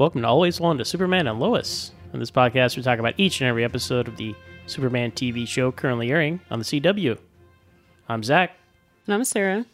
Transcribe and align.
Welcome 0.00 0.22
to 0.22 0.28
Always 0.28 0.58
One 0.58 0.78
to 0.78 0.84
Superman 0.86 1.26
and 1.26 1.38
Lois. 1.38 1.92
In 2.14 2.20
this 2.20 2.30
podcast, 2.30 2.74
we 2.74 2.82
talk 2.82 2.98
about 2.98 3.12
each 3.18 3.42
and 3.42 3.48
every 3.48 3.64
episode 3.64 4.08
of 4.08 4.16
the 4.16 4.34
Superman 4.64 5.12
TV 5.12 5.46
show 5.46 5.70
currently 5.70 6.10
airing 6.10 6.40
on 6.50 6.58
the 6.58 6.64
CW. 6.64 7.18
I'm 8.08 8.22
Zach, 8.22 8.56
And 9.06 9.14
I'm 9.14 9.24
Sarah. 9.24 9.66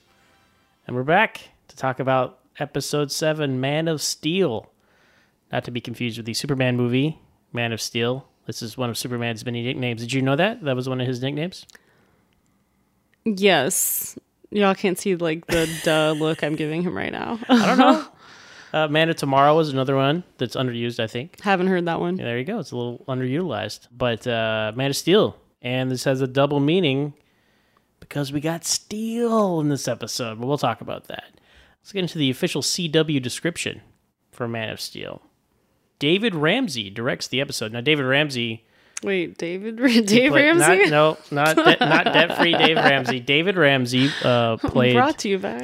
and 0.84 0.96
we're 0.96 1.04
back 1.04 1.50
to 1.68 1.76
talk 1.76 2.00
about 2.00 2.40
episode 2.58 3.12
7, 3.12 3.60
Man 3.60 3.86
of 3.86 4.02
Steel. 4.02 4.72
Not 5.52 5.62
to 5.62 5.70
be 5.70 5.80
confused 5.80 6.16
with 6.16 6.26
the 6.26 6.34
Superman 6.34 6.76
movie, 6.76 7.20
Man 7.52 7.70
of 7.70 7.80
Steel. 7.80 8.26
This 8.46 8.62
is 8.62 8.76
one 8.76 8.90
of 8.90 8.98
Superman's 8.98 9.44
many 9.44 9.62
nicknames. 9.62 10.00
Did 10.00 10.12
you 10.12 10.22
know 10.22 10.34
that? 10.34 10.60
That 10.64 10.74
was 10.74 10.88
one 10.88 11.00
of 11.00 11.06
his 11.06 11.22
nicknames? 11.22 11.66
Yes. 13.24 14.18
Y'all 14.50 14.74
can't 14.74 14.98
see 14.98 15.14
like 15.14 15.46
the 15.46 15.70
duh 15.84 16.16
look 16.18 16.42
I'm 16.42 16.56
giving 16.56 16.82
him 16.82 16.96
right 16.96 17.12
now. 17.12 17.38
I 17.48 17.64
don't 17.66 17.78
know. 17.78 18.04
uh, 18.76 18.88
Man 18.88 19.08
of 19.08 19.16
Tomorrow 19.16 19.56
was 19.56 19.70
another 19.70 19.96
one 19.96 20.22
that's 20.38 20.56
underused, 20.56 21.00
I 21.00 21.06
think. 21.06 21.40
Haven't 21.40 21.68
heard 21.68 21.86
that 21.86 22.00
one. 22.00 22.18
Yeah, 22.18 22.24
there 22.24 22.38
you 22.38 22.44
go. 22.44 22.58
It's 22.58 22.72
a 22.72 22.76
little 22.76 23.04
underutilized. 23.08 23.88
But 23.90 24.26
uh, 24.26 24.72
Man 24.74 24.90
of 24.90 24.96
Steel. 24.96 25.36
And 25.62 25.90
this 25.90 26.04
has 26.04 26.20
a 26.20 26.26
double 26.26 26.60
meaning 26.60 27.14
because 28.00 28.32
we 28.32 28.40
got 28.40 28.64
steel 28.64 29.60
in 29.60 29.68
this 29.68 29.88
episode. 29.88 30.38
But 30.38 30.46
we'll 30.46 30.58
talk 30.58 30.80
about 30.80 31.08
that. 31.08 31.40
Let's 31.80 31.92
get 31.92 32.02
into 32.02 32.18
the 32.18 32.30
official 32.30 32.62
CW 32.62 33.22
description 33.22 33.80
for 34.30 34.46
Man 34.46 34.68
of 34.70 34.80
Steel. 34.80 35.22
David 35.98 36.34
Ramsey 36.34 36.90
directs 36.90 37.26
the 37.26 37.40
episode. 37.40 37.72
Now, 37.72 37.80
David 37.80 38.04
Ramsey. 38.04 38.66
Wait, 39.02 39.36
David 39.38 39.76
Dave 39.76 40.30
played- 40.32 40.32
Ramsey? 40.32 40.90
Not, 40.90 41.30
no, 41.30 41.44
not 41.54 41.56
de- 41.56 41.76
not 41.86 42.04
debt 42.06 42.36
free 42.38 42.52
Dave 42.56 42.76
Ramsey. 42.76 43.20
David 43.20 43.56
Ramsey 43.56 44.10
uh, 44.24 44.56
played. 44.60 44.94
Brought 44.94 45.18
to 45.18 45.28
you 45.28 45.38
by 45.38 45.58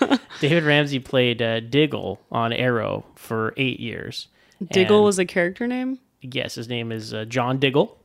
David 0.40 0.64
Ramsey 0.64 0.98
played 0.98 1.42
uh, 1.42 1.60
Diggle 1.60 2.20
on 2.32 2.52
Arrow 2.52 3.04
for 3.14 3.52
eight 3.56 3.78
years. 3.80 4.28
Diggle 4.72 4.96
And- 4.98 5.04
was 5.04 5.18
a 5.18 5.26
character 5.26 5.66
name? 5.66 5.98
Yes, 6.22 6.54
his 6.56 6.68
name 6.68 6.90
is 6.90 7.12
uh, 7.14 7.26
John 7.26 7.58
Diggle. 7.58 7.96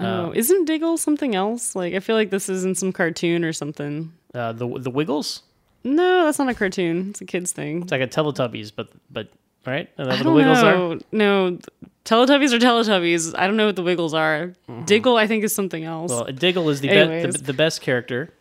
oh, 0.00 0.32
isn't 0.34 0.64
Diggle 0.64 0.96
something 0.96 1.34
else? 1.34 1.74
Like 1.76 1.94
I 1.94 2.00
feel 2.00 2.16
like 2.16 2.30
this 2.30 2.48
is 2.48 2.64
in 2.64 2.74
some 2.74 2.92
cartoon 2.92 3.44
or 3.44 3.52
something. 3.52 4.12
Uh, 4.32 4.52
the 4.52 4.66
the 4.78 4.90
Wiggles. 4.90 5.42
No, 5.84 6.24
that's 6.24 6.38
not 6.38 6.48
a 6.48 6.54
cartoon. 6.54 7.10
It's 7.10 7.20
a 7.20 7.26
kids 7.26 7.52
thing. 7.52 7.82
It's 7.82 7.92
like 7.92 8.00
a 8.00 8.06
Teletubbies, 8.06 8.72
but 8.74 8.88
but 9.10 9.28
right? 9.66 9.88
I 9.98 10.02
what 10.04 10.18
the 10.18 10.24
don't 10.24 10.34
Wiggles 10.34 10.58
are? 10.58 10.74
know. 10.74 10.98
No, 11.12 11.58
Teletubbies 12.04 12.52
are 12.52 12.58
Teletubbies. 12.58 13.34
I 13.36 13.46
don't 13.46 13.56
know 13.56 13.66
what 13.66 13.76
the 13.76 13.82
Wiggles 13.82 14.14
are. 14.14 14.52
Diggle, 14.84 15.16
I 15.16 15.26
think, 15.26 15.44
is 15.44 15.54
something 15.54 15.84
else. 15.84 16.12
Mm-hmm. 16.12 16.24
Well, 16.24 16.32
Diggle 16.32 16.68
is 16.68 16.80
the, 16.80 16.88
be- 16.88 17.30
the 17.30 17.38
the 17.38 17.54
best 17.54 17.80
character 17.80 18.32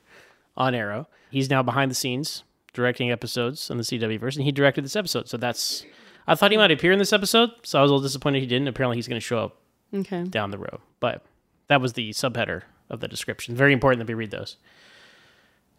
on 0.57 0.75
Arrow. 0.75 1.07
He's 1.31 1.49
now 1.49 1.63
behind 1.63 1.89
the 1.89 1.95
scenes 1.95 2.43
directing 2.73 3.11
episodes 3.11 3.69
on 3.71 3.77
the 3.77 3.83
CW 3.83 4.19
version. 4.19 4.43
he 4.43 4.51
directed 4.51 4.83
this 4.83 4.95
episode. 4.95 5.29
So 5.29 5.37
that's. 5.37 5.85
I 6.25 6.35
thought 6.35 6.51
he 6.51 6.57
might 6.57 6.71
appear 6.71 6.91
in 6.91 6.99
this 6.99 7.11
episode, 7.11 7.51
so 7.63 7.79
I 7.79 7.81
was 7.81 7.91
a 7.91 7.93
little 7.93 8.05
disappointed 8.05 8.39
he 8.39 8.45
didn't. 8.45 8.67
Apparently, 8.67 8.97
he's 8.97 9.07
going 9.07 9.19
to 9.19 9.25
show 9.25 9.39
up 9.39 9.57
okay. 9.93 10.23
down 10.23 10.51
the 10.51 10.57
road. 10.57 10.79
But 10.99 11.25
that 11.67 11.81
was 11.81 11.93
the 11.93 12.11
subheader 12.11 12.63
of 12.89 13.01
the 13.01 13.07
description. 13.07 13.55
Very 13.55 13.73
important 13.73 13.99
that 13.99 14.07
we 14.07 14.13
read 14.13 14.31
those. 14.31 14.57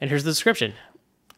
And 0.00 0.10
here's 0.10 0.24
the 0.24 0.30
description 0.30 0.74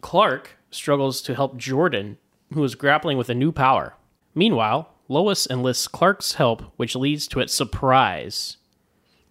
Clark 0.00 0.56
struggles 0.70 1.22
to 1.22 1.34
help 1.34 1.56
Jordan, 1.56 2.19
who 2.52 2.62
is 2.64 2.74
grappling 2.74 3.18
with 3.18 3.28
a 3.28 3.34
new 3.34 3.52
power. 3.52 3.94
Meanwhile, 4.34 4.90
Lois 5.08 5.46
enlists 5.48 5.88
Clark's 5.88 6.34
help, 6.34 6.62
which 6.76 6.94
leads 6.96 7.26
to 7.28 7.40
a 7.40 7.48
surprise 7.48 8.56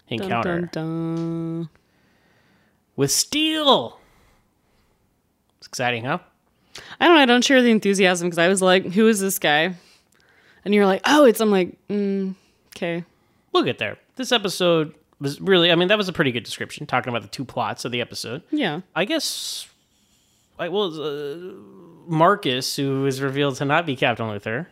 Dun, 0.10 0.22
encounter 0.22 0.62
dun, 0.62 0.70
dun. 0.72 1.70
with 2.96 3.12
Steel. 3.12 4.00
It's 5.58 5.68
exciting, 5.68 6.06
huh? 6.06 6.20
I 7.00 7.08
don't 7.08 7.16
know. 7.16 7.22
I 7.22 7.26
don't 7.26 7.44
share 7.44 7.62
the 7.62 7.72
enthusiasm 7.72 8.28
because 8.28 8.38
I 8.38 8.48
was 8.48 8.62
like, 8.62 8.86
"Who 8.94 9.08
is 9.08 9.20
this 9.20 9.40
guy?" 9.40 9.76
And 10.66 10.74
you're 10.74 10.86
like, 10.86 11.02
"Oh, 11.06 11.26
it's." 11.26 11.40
I'm 11.40 11.52
like, 11.52 11.76
mm, 11.88 12.36
"Okay." 12.76 13.04
We'll 13.54 13.64
get 13.64 13.78
there. 13.78 13.98
This 14.18 14.32
episode 14.34 14.94
was 15.20 15.40
really, 15.40 15.72
I 15.72 15.76
mean, 15.76 15.88
that 15.88 15.98
was 15.98 16.10
a 16.10 16.14
pretty 16.14 16.32
good 16.34 16.44
description, 16.44 16.86
talking 16.86 17.10
about 17.10 17.22
the 17.22 17.30
two 17.30 17.46
plots 17.46 17.86
of 17.86 17.92
the 17.94 18.02
episode. 18.02 18.42
Yeah. 18.52 18.82
I 18.94 19.06
guess, 19.06 19.68
I 20.60 20.68
well, 20.68 20.94
uh, 21.02 21.54
Marcus, 22.08 22.76
who 22.76 23.06
is 23.06 23.22
revealed 23.22 23.56
to 23.58 23.66
not 23.66 23.86
be 23.86 23.96
Captain 23.96 24.26
Luthor, 24.26 24.68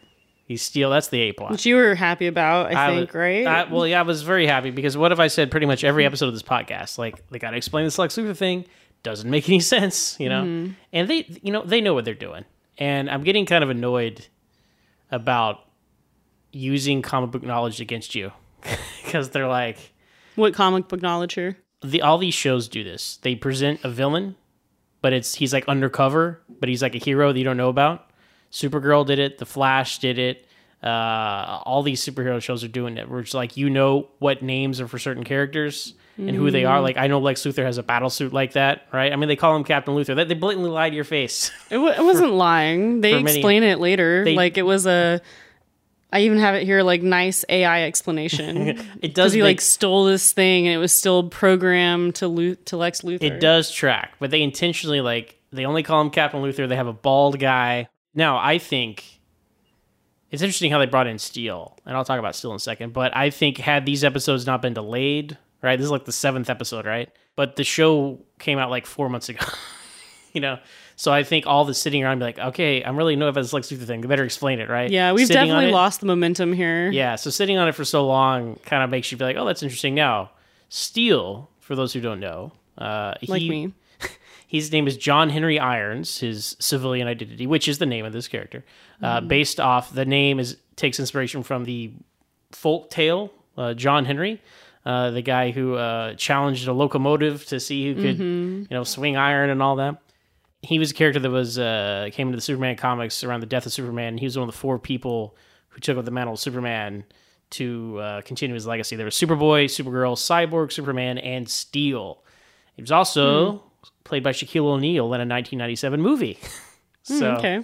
he's 0.45 0.61
Steel. 0.61 0.89
That's 0.89 1.07
the 1.07 1.19
A 1.21 1.31
plot. 1.33 1.51
Which 1.51 1.65
you 1.65 1.75
were 1.75 1.95
happy 1.95 2.27
about, 2.27 2.73
I, 2.73 2.87
I 2.87 2.95
think, 2.95 3.09
was- 3.13 3.15
right? 3.15 3.45
I- 3.47 3.63
well, 3.71 3.87
yeah, 3.87 3.99
I 3.99 4.03
was 4.03 4.21
very 4.23 4.47
happy 4.47 4.71
because 4.71 4.95
what 4.97 5.11
have 5.11 5.19
I 5.19 5.27
said 5.27 5.51
pretty 5.51 5.65
much 5.65 5.83
every 5.83 6.05
episode 6.05 6.27
of 6.27 6.33
this 6.33 6.43
podcast? 6.43 6.97
Like 6.97 7.27
they 7.29 7.39
got 7.39 7.51
to 7.51 7.57
explain 7.57 7.85
this 7.85 7.97
Lex 7.97 8.15
Luthor 8.15 8.35
thing. 8.35 8.65
Doesn't 9.03 9.29
make 9.29 9.49
any 9.49 9.59
sense, 9.75 10.17
you 10.19 10.29
know. 10.29 10.43
Mm-hmm. 10.43 10.73
And 10.93 11.09
they, 11.09 11.25
you 11.41 11.51
know, 11.51 11.63
they 11.63 11.81
know 11.81 11.93
what 11.93 12.05
they're 12.05 12.13
doing. 12.13 12.45
And 12.77 13.09
I'm 13.09 13.23
getting 13.23 13.45
kind 13.45 13.63
of 13.63 13.69
annoyed 13.69 14.27
about 15.11 15.59
using 16.51 17.01
comic 17.01 17.31
book 17.31 17.43
knowledge 17.43 17.81
against 17.81 18.15
you 18.15 18.31
because 19.03 19.29
they're 19.29 19.47
like 19.47 19.77
what 20.35 20.53
comic 20.53 20.87
book 20.87 21.01
knowledge 21.01 21.33
here? 21.33 21.57
the 21.81 22.01
all 22.01 22.17
these 22.17 22.33
shows 22.33 22.67
do 22.67 22.83
this. 22.83 23.17
They 23.17 23.35
present 23.35 23.81
a 23.83 23.89
villain, 23.89 24.35
but 25.01 25.11
it's 25.13 25.35
he's 25.35 25.51
like 25.53 25.67
undercover, 25.67 26.41
but 26.59 26.69
he's 26.69 26.81
like 26.81 26.95
a 26.95 26.99
hero 26.99 27.31
that 27.31 27.37
you 27.37 27.45
don't 27.45 27.57
know 27.57 27.69
about. 27.69 28.09
Supergirl 28.51 29.05
did 29.05 29.19
it. 29.19 29.37
The 29.39 29.45
Flash 29.45 29.99
did 29.99 30.17
it. 30.19 30.45
Uh, 30.83 31.61
all 31.65 31.81
these 31.81 32.03
superhero 32.05 32.41
shows 32.41 32.63
are 32.63 32.67
doing 32.67 32.97
it. 32.97 33.09
Where 33.09 33.19
it's 33.21 33.33
like 33.33 33.55
you 33.57 33.69
know 33.69 34.09
what 34.19 34.41
names 34.41 34.81
are 34.81 34.87
for 34.87 34.99
certain 34.99 35.23
characters 35.23 35.93
and 36.17 36.29
who 36.35 36.51
they 36.51 36.65
are. 36.65 36.81
Like 36.81 36.97
I 36.97 37.07
know 37.07 37.19
Lex 37.19 37.41
Luthor 37.43 37.63
has 37.63 37.77
a 37.77 37.83
battle 37.83 38.09
suit 38.09 38.33
like 38.33 38.53
that, 38.53 38.85
right? 38.91 39.11
I 39.11 39.15
mean 39.15 39.29
they 39.29 39.35
call 39.37 39.55
him 39.55 39.63
Captain 39.63 39.95
Luthor. 39.95 40.15
They, 40.15 40.25
they 40.25 40.33
blatantly 40.33 40.69
lie 40.69 40.89
to 40.89 40.95
your 40.95 41.05
face. 41.05 41.51
It, 41.71 41.75
w- 41.75 41.93
it 41.93 42.03
wasn't 42.03 42.33
lying. 42.33 43.01
They 43.01 43.13
for 43.13 43.21
many- 43.23 43.37
explain 43.39 43.63
it 43.63 43.79
later. 43.79 44.23
They- 44.25 44.35
like 44.35 44.57
it 44.57 44.63
was 44.63 44.85
a. 44.85 45.21
I 46.11 46.19
even 46.19 46.37
have 46.37 46.53
it 46.53 46.63
here, 46.63 46.83
like 46.83 47.01
nice 47.01 47.43
AI 47.49 47.85
explanation. 47.85 48.77
it 49.01 49.15
does 49.15 49.33
he 49.33 49.39
make, 49.39 49.47
like 49.47 49.61
stole 49.61 50.05
this 50.05 50.31
thing 50.31 50.67
and 50.67 50.75
it 50.75 50.77
was 50.77 50.93
still 50.93 51.27
programmed 51.29 52.15
to 52.15 52.27
Lu- 52.27 52.55
to 52.65 52.77
Lex 52.77 53.01
Luthor. 53.01 53.23
It 53.23 53.39
does 53.39 53.71
track, 53.71 54.11
but 54.19 54.29
they 54.29 54.43
intentionally 54.43 55.01
like 55.01 55.39
they 55.53 55.65
only 55.65 55.83
call 55.83 56.01
him 56.01 56.09
Captain 56.09 56.41
Luthor. 56.41 56.67
They 56.67 56.75
have 56.75 56.87
a 56.87 56.93
bald 56.93 57.39
guy. 57.39 57.87
Now, 58.13 58.37
I 58.37 58.57
think 58.57 59.03
it's 60.29 60.41
interesting 60.41 60.71
how 60.71 60.79
they 60.79 60.85
brought 60.85 61.07
in 61.07 61.19
Steel, 61.19 61.77
and 61.85 61.95
I'll 61.95 62.05
talk 62.05 62.19
about 62.19 62.35
Steel 62.35 62.51
in 62.51 62.55
a 62.57 62.59
second. 62.59 62.93
But 62.93 63.15
I 63.15 63.29
think 63.29 63.57
had 63.57 63.85
these 63.85 64.03
episodes 64.03 64.45
not 64.45 64.61
been 64.61 64.73
delayed, 64.73 65.37
right? 65.61 65.77
This 65.77 65.85
is 65.85 65.91
like 65.91 66.05
the 66.05 66.11
seventh 66.11 66.49
episode, 66.49 66.85
right? 66.85 67.09
But 67.35 67.55
the 67.55 67.63
show 67.63 68.19
came 68.39 68.57
out 68.59 68.69
like 68.69 68.85
four 68.85 69.09
months 69.09 69.29
ago, 69.29 69.45
you 70.33 70.41
know. 70.41 70.59
So 70.95 71.11
I 71.11 71.23
think 71.23 71.47
all 71.47 71.65
the 71.65 71.73
sitting 71.73 72.03
around 72.03 72.19
be 72.19 72.25
like, 72.25 72.37
okay, 72.37 72.83
I'm 72.83 72.95
really 72.95 73.15
know 73.15 73.27
about 73.27 73.41
this 73.41 73.51
Lex 73.53 73.69
Luthor 73.71 73.85
thing. 73.85 74.01
They 74.01 74.07
better 74.07 74.23
explain 74.23 74.59
it, 74.59 74.69
right? 74.69 74.91
Yeah, 74.91 75.11
we've 75.13 75.25
Sitting 75.25 75.41
definitely 75.47 75.69
it- 75.69 75.73
lost 75.73 75.99
the 76.01 76.05
momentum 76.05 76.53
here. 76.53 76.91
yeah, 76.91 77.15
so 77.15 77.29
sitting 77.31 77.57
on 77.57 77.67
it 77.67 77.73
for 77.73 77.83
so 77.83 78.05
long 78.05 78.57
kind 78.65 78.83
of 78.83 78.89
makes 78.91 79.11
you 79.11 79.17
be 79.17 79.23
like, 79.25 79.35
oh, 79.37 79.45
that's 79.45 79.63
interesting. 79.63 79.95
Now, 79.95 80.29
Steel, 80.69 81.49
for 81.61 81.75
those 81.75 81.93
who 81.93 82.01
don't 82.01 82.19
know, 82.19 82.51
uh, 82.77 83.15
Like 83.27 83.41
he, 83.41 83.49
me. 83.49 83.73
His 84.53 84.71
name 84.71 84.87
is 84.87 84.95
John 84.97 85.29
Henry 85.29 85.57
Irons, 85.59 86.19
his 86.19 86.55
civilian 86.59 87.07
identity, 87.07 87.47
which 87.47 87.67
is 87.67 87.77
the 87.79 87.85
name 87.85 88.05
of 88.05 88.13
this 88.13 88.27
character, 88.27 88.63
uh, 89.01 89.17
Mm-hmm. 89.19 89.27
based 89.27 89.59
off 89.59 89.93
the 89.93 90.05
name 90.05 90.39
is 90.39 90.57
takes 90.75 90.99
inspiration 90.99 91.43
from 91.43 91.65
the 91.65 91.91
folk 92.51 92.89
tale 92.89 93.31
uh, 93.57 93.73
John 93.73 94.05
Henry, 94.05 94.41
uh, 94.85 95.11
the 95.11 95.21
guy 95.21 95.51
who 95.51 95.75
uh, 95.75 96.13
challenged 96.15 96.67
a 96.67 96.73
locomotive 96.73 97.45
to 97.47 97.59
see 97.59 97.87
who 97.87 97.95
could 98.01 98.17
Mm-hmm. 98.19 98.59
you 98.69 98.77
know 98.77 98.83
swing 98.83 99.17
iron 99.17 99.49
and 99.49 99.61
all 99.61 99.75
that. 99.77 99.97
He 100.61 100.79
was 100.79 100.91
a 100.91 100.93
character 100.93 101.19
that 101.19 101.29
was 101.31 101.57
uh, 101.59 102.09
came 102.13 102.27
into 102.27 102.37
the 102.37 102.41
Superman 102.41 102.75
comics 102.77 103.23
around 103.23 103.41
the 103.41 103.47
death 103.47 103.65
of 103.65 103.73
Superman. 103.73 104.17
He 104.17 104.25
was 104.25 104.37
one 104.37 104.47
of 104.47 104.53
the 104.53 104.57
four 104.59 104.79
people 104.79 105.35
who 105.69 105.79
took 105.79 105.97
up 105.97 106.05
the 106.05 106.11
mantle 106.11 106.35
of 106.35 106.39
Superman 106.39 107.03
to 107.49 107.99
uh, 107.99 108.21
continue 108.21 108.53
his 108.53 108.65
legacy. 108.65 108.95
There 108.95 109.05
was 109.05 109.15
Superboy, 109.15 109.65
Supergirl, 109.65 110.15
Cyborg, 110.15 110.71
Superman, 110.71 111.17
and 111.17 111.49
Steel. 111.49 112.23
He 112.75 112.81
was 112.81 112.91
also 112.91 113.63
played 114.03 114.23
by 114.23 114.31
Shaquille 114.31 114.65
O'Neal 114.65 115.05
in 115.13 115.21
a 115.21 115.25
1997 115.27 116.01
movie. 116.01 116.37
so, 117.03 117.13
Mm, 117.15 117.37
okay. 117.37 117.63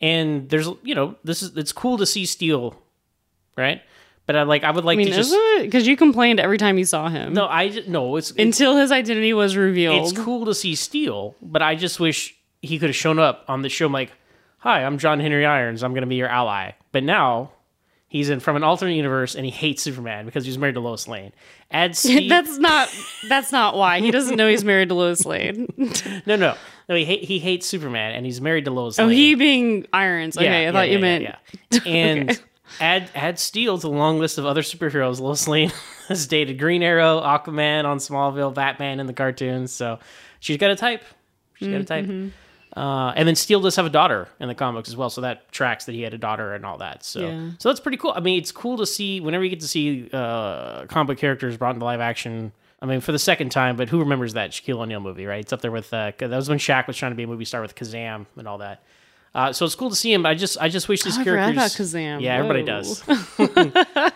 and 0.00 0.48
there's 0.48 0.68
you 0.82 0.94
know 0.94 1.16
this 1.24 1.42
is 1.42 1.56
it's 1.56 1.72
cool 1.72 1.98
to 1.98 2.06
see 2.06 2.26
Steel, 2.26 2.76
right? 3.56 3.82
But 4.26 4.36
I 4.36 4.42
like 4.42 4.62
I 4.62 4.70
would 4.70 4.84
like 4.84 4.96
I 4.96 4.98
mean, 4.98 5.08
to 5.08 5.14
just? 5.14 5.34
Because 5.60 5.86
you 5.86 5.96
complained 5.96 6.38
every 6.38 6.58
time 6.58 6.76
you 6.78 6.84
saw 6.84 7.08
him. 7.08 7.32
no 7.32 7.46
I 7.46 7.82
no 7.86 8.16
it's 8.16 8.30
it's, 8.32 8.38
Until 8.38 8.76
his 8.76 8.92
identity 8.92 9.32
was 9.32 9.56
revealed. 9.56 10.06
it's 10.06 10.18
cool 10.18 10.44
to 10.46 10.54
see 10.54 10.74
Steel, 10.74 11.34
but 11.40 11.62
I 11.62 11.74
just 11.74 11.98
wish 11.98 12.34
he 12.60 12.78
could 12.78 12.90
have 12.90 12.96
shown 12.96 13.18
up 13.18 13.44
on 13.48 13.62
the 13.62 13.68
show. 13.70 13.86
I'm 13.86 13.92
like, 13.92 14.12
hi, 14.58 14.84
I'm 14.84 14.98
John 14.98 15.18
Henry 15.20 15.46
Irons. 15.46 15.82
I'm 15.82 15.92
going 15.92 16.02
to 16.02 16.08
be 16.08 16.16
your 16.16 16.28
ally. 16.28 16.72
But 16.92 17.04
now 17.04 17.52
he's 18.08 18.30
in 18.30 18.40
from 18.40 18.56
an 18.56 18.64
alternate 18.64 18.94
universe 18.94 19.34
and 19.34 19.44
he 19.44 19.50
hates 19.50 19.82
Superman 19.82 20.24
because 20.24 20.44
he's 20.44 20.58
married 20.58 20.74
to 20.74 20.80
Lois 20.80 21.06
Lane. 21.06 21.32
Add 21.70 21.96
Steve. 21.96 22.28
that's 22.28 22.58
not 22.58 22.88
that's 23.28 23.52
not 23.52 23.76
why. 23.76 24.00
He 24.00 24.10
doesn't 24.10 24.36
know 24.36 24.48
he's 24.48 24.64
married 24.64 24.88
to 24.88 24.94
Lois 24.94 25.24
Lane. 25.24 25.68
no, 26.26 26.36
no, 26.36 26.54
no. 26.88 26.94
He 26.94 27.04
ha- 27.04 27.24
he 27.24 27.38
hates 27.38 27.66
Superman 27.66 28.14
and 28.14 28.26
he's 28.26 28.40
married 28.40 28.64
to 28.64 28.70
Lois 28.70 28.98
Lane. 28.98 29.06
oh, 29.06 29.10
he 29.10 29.34
being 29.34 29.86
Irons. 29.92 30.36
Okay, 30.36 30.66
I 30.66 30.72
thought 30.72 30.88
you 30.88 30.98
meant 30.98 31.24
yeah. 31.24 31.80
And 31.86 32.40
add 32.80 33.10
add 33.14 33.38
Steel 33.38 33.78
to 33.78 33.86
the 33.86 33.92
long 33.92 34.18
list 34.18 34.38
of 34.38 34.46
other 34.46 34.62
superheroes. 34.62 35.20
Lois 35.20 35.46
Lane 35.46 35.72
has 36.08 36.26
dated 36.26 36.58
Green 36.58 36.82
Arrow, 36.82 37.20
Aquaman 37.20 37.84
on 37.84 37.98
Smallville, 37.98 38.54
Batman 38.54 39.00
in 39.00 39.06
the 39.06 39.12
cartoons. 39.12 39.72
So 39.72 39.98
she's 40.40 40.56
got 40.56 40.70
a 40.70 40.76
type. 40.76 41.04
She's 41.54 41.68
got 41.68 41.74
a 41.74 41.78
mm-hmm, 41.78 41.86
type. 41.86 42.04
Mm-hmm. 42.04 42.28
Uh, 42.76 43.12
and 43.16 43.26
then 43.26 43.34
Steel 43.34 43.60
does 43.60 43.76
have 43.76 43.86
a 43.86 43.90
daughter 43.90 44.28
in 44.40 44.48
the 44.48 44.54
comics 44.54 44.88
as 44.88 44.96
well, 44.96 45.10
so 45.10 45.22
that 45.22 45.50
tracks 45.50 45.86
that 45.86 45.94
he 45.94 46.02
had 46.02 46.14
a 46.14 46.18
daughter 46.18 46.54
and 46.54 46.64
all 46.66 46.78
that. 46.78 47.02
So, 47.04 47.20
Yeah. 47.20 47.50
so 47.58 47.68
that's 47.70 47.80
pretty 47.80 47.96
cool. 47.96 48.12
I 48.14 48.20
mean, 48.20 48.38
it's 48.38 48.52
cool 48.52 48.76
to 48.78 48.86
see 48.86 49.20
whenever 49.20 49.42
you 49.42 49.50
get 49.50 49.60
to 49.60 49.68
see 49.68 50.08
uh, 50.12 50.84
comic 50.86 51.18
characters 51.18 51.56
brought 51.56 51.74
into 51.74 51.84
live 51.84 52.00
action. 52.00 52.52
I 52.80 52.86
mean, 52.86 53.00
for 53.00 53.10
the 53.10 53.18
second 53.18 53.50
time, 53.50 53.76
but 53.76 53.88
who 53.88 53.98
remembers 53.98 54.34
that 54.34 54.50
Shaquille 54.52 54.78
O'Neal 54.80 55.00
movie, 55.00 55.26
right? 55.26 55.40
It's 55.40 55.52
up 55.52 55.60
there 55.62 55.72
with 55.72 55.92
uh, 55.92 56.12
that 56.18 56.30
was 56.30 56.48
when 56.48 56.58
Shaq 56.58 56.86
was 56.86 56.96
trying 56.96 57.10
to 57.12 57.16
be 57.16 57.24
a 57.24 57.26
movie 57.26 57.44
star 57.44 57.60
with 57.60 57.74
Kazaam 57.74 58.26
and 58.36 58.46
all 58.46 58.58
that. 58.58 58.82
Uh, 59.34 59.52
so 59.52 59.64
it's 59.66 59.74
cool 59.74 59.90
to 59.90 59.96
see 59.96 60.12
him. 60.12 60.24
I 60.24 60.34
just, 60.34 60.56
I 60.60 60.68
just 60.68 60.88
wish 60.88 61.02
these 61.02 61.16
I 61.18 61.24
forgot 61.24 61.54
characters. 61.54 61.74
about 61.74 61.86
Kazaam. 61.86 62.20
Yeah, 62.22 62.36
everybody 62.36 62.62
does. 62.62 63.02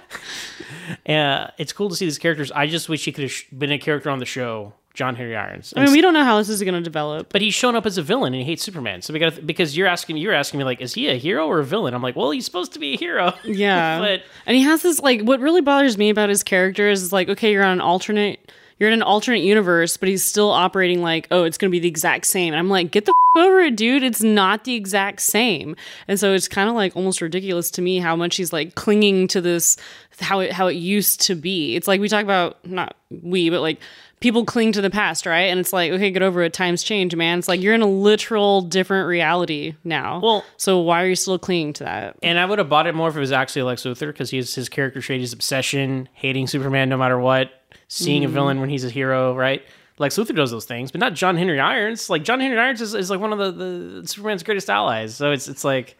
uh, 1.08 1.50
it's 1.58 1.72
cool 1.72 1.88
to 1.90 1.96
see 1.96 2.04
these 2.06 2.18
characters. 2.18 2.50
I 2.52 2.66
just 2.66 2.88
wish 2.88 3.04
he 3.04 3.12
could 3.12 3.24
have 3.24 3.32
been 3.58 3.72
a 3.72 3.78
character 3.78 4.10
on 4.10 4.18
the 4.20 4.24
show, 4.26 4.72
John 4.94 5.16
Henry 5.16 5.34
Irons. 5.36 5.72
I 5.76 5.84
mean, 5.84 5.92
we 5.92 6.00
don't 6.02 6.12
know 6.12 6.24
how 6.24 6.36
this 6.38 6.48
is 6.50 6.62
going 6.62 6.74
to 6.74 6.80
develop. 6.80 7.32
but 7.32 7.40
he's 7.40 7.54
shown 7.54 7.74
up 7.74 7.86
as 7.86 7.96
a 7.96 8.02
villain 8.02 8.34
and 8.34 8.42
he 8.42 8.46
hates 8.46 8.62
Superman. 8.62 9.00
So 9.02 9.12
we 9.12 9.18
got 9.18 9.34
to 9.34 9.42
because 9.42 9.76
you're 9.76 9.86
asking 9.86 10.18
you're 10.18 10.34
asking 10.34 10.58
me 10.58 10.64
like, 10.64 10.80
is 10.80 10.92
he 10.94 11.08
a 11.08 11.14
hero 11.16 11.46
or 11.46 11.60
a 11.60 11.64
villain? 11.64 11.94
I'm 11.94 12.02
like, 12.02 12.14
well, 12.16 12.30
he's 12.30 12.44
supposed 12.44 12.72
to 12.74 12.78
be 12.78 12.94
a 12.94 12.96
hero. 12.96 13.32
Yeah. 13.44 13.98
but 13.98 14.22
And 14.46 14.56
he 14.56 14.62
has 14.62 14.82
this 14.82 15.00
like 15.00 15.22
what 15.22 15.40
really 15.40 15.60
bothers 15.60 15.96
me 15.98 16.10
about 16.10 16.28
his 16.28 16.42
character 16.42 16.88
is 16.88 17.12
like, 17.12 17.28
okay, 17.28 17.52
you're 17.52 17.64
on 17.64 17.72
an 17.72 17.80
alternate 17.80 18.52
you're 18.78 18.88
in 18.90 18.94
an 18.94 19.02
alternate 19.02 19.42
universe, 19.42 19.96
but 19.96 20.08
he's 20.08 20.24
still 20.24 20.50
operating 20.50 21.02
like, 21.02 21.28
oh, 21.30 21.44
it's 21.44 21.56
gonna 21.56 21.70
be 21.70 21.78
the 21.78 21.88
exact 21.88 22.26
same. 22.26 22.52
And 22.52 22.58
I'm 22.58 22.68
like, 22.68 22.90
get 22.90 23.04
the 23.04 23.12
f- 23.36 23.42
over 23.42 23.60
it, 23.60 23.76
dude. 23.76 24.02
It's 24.02 24.22
not 24.22 24.64
the 24.64 24.74
exact 24.74 25.20
same. 25.20 25.76
And 26.08 26.18
so 26.18 26.32
it's 26.34 26.48
kind 26.48 26.68
of 26.68 26.74
like 26.74 26.96
almost 26.96 27.20
ridiculous 27.20 27.70
to 27.72 27.82
me 27.82 27.98
how 27.98 28.16
much 28.16 28.36
he's 28.36 28.52
like 28.52 28.74
clinging 28.74 29.28
to 29.28 29.40
this 29.40 29.76
how 30.20 30.40
it 30.40 30.52
how 30.52 30.66
it 30.66 30.74
used 30.74 31.20
to 31.22 31.34
be. 31.34 31.76
It's 31.76 31.86
like 31.88 32.00
we 32.00 32.08
talk 32.08 32.24
about 32.24 32.64
not 32.66 32.96
we, 33.22 33.50
but 33.50 33.60
like 33.60 33.78
people 34.22 34.44
cling 34.44 34.72
to 34.72 34.80
the 34.80 34.88
past, 34.88 35.26
right? 35.26 35.50
And 35.50 35.60
it's 35.60 35.72
like, 35.72 35.92
okay, 35.92 36.10
get 36.10 36.22
over 36.22 36.42
it. 36.42 36.52
Times 36.52 36.82
change, 36.82 37.14
man. 37.14 37.40
It's 37.40 37.48
like 37.48 37.60
you're 37.60 37.74
in 37.74 37.82
a 37.82 37.86
literal 37.86 38.62
different 38.62 39.08
reality 39.08 39.74
now. 39.84 40.20
Well- 40.20 40.44
so 40.56 40.78
why 40.78 41.02
are 41.02 41.08
you 41.08 41.16
still 41.16 41.38
clinging 41.38 41.74
to 41.74 41.84
that? 41.84 42.16
and 42.22 42.38
I 42.38 42.46
would 42.46 42.58
have 42.58 42.68
bought 42.68 42.86
it 42.86 42.94
more 42.94 43.08
if 43.08 43.16
it 43.16 43.20
was 43.20 43.32
actually 43.32 43.62
Lex 43.62 43.82
Luthor 43.82 44.06
because 44.06 44.30
he's 44.30 44.54
his 44.54 44.68
character 44.68 45.00
trait, 45.00 45.20
is 45.20 45.32
obsession, 45.32 46.08
hating 46.14 46.46
Superman 46.46 46.88
no 46.88 46.96
matter 46.96 47.18
what, 47.18 47.50
seeing 47.88 48.24
a 48.24 48.28
mm. 48.28 48.32
villain 48.32 48.60
when 48.60 48.70
he's 48.70 48.84
a 48.84 48.90
hero, 48.90 49.34
right? 49.34 49.62
Lex 49.98 50.16
Luthor 50.16 50.34
does 50.34 50.50
those 50.50 50.64
things, 50.64 50.90
but 50.90 51.00
not 51.00 51.14
John 51.14 51.36
Henry 51.36 51.60
Irons. 51.60 52.08
Like 52.08 52.24
John 52.24 52.40
Henry 52.40 52.58
Irons 52.58 52.80
is, 52.80 52.94
is 52.94 53.10
like 53.10 53.20
one 53.20 53.32
of 53.32 53.38
the, 53.38 53.52
the 54.00 54.08
Superman's 54.08 54.42
greatest 54.42 54.70
allies. 54.70 55.16
So 55.16 55.32
it's 55.32 55.48
it's 55.48 55.64
like 55.64 55.98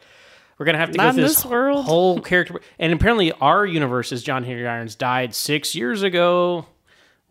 we're 0.59 0.67
gonna 0.67 0.79
have 0.79 0.93
to 0.93 0.97
Not 0.97 1.07
go 1.07 1.13
through 1.13 1.23
this 1.25 1.45
world. 1.45 1.85
whole 1.85 2.21
character. 2.21 2.61
And 2.79 2.93
apparently, 2.93 3.33
our 3.33 3.67
universe 3.67 4.13
is 4.13 4.23
John 4.23 4.45
Henry 4.45 4.67
Irons 4.67 4.95
died 4.95 5.35
six 5.35 5.75
years 5.75 6.03
ago, 6.03 6.67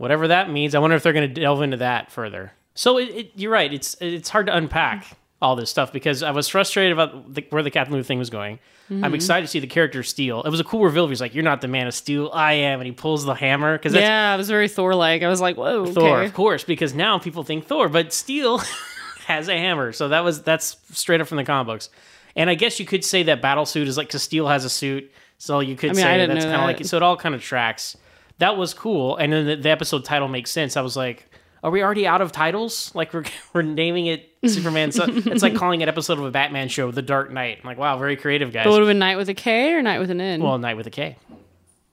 whatever 0.01 0.27
that 0.27 0.50
means. 0.50 0.75
I 0.75 0.80
wonder 0.80 0.95
if 0.95 1.03
they're 1.03 1.13
gonna 1.13 1.27
delve 1.27 1.62
into 1.62 1.77
that 1.77 2.12
further. 2.12 2.51
So 2.74 2.98
it, 2.98 3.09
it, 3.09 3.31
you're 3.36 3.51
right. 3.51 3.71
It's 3.71 3.95
it's 4.01 4.30
hard 4.30 4.48
to 4.48 4.56
unpack 4.56 5.18
all 5.42 5.56
this 5.56 5.69
stuff 5.69 5.94
because 5.94 6.21
I 6.24 6.31
was 6.31 6.48
frustrated 6.48 6.92
about 6.92 7.33
the, 7.33 7.45
where 7.50 7.63
the 7.63 7.71
Captain 7.71 7.95
Luthor 7.95 8.06
thing 8.06 8.19
was 8.19 8.30
going. 8.30 8.59
Mm-hmm. 8.89 9.06
I'm 9.06 9.13
excited 9.13 9.45
to 9.45 9.48
see 9.48 9.59
the 9.59 9.68
character 9.68 10.03
Steel. 10.03 10.44
It 10.44 10.50
was 10.50 10.59
a 10.59 10.63
cool 10.63 10.83
reveal. 10.83 11.07
He's 11.07 11.21
like, 11.21 11.33
"You're 11.33 11.44
not 11.44 11.62
the 11.62 11.68
Man 11.68 11.88
of 11.88 11.94
Steel. 11.94 12.30
I 12.33 12.53
am," 12.53 12.80
and 12.80 12.86
he 12.86 12.92
pulls 12.92 13.25
the 13.25 13.33
hammer 13.33 13.77
because 13.77 13.94
Yeah, 13.94 14.33
it 14.33 14.38
was 14.38 14.50
very 14.50 14.68
Thor 14.68 14.94
like. 14.95 15.24
I 15.24 15.27
was 15.27 15.39
like, 15.39 15.56
whoa, 15.56 15.86
Thor, 15.86 16.18
okay. 16.18 16.25
of 16.25 16.33
course, 16.33 16.63
because 16.63 16.94
now 16.94 17.18
people 17.18 17.44
think 17.44 17.65
Thor, 17.65 17.88
but 17.88 18.12
Steel 18.12 18.57
has 19.27 19.48
a 19.48 19.57
hammer. 19.57 19.94
So 19.94 20.09
that 20.09 20.24
was 20.24 20.42
that's 20.44 20.77
straight 20.92 21.21
up 21.21 21.27
from 21.27 21.38
the 21.38 21.45
comic 21.45 21.68
books. 21.68 21.89
And 22.36 22.50
I 22.50 22.56
guess 22.56 22.80
you 22.80 22.86
could 22.86 23.03
say 23.03 23.24
that 23.24 23.42
battle 23.42 23.65
suit 23.65 23.88
is 23.88 23.98
like 23.98 24.07
because 24.07 24.24
Steel 24.24 24.48
has 24.48 24.65
a 24.65 24.69
suit, 24.69 25.12
so 25.38 25.59
you 25.59 25.75
could 25.75 25.92
I 25.92 25.94
mean, 25.94 26.03
say 26.03 26.18
that's 26.27 26.45
kind 26.45 26.56
of 26.56 26.59
that. 26.59 26.65
like 26.65 26.86
so 26.86 26.98
it 26.98 27.03
all 27.03 27.18
kind 27.18 27.36
of 27.36 27.42
tracks. 27.42 27.98
That 28.42 28.58
was 28.58 28.74
cool, 28.74 29.18
and 29.18 29.32
then 29.32 29.46
the, 29.46 29.56
the 29.56 29.70
episode 29.70 30.04
title 30.04 30.28
makes 30.28 30.50
sense. 30.50 30.76
I 30.76 30.82
was 30.82 30.98
like, 30.98 31.30
are 31.64 31.70
we 31.70 31.84
already 31.84 32.08
out 32.08 32.22
of 32.22 32.32
titles? 32.32 32.92
Like 32.96 33.14
we're 33.14 33.24
we're 33.54 33.62
naming 33.62 34.08
it 34.08 34.30
Superman. 34.46 34.92
so 34.92 35.06
it's 35.08 35.44
like 35.44 35.56
calling 35.56 35.84
an 35.84 35.90
episode 35.90 36.18
of 36.18 36.26
a 36.26 36.32
Batman 36.32 36.68
show 36.68 36.90
The 36.92 37.04
Dark 37.04 37.32
Knight. 37.32 37.60
I'm 37.62 37.68
like, 37.68 37.78
wow, 37.78 37.98
very 38.00 38.16
creative 38.18 38.52
guys. 38.52 38.66
But 38.66 38.72
would 38.72 38.80
have 38.80 38.88
been 38.88 39.00
night 39.00 39.18
with 39.18 39.30
a 39.30 39.36
K 39.36 39.74
or 39.74 39.82
night 39.84 40.00
with 40.00 40.10
an 40.10 40.20
N? 40.20 40.42
well, 40.42 40.58
Night 40.58 40.76
with 40.76 40.88
a 40.88 40.90
K. 40.90 41.18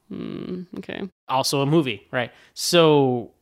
Hmm, 0.08 0.62
okay. 0.78 1.02
also 1.28 1.60
a 1.60 1.66
movie, 1.66 2.06
right? 2.10 2.32
So 2.54 3.32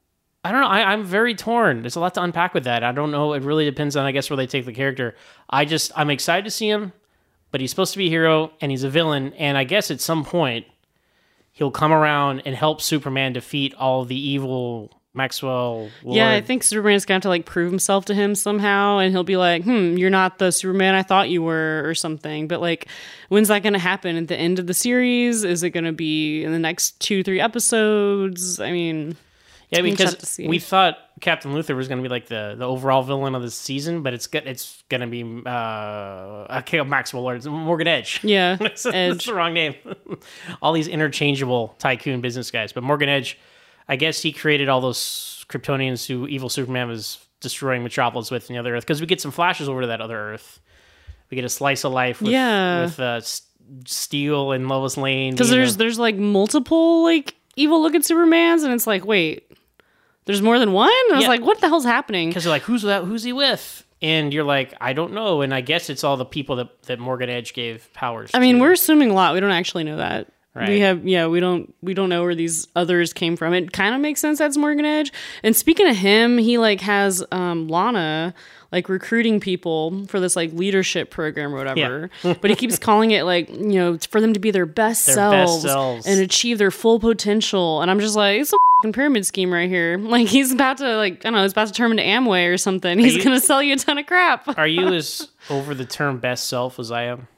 I 0.45 0.51
don't 0.51 0.61
know. 0.63 0.67
I, 0.67 0.93
I'm 0.93 1.05
very 1.05 1.35
torn. 1.37 1.83
There's 1.83 1.95
a 1.95 2.01
lot 2.01 2.15
to 2.15 2.23
unpack 2.23 2.55
with 2.55 2.65
that. 2.65 2.83
I 2.83 2.91
don't 2.91 3.13
know. 3.13 3.33
It 3.35 3.45
really 3.45 3.65
depends 3.65 3.95
on, 3.97 4.05
I 4.05 4.11
guess, 4.13 4.29
where 4.31 4.37
they 4.37 4.49
take 4.49 4.65
the 4.65 4.73
character. 4.73 5.15
I 5.49 5.65
just, 5.65 5.93
I'm 5.97 6.11
excited 6.11 6.45
to 6.45 6.51
see 6.51 6.69
him, 6.69 6.93
but 7.53 7.61
he's 7.61 7.71
supposed 7.71 7.93
to 7.93 7.99
be 7.99 8.07
a 8.07 8.11
hero 8.11 8.53
and 8.61 8.71
he's 8.73 8.83
a 8.83 8.91
villain. 8.91 9.33
And 9.35 9.57
I 9.57 9.65
guess 9.65 9.91
at 9.91 10.01
some 10.01 10.25
point, 10.25 10.67
he'll 11.57 11.71
come 11.71 11.91
around 11.91 12.43
and 12.45 12.55
help 12.55 12.83
Superman 12.83 13.33
defeat 13.33 13.75
all 13.75 14.05
the 14.05 14.15
evil 14.15 14.91
Maxwell. 15.15 15.89
Yeah, 16.05 16.31
I 16.31 16.43
think 16.43 16.63
Superman's 16.63 17.07
gonna 17.07 17.17
have 17.17 17.23
to 17.23 17.31
like 17.31 17.47
prove 17.47 17.71
himself 17.71 18.05
to 18.05 18.15
him 18.15 18.35
somehow, 18.35 18.99
and 18.99 19.11
he'll 19.11 19.25
be 19.25 19.39
like, 19.39 19.65
"Hmm, 19.65 19.97
you're 19.97 20.11
not 20.11 20.39
the 20.39 20.53
Superman 20.53 20.95
I 20.95 21.03
thought 21.03 21.31
you 21.31 21.43
were," 21.43 21.83
or 21.87 21.95
something. 21.95 22.47
But 22.47 22.61
like, 22.61 22.89
when's 23.31 23.49
that 23.49 23.63
gonna 23.63 23.79
happen? 23.79 24.17
At 24.19 24.29
the 24.29 24.37
end 24.37 24.59
of 24.59 24.67
the 24.67 24.75
series? 24.75 25.45
Is 25.45 25.63
it 25.63 25.71
gonna 25.71 25.95
be 25.95 26.45
in 26.45 26.53
the 26.53 26.59
next 26.59 27.01
two, 27.01 27.23
three 27.23 27.41
episodes? 27.41 28.61
I 28.61 28.71
mean, 28.71 29.17
Yeah, 29.71 29.81
because 29.83 30.11
have 30.11 30.19
to 30.19 30.27
see. 30.27 30.47
we 30.47 30.59
thought 30.61 30.97
Captain 31.21 31.53
Luthor 31.53 31.75
was 31.75 31.89
going 31.89 31.99
to 31.99 32.03
be 32.03 32.09
like 32.09 32.27
the, 32.29 32.55
the 32.57 32.65
overall 32.65 33.03
villain 33.03 33.35
of 33.35 33.43
the 33.43 33.51
season, 33.51 34.03
but 34.03 34.15
it's 34.15 34.29
it's 34.33 34.85
going 34.89 35.01
to 35.01 35.07
be 35.09 35.43
uh, 35.45 36.59
okay, 36.61 36.81
Maxwell 36.83 37.23
Lord, 37.25 37.37
it's 37.39 37.47
Morgan 37.47 37.89
Edge. 37.89 38.21
yeah, 38.25 38.55
That's, 38.57 38.85
that's 38.85 39.27
the 39.27 39.35
wrong 39.35 39.55
name. 39.55 39.75
all 40.63 40.73
these 40.73 40.87
interchangeable 40.89 41.75
tycoon 41.79 42.21
business 42.21 42.51
guys. 42.51 42.73
But 42.73 42.85
Morgan 42.85 43.09
Edge, 43.09 43.39
I 43.89 43.97
guess 43.97 44.23
he 44.23 44.33
created 44.33 44.69
all 44.69 44.81
those 44.81 45.45
Kryptonians 45.49 46.07
who 46.07 46.27
evil 46.29 46.49
Superman 46.49 46.87
was 46.89 47.19
destroying 47.41 47.83
Metropolis 47.83 48.31
with 48.31 48.49
in 48.49 48.55
the 48.55 48.61
other 48.61 48.77
Earth. 48.77 48.85
Because 48.85 49.01
we 49.01 49.07
get 49.09 49.21
some 49.21 49.31
flashes 49.33 49.69
over 49.69 49.81
to 49.81 49.87
that 49.89 50.01
other 50.01 50.17
Earth. 50.35 50.61
We 51.31 51.35
get 51.35 51.45
a 51.45 51.49
slice 51.49 51.85
of 51.85 51.91
life 51.93 52.23
with, 52.23 52.31
Yeah. 52.31 52.85
with 52.85 53.01
uh, 53.01 53.21
Steel 53.85 54.53
and 54.53 54.69
Lois 54.69 54.97
Lane. 54.97 55.33
Because 55.35 55.51
there's 55.51 55.73
the- 55.77 55.79
there's 55.85 55.99
like 55.99 56.17
multiple 56.17 57.03
like 57.03 57.35
evil 57.57 57.83
looking 57.83 58.03
Supermans, 58.03 58.65
and 58.65 58.73
it's 58.73 58.87
like, 58.87 59.05
wait, 59.05 59.45
there's 60.27 60.43
more 60.43 60.59
than 60.59 60.73
one. 60.73 60.91
I 60.91 61.13
was 61.15 61.23
Yeah. 61.23 61.29
like, 61.29 61.43
what 61.43 61.61
the 61.61 61.69
hell's 61.69 61.85
happening? 61.85 62.29
because 62.29 62.45
they're 62.45 62.53
like, 62.53 62.63
who's 62.63 62.83
that? 62.83 63.05
Who's 63.05 63.23
he 63.23 63.33
with? 63.33 63.85
And 64.03 64.33
you're 64.33 64.45
like, 64.45 64.75
I 64.81 64.93
don't 64.93 65.13
know. 65.15 65.41
And 65.41 65.55
I 65.55 65.63
guess 65.63 65.89
it's 65.89 66.05
all 66.05 66.19
the 66.19 66.25
people 66.27 66.57
that, 66.57 66.83
that 66.83 66.99
Morgan 66.99 67.31
Edge 67.31 67.55
gave 67.55 67.91
powers. 67.95 68.31
I 68.35 68.41
mean, 68.41 68.57
to. 68.57 68.61
we're 68.61 68.73
assuming 68.73 69.11
a 69.11 69.15
lot. 69.15 69.33
We 69.33 69.41
don't 69.41 69.51
actually 69.51 69.85
know 69.85 69.97
that. 69.97 70.29
Right. 70.55 70.69
We 70.71 70.81
have, 70.81 71.07
yeah, 71.07 71.27
we 71.27 71.39
don't, 71.41 71.75
we 71.83 71.93
don't 71.93 72.09
know 72.09 72.23
where 72.23 72.35
these 72.35 72.67
others 72.75 73.13
came 73.13 73.37
from. 73.37 73.53
It 73.53 73.73
kind 73.73 73.95
of 73.95 74.01
makes 74.01 74.21
sense 74.21 74.39
that's 74.39 74.57
Morgan 74.57 74.85
Edge. 74.87 75.13
And 75.43 75.55
speaking 75.55 75.87
of 75.87 75.97
him, 75.97 76.39
he 76.39 76.57
like 76.59 76.81
has 76.81 77.23
um, 77.31 77.69
Lana 77.69 78.35
like 78.73 78.89
recruiting 78.89 79.39
people 79.41 80.07
for 80.07 80.19
this 80.21 80.35
like 80.37 80.53
leadership 80.53 81.11
program 81.11 81.55
or 81.55 81.59
whatever. 81.59 82.11
but 82.23 82.51
he 82.51 82.57
keeps 82.57 82.79
calling 82.79 83.13
it 83.13 83.25
like 83.25 83.49
you 83.49 83.75
know 83.75 83.99
for 84.11 84.21
them 84.21 84.33
to 84.33 84.41
be 84.41 84.51
their 84.51 84.67
best, 84.67 85.07
Their 85.07 85.15
best 85.17 85.63
selves, 85.63 85.63
selves. 85.63 86.07
and 86.07 86.21
achieve 86.21 86.59
their 86.59 86.71
full 86.71 86.99
potential. 87.01 87.81
And 87.83 87.91
I'm 87.91 88.01
just 88.01 88.17
like, 88.17 88.41
it's 88.41 88.53
a 88.53 88.57
fing 88.83 88.93
pyramid 88.93 89.25
scheme 89.27 89.53
right 89.53 89.69
here. 89.69 89.99
Like 90.17 90.29
he's 90.29 90.53
about 90.53 90.79
to 90.79 90.97
like 90.97 91.19
I 91.25 91.31
don't 91.31 91.35
know, 91.35 91.43
he's 91.43 91.53
about 91.53 91.69
to 91.69 91.73
turn 91.73 91.91
into 91.93 92.03
Amway 92.03 92.53
or 92.53 92.57
something. 92.59 92.99
He's 92.99 93.17
you- 93.17 93.25
gonna 93.25 93.41
sell 93.41 93.63
you 93.63 93.75
a 93.75 93.77
ton 93.77 93.99
of 93.99 94.07
crap. 94.07 94.49
Are 94.59 94.67
you 94.67 94.93
as 94.95 95.29
over 95.51 95.75
the 95.75 95.85
term 95.85 96.19
best 96.19 96.49
self 96.49 96.79
as 96.79 96.91
I 96.91 97.05
am? 97.05 97.29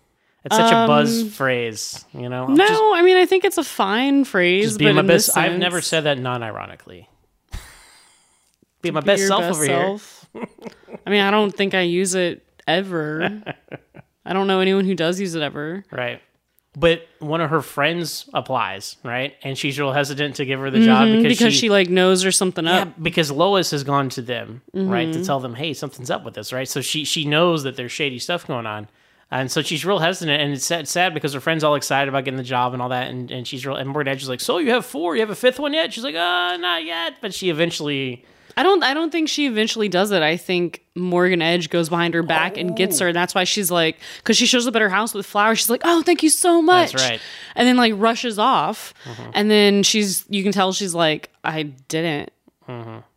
It's 0.44 0.56
such 0.56 0.72
a 0.72 0.86
buzz 0.86 1.34
phrase, 1.34 2.04
you 2.14 2.28
know? 2.28 2.44
Um, 2.44 2.54
No, 2.54 2.66
Just- 2.66 2.80
I 2.82 3.02
mean 3.02 3.16
I 3.18 3.26
think 3.26 3.44
it's 3.44 3.58
a 3.58 3.64
fine 3.64 4.24
phrase. 4.24 4.78
Being 4.78 4.94
my 4.94 5.02
best. 5.02 5.36
I've 5.36 5.58
never 5.58 5.80
said 5.82 6.02
that 6.04 6.18
non-ironically. 6.18 7.08
Be 8.80 8.90
my 8.92 9.00
be 9.00 9.06
best 9.06 9.26
self 9.26 9.42
best 9.42 9.54
over 9.56 9.64
here. 9.64 9.98
I 11.06 11.10
mean, 11.10 11.20
I 11.20 11.30
don't 11.30 11.54
think 11.54 11.74
I 11.74 11.82
use 11.82 12.14
it 12.14 12.44
ever. 12.66 13.42
I 14.24 14.32
don't 14.32 14.46
know 14.46 14.60
anyone 14.60 14.84
who 14.84 14.94
does 14.94 15.18
use 15.20 15.34
it 15.34 15.42
ever. 15.42 15.84
Right. 15.90 16.20
But 16.76 17.08
one 17.18 17.40
of 17.40 17.50
her 17.50 17.62
friends 17.62 18.28
applies, 18.34 18.96
right? 19.02 19.34
And 19.42 19.58
she's 19.58 19.80
real 19.80 19.92
hesitant 19.92 20.36
to 20.36 20.44
give 20.44 20.60
her 20.60 20.70
the 20.70 20.84
job 20.84 21.06
because, 21.06 21.18
Mm-hmm, 21.22 21.28
because 21.28 21.54
she, 21.54 21.70
like 21.70 21.88
knows 21.88 22.22
there's 22.22 22.36
something 22.36 22.66
yeah, 22.66 22.82
up. 22.82 23.02
because 23.02 23.30
Lois 23.32 23.70
has 23.72 23.82
gone 23.84 24.10
to 24.10 24.22
them, 24.22 24.62
right, 24.74 25.08
Mm-hmm. 25.08 25.20
to 25.20 25.24
tell 25.26 25.40
them, 25.40 25.54
hey, 25.54 25.72
something's 25.72 26.10
up 26.10 26.24
with 26.24 26.34
this, 26.34 26.52
right? 26.52 26.68
So 26.68 26.80
she 26.80 27.04
she 27.04 27.24
knows 27.24 27.64
that 27.64 27.74
there's 27.76 27.90
shady 27.90 28.18
stuff 28.20 28.46
going 28.46 28.66
on. 28.66 28.88
And 29.30 29.50
so 29.50 29.60
she's 29.60 29.84
real 29.84 29.98
hesitant, 29.98 30.40
and 30.40 30.52
it's 30.54 30.64
sad, 30.64 30.86
sad 30.88 31.12
because 31.14 31.34
her 31.34 31.40
friend's 31.40 31.62
all 31.64 31.74
excited 31.74 32.08
about 32.08 32.24
getting 32.24 32.38
the 32.38 32.42
job 32.44 32.72
and 32.74 32.80
all 32.80 32.88
that, 32.90 33.08
and, 33.08 33.30
and 33.30 33.46
she's 33.46 33.66
real. 33.66 33.76
And 33.76 33.88
Morgan 33.90 34.10
Edge 34.12 34.22
is 34.22 34.28
like, 34.28 34.40
"So 34.40 34.56
you 34.58 34.70
have 34.70 34.86
four? 34.86 35.16
You 35.16 35.20
have 35.20 35.28
a 35.30 35.34
fifth 35.34 35.58
one 35.58 35.74
yet?" 35.74 35.92
She's 35.92 36.04
like, 36.04 36.14
"Uh, 36.14 36.56
not 36.58 36.84
yet." 36.84 37.14
But 37.20 37.34
she 37.34 37.50
eventually, 37.50 38.24
I 38.58 38.62
don't. 38.62 38.82
I 38.82 38.92
don't 38.94 39.10
think 39.10 39.28
she 39.28 39.46
eventually 39.46 39.88
does 39.88 40.10
it. 40.10 40.22
I 40.22 40.36
think 40.36 40.82
Morgan 40.94 41.40
Edge 41.40 41.70
goes 41.70 41.88
behind 41.88 42.14
her 42.14 42.22
back 42.22 42.56
and 42.56 42.76
gets 42.76 42.98
her. 42.98 43.08
And 43.08 43.16
that's 43.16 43.34
why 43.34 43.44
she's 43.44 43.70
like, 43.70 43.96
because 44.18 44.36
she 44.36 44.46
shows 44.46 44.66
up 44.66 44.74
at 44.76 44.82
her 44.82 44.88
house 44.88 45.14
with 45.14 45.26
flowers. 45.26 45.58
She's 45.58 45.70
like, 45.70 45.82
"Oh, 45.84 46.02
thank 46.02 46.22
you 46.22 46.30
so 46.30 46.60
much." 46.60 46.92
That's 46.92 47.08
right. 47.10 47.20
And 47.54 47.66
then 47.68 47.76
like 47.76 47.94
rushes 47.96 48.38
off, 48.38 48.92
and 49.32 49.50
then 49.50 49.82
she's. 49.82 50.24
You 50.28 50.42
can 50.42 50.52
tell 50.52 50.72
she's 50.72 50.94
like, 50.94 51.30
"I 51.44 51.62
didn't." 51.62 52.30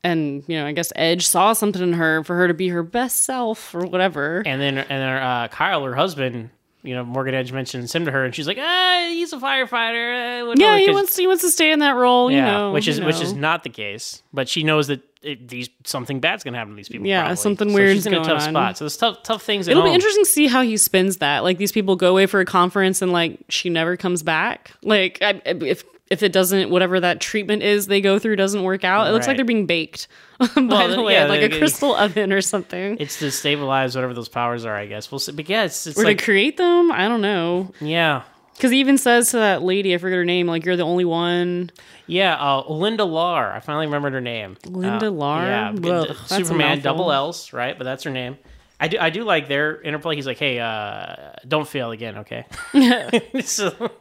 And 0.04 0.44
you 0.48 0.56
know, 0.58 0.66
I 0.66 0.72
guess 0.72 0.94
Edge 0.96 1.28
saw 1.28 1.54
something 1.54 1.82
in 1.82 1.94
her 1.94 2.24
for 2.24 2.36
her 2.38 2.48
to 2.48 2.54
be 2.54 2.70
her 2.70 2.84
best 2.84 3.24
self 3.24 3.76
or 3.76 3.86
whatever. 3.86 4.42
and 4.46 4.62
then 4.62 4.78
and 4.78 4.88
then 4.90 5.10
uh, 5.22 5.48
Kyle, 5.50 5.84
her 5.84 5.96
husband, 5.96 6.50
you 6.84 6.96
know 6.96 7.04
Morgan 7.04 7.34
Edge 7.34 7.52
mentions 7.52 7.94
him 7.94 8.06
to 8.06 8.12
her, 8.12 8.26
and 8.26 8.34
she's 8.34 8.48
like, 8.48 8.58
ah, 8.60 9.06
he's 9.10 9.34
a 9.34 9.38
firefighter. 9.38 10.50
Uh, 10.50 10.54
Yeah, 10.58 10.78
he 10.78 10.92
wants 10.92 11.16
he 11.16 11.28
wants 11.28 11.44
to 11.44 11.50
stay 11.50 11.72
in 11.72 11.80
that 11.80 11.96
role. 11.96 12.32
You 12.32 12.42
know, 12.42 12.72
which 12.72 12.88
is 12.88 13.00
you 13.00 13.06
which 13.06 13.22
is 13.22 13.34
not 13.34 13.64
the 13.64 13.70
case. 13.70 14.24
But 14.34 14.50
she 14.50 14.64
knows 14.64 14.88
that 14.88 15.02
it, 15.22 15.48
these 15.48 15.70
something 15.84 16.20
bad's 16.20 16.44
gonna 16.44 16.58
happen 16.58 16.74
to 16.74 16.78
these 16.78 16.90
people. 16.90 17.06
Yeah, 17.08 17.22
probably. 17.22 17.36
something 17.38 17.70
so 17.70 17.76
weird's 17.76 17.94
She's 17.94 18.06
in 18.08 18.14
a 18.14 18.24
tough 18.24 18.42
on. 18.44 18.50
spot. 18.50 18.78
So 18.78 18.86
there's 18.86 18.98
tough 18.98 19.24
tough 19.24 19.44
things. 19.44 19.68
It'll 19.68 19.84
be 19.84 19.90
home. 19.90 19.96
interesting 19.96 20.24
to 20.24 20.30
see 20.30 20.48
how 20.48 20.62
he 20.64 20.78
spins 20.78 21.18
that. 21.18 21.44
Like 21.44 21.58
these 21.58 21.72
people 21.72 21.96
go 21.96 22.10
away 22.10 22.26
for 22.26 22.40
a 22.40 22.46
conference 22.46 23.02
and 23.02 23.12
like 23.12 23.40
she 23.50 23.70
never 23.70 23.96
comes 23.98 24.24
back. 24.24 24.72
Like 24.82 25.20
I, 25.22 25.42
if 25.46 25.84
if 26.12 26.22
it 26.22 26.32
doesn't 26.32 26.70
whatever 26.70 27.00
that 27.00 27.20
treatment 27.22 27.64
is 27.64 27.88
they 27.88 28.02
go 28.02 28.20
through 28.20 28.36
doesn't 28.36 28.62
work 28.64 28.84
out, 28.84 29.08
it 29.08 29.12
looks 29.12 29.26
like 29.28 29.38
they're 29.38 29.46
being 29.46 29.66
baked. 29.66 30.08
By 30.40 30.48
Well, 30.56 30.88
the 30.90 31.02
way, 31.02 31.14
yeah, 31.14 31.26
like 31.26 31.42
a 31.42 31.58
crystal 31.58 31.96
oven 31.96 32.32
or 32.34 32.42
something. 32.42 32.98
It's 33.00 33.18
to 33.20 33.32
stabilize 33.32 33.96
whatever 33.96 34.14
those 34.14 34.30
powers 34.30 34.66
are, 34.66 34.76
I 34.76 34.86
guess. 34.88 35.12
We'll 35.12 35.20
see. 35.20 35.32
But 35.32 35.50
yeah, 35.50 35.64
it's, 35.64 35.88
it's 35.88 35.98
or 36.00 36.04
like 36.04 36.18
to 36.20 36.24
create 36.24 36.58
them, 36.58 36.92
I 36.92 37.08
don't 37.08 37.22
know. 37.22 37.72
yeah, 37.80 38.24
Because 38.56 38.72
he 38.72 38.80
even 38.80 38.98
says 38.98 39.32
to 39.32 39.38
that 39.38 39.62
lady, 39.64 39.94
I 39.96 39.98
forget 40.00 40.18
her 40.18 40.26
name, 40.26 40.48
like 40.48 40.66
you're 40.66 40.76
the 40.78 40.84
only 40.84 41.06
one. 41.06 41.72
yeah. 42.08 42.36
Uh, 42.36 42.64
Linda 42.72 43.06
Larr. 43.06 43.54
I 43.54 43.60
finally 43.60 43.86
remembered 43.86 44.14
her 44.14 44.22
name. 44.22 44.58
Linda 44.66 45.08
Uh, 45.08 45.12
Larr? 45.12 45.46
Yeah, 45.46 45.74
good- 45.80 46.16
Superman, 46.28 46.82
double 46.82 47.12
L's, 47.12 47.54
right? 47.54 47.78
But 47.78 47.86
that's 47.86 48.04
her 48.04 48.12
name. 48.12 48.38
I 48.80 48.88
do. 48.88 48.98
I 49.00 49.12
do 49.12 49.24
like 49.24 49.48
their 49.48 49.80
interplay. 49.80 50.16
He's 50.16 50.26
like, 50.26 50.40
"Hey, 50.40 50.58
uh, 50.60 51.34
don't 51.48 51.68
fail 51.68 51.92
again, 51.92 52.18
okay?" 52.26 52.46
so, 53.44 53.92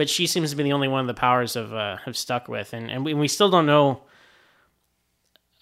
but 0.00 0.08
she 0.08 0.26
seems 0.26 0.48
to 0.48 0.56
be 0.56 0.62
the 0.62 0.72
only 0.72 0.88
one 0.88 1.06
the 1.06 1.12
powers 1.12 1.52
have 1.52 1.74
uh, 1.74 1.98
have 2.06 2.16
stuck 2.16 2.48
with, 2.48 2.72
and 2.72 2.90
and 2.90 3.04
we, 3.04 3.12
we 3.12 3.28
still 3.28 3.50
don't 3.50 3.66
know 3.66 4.00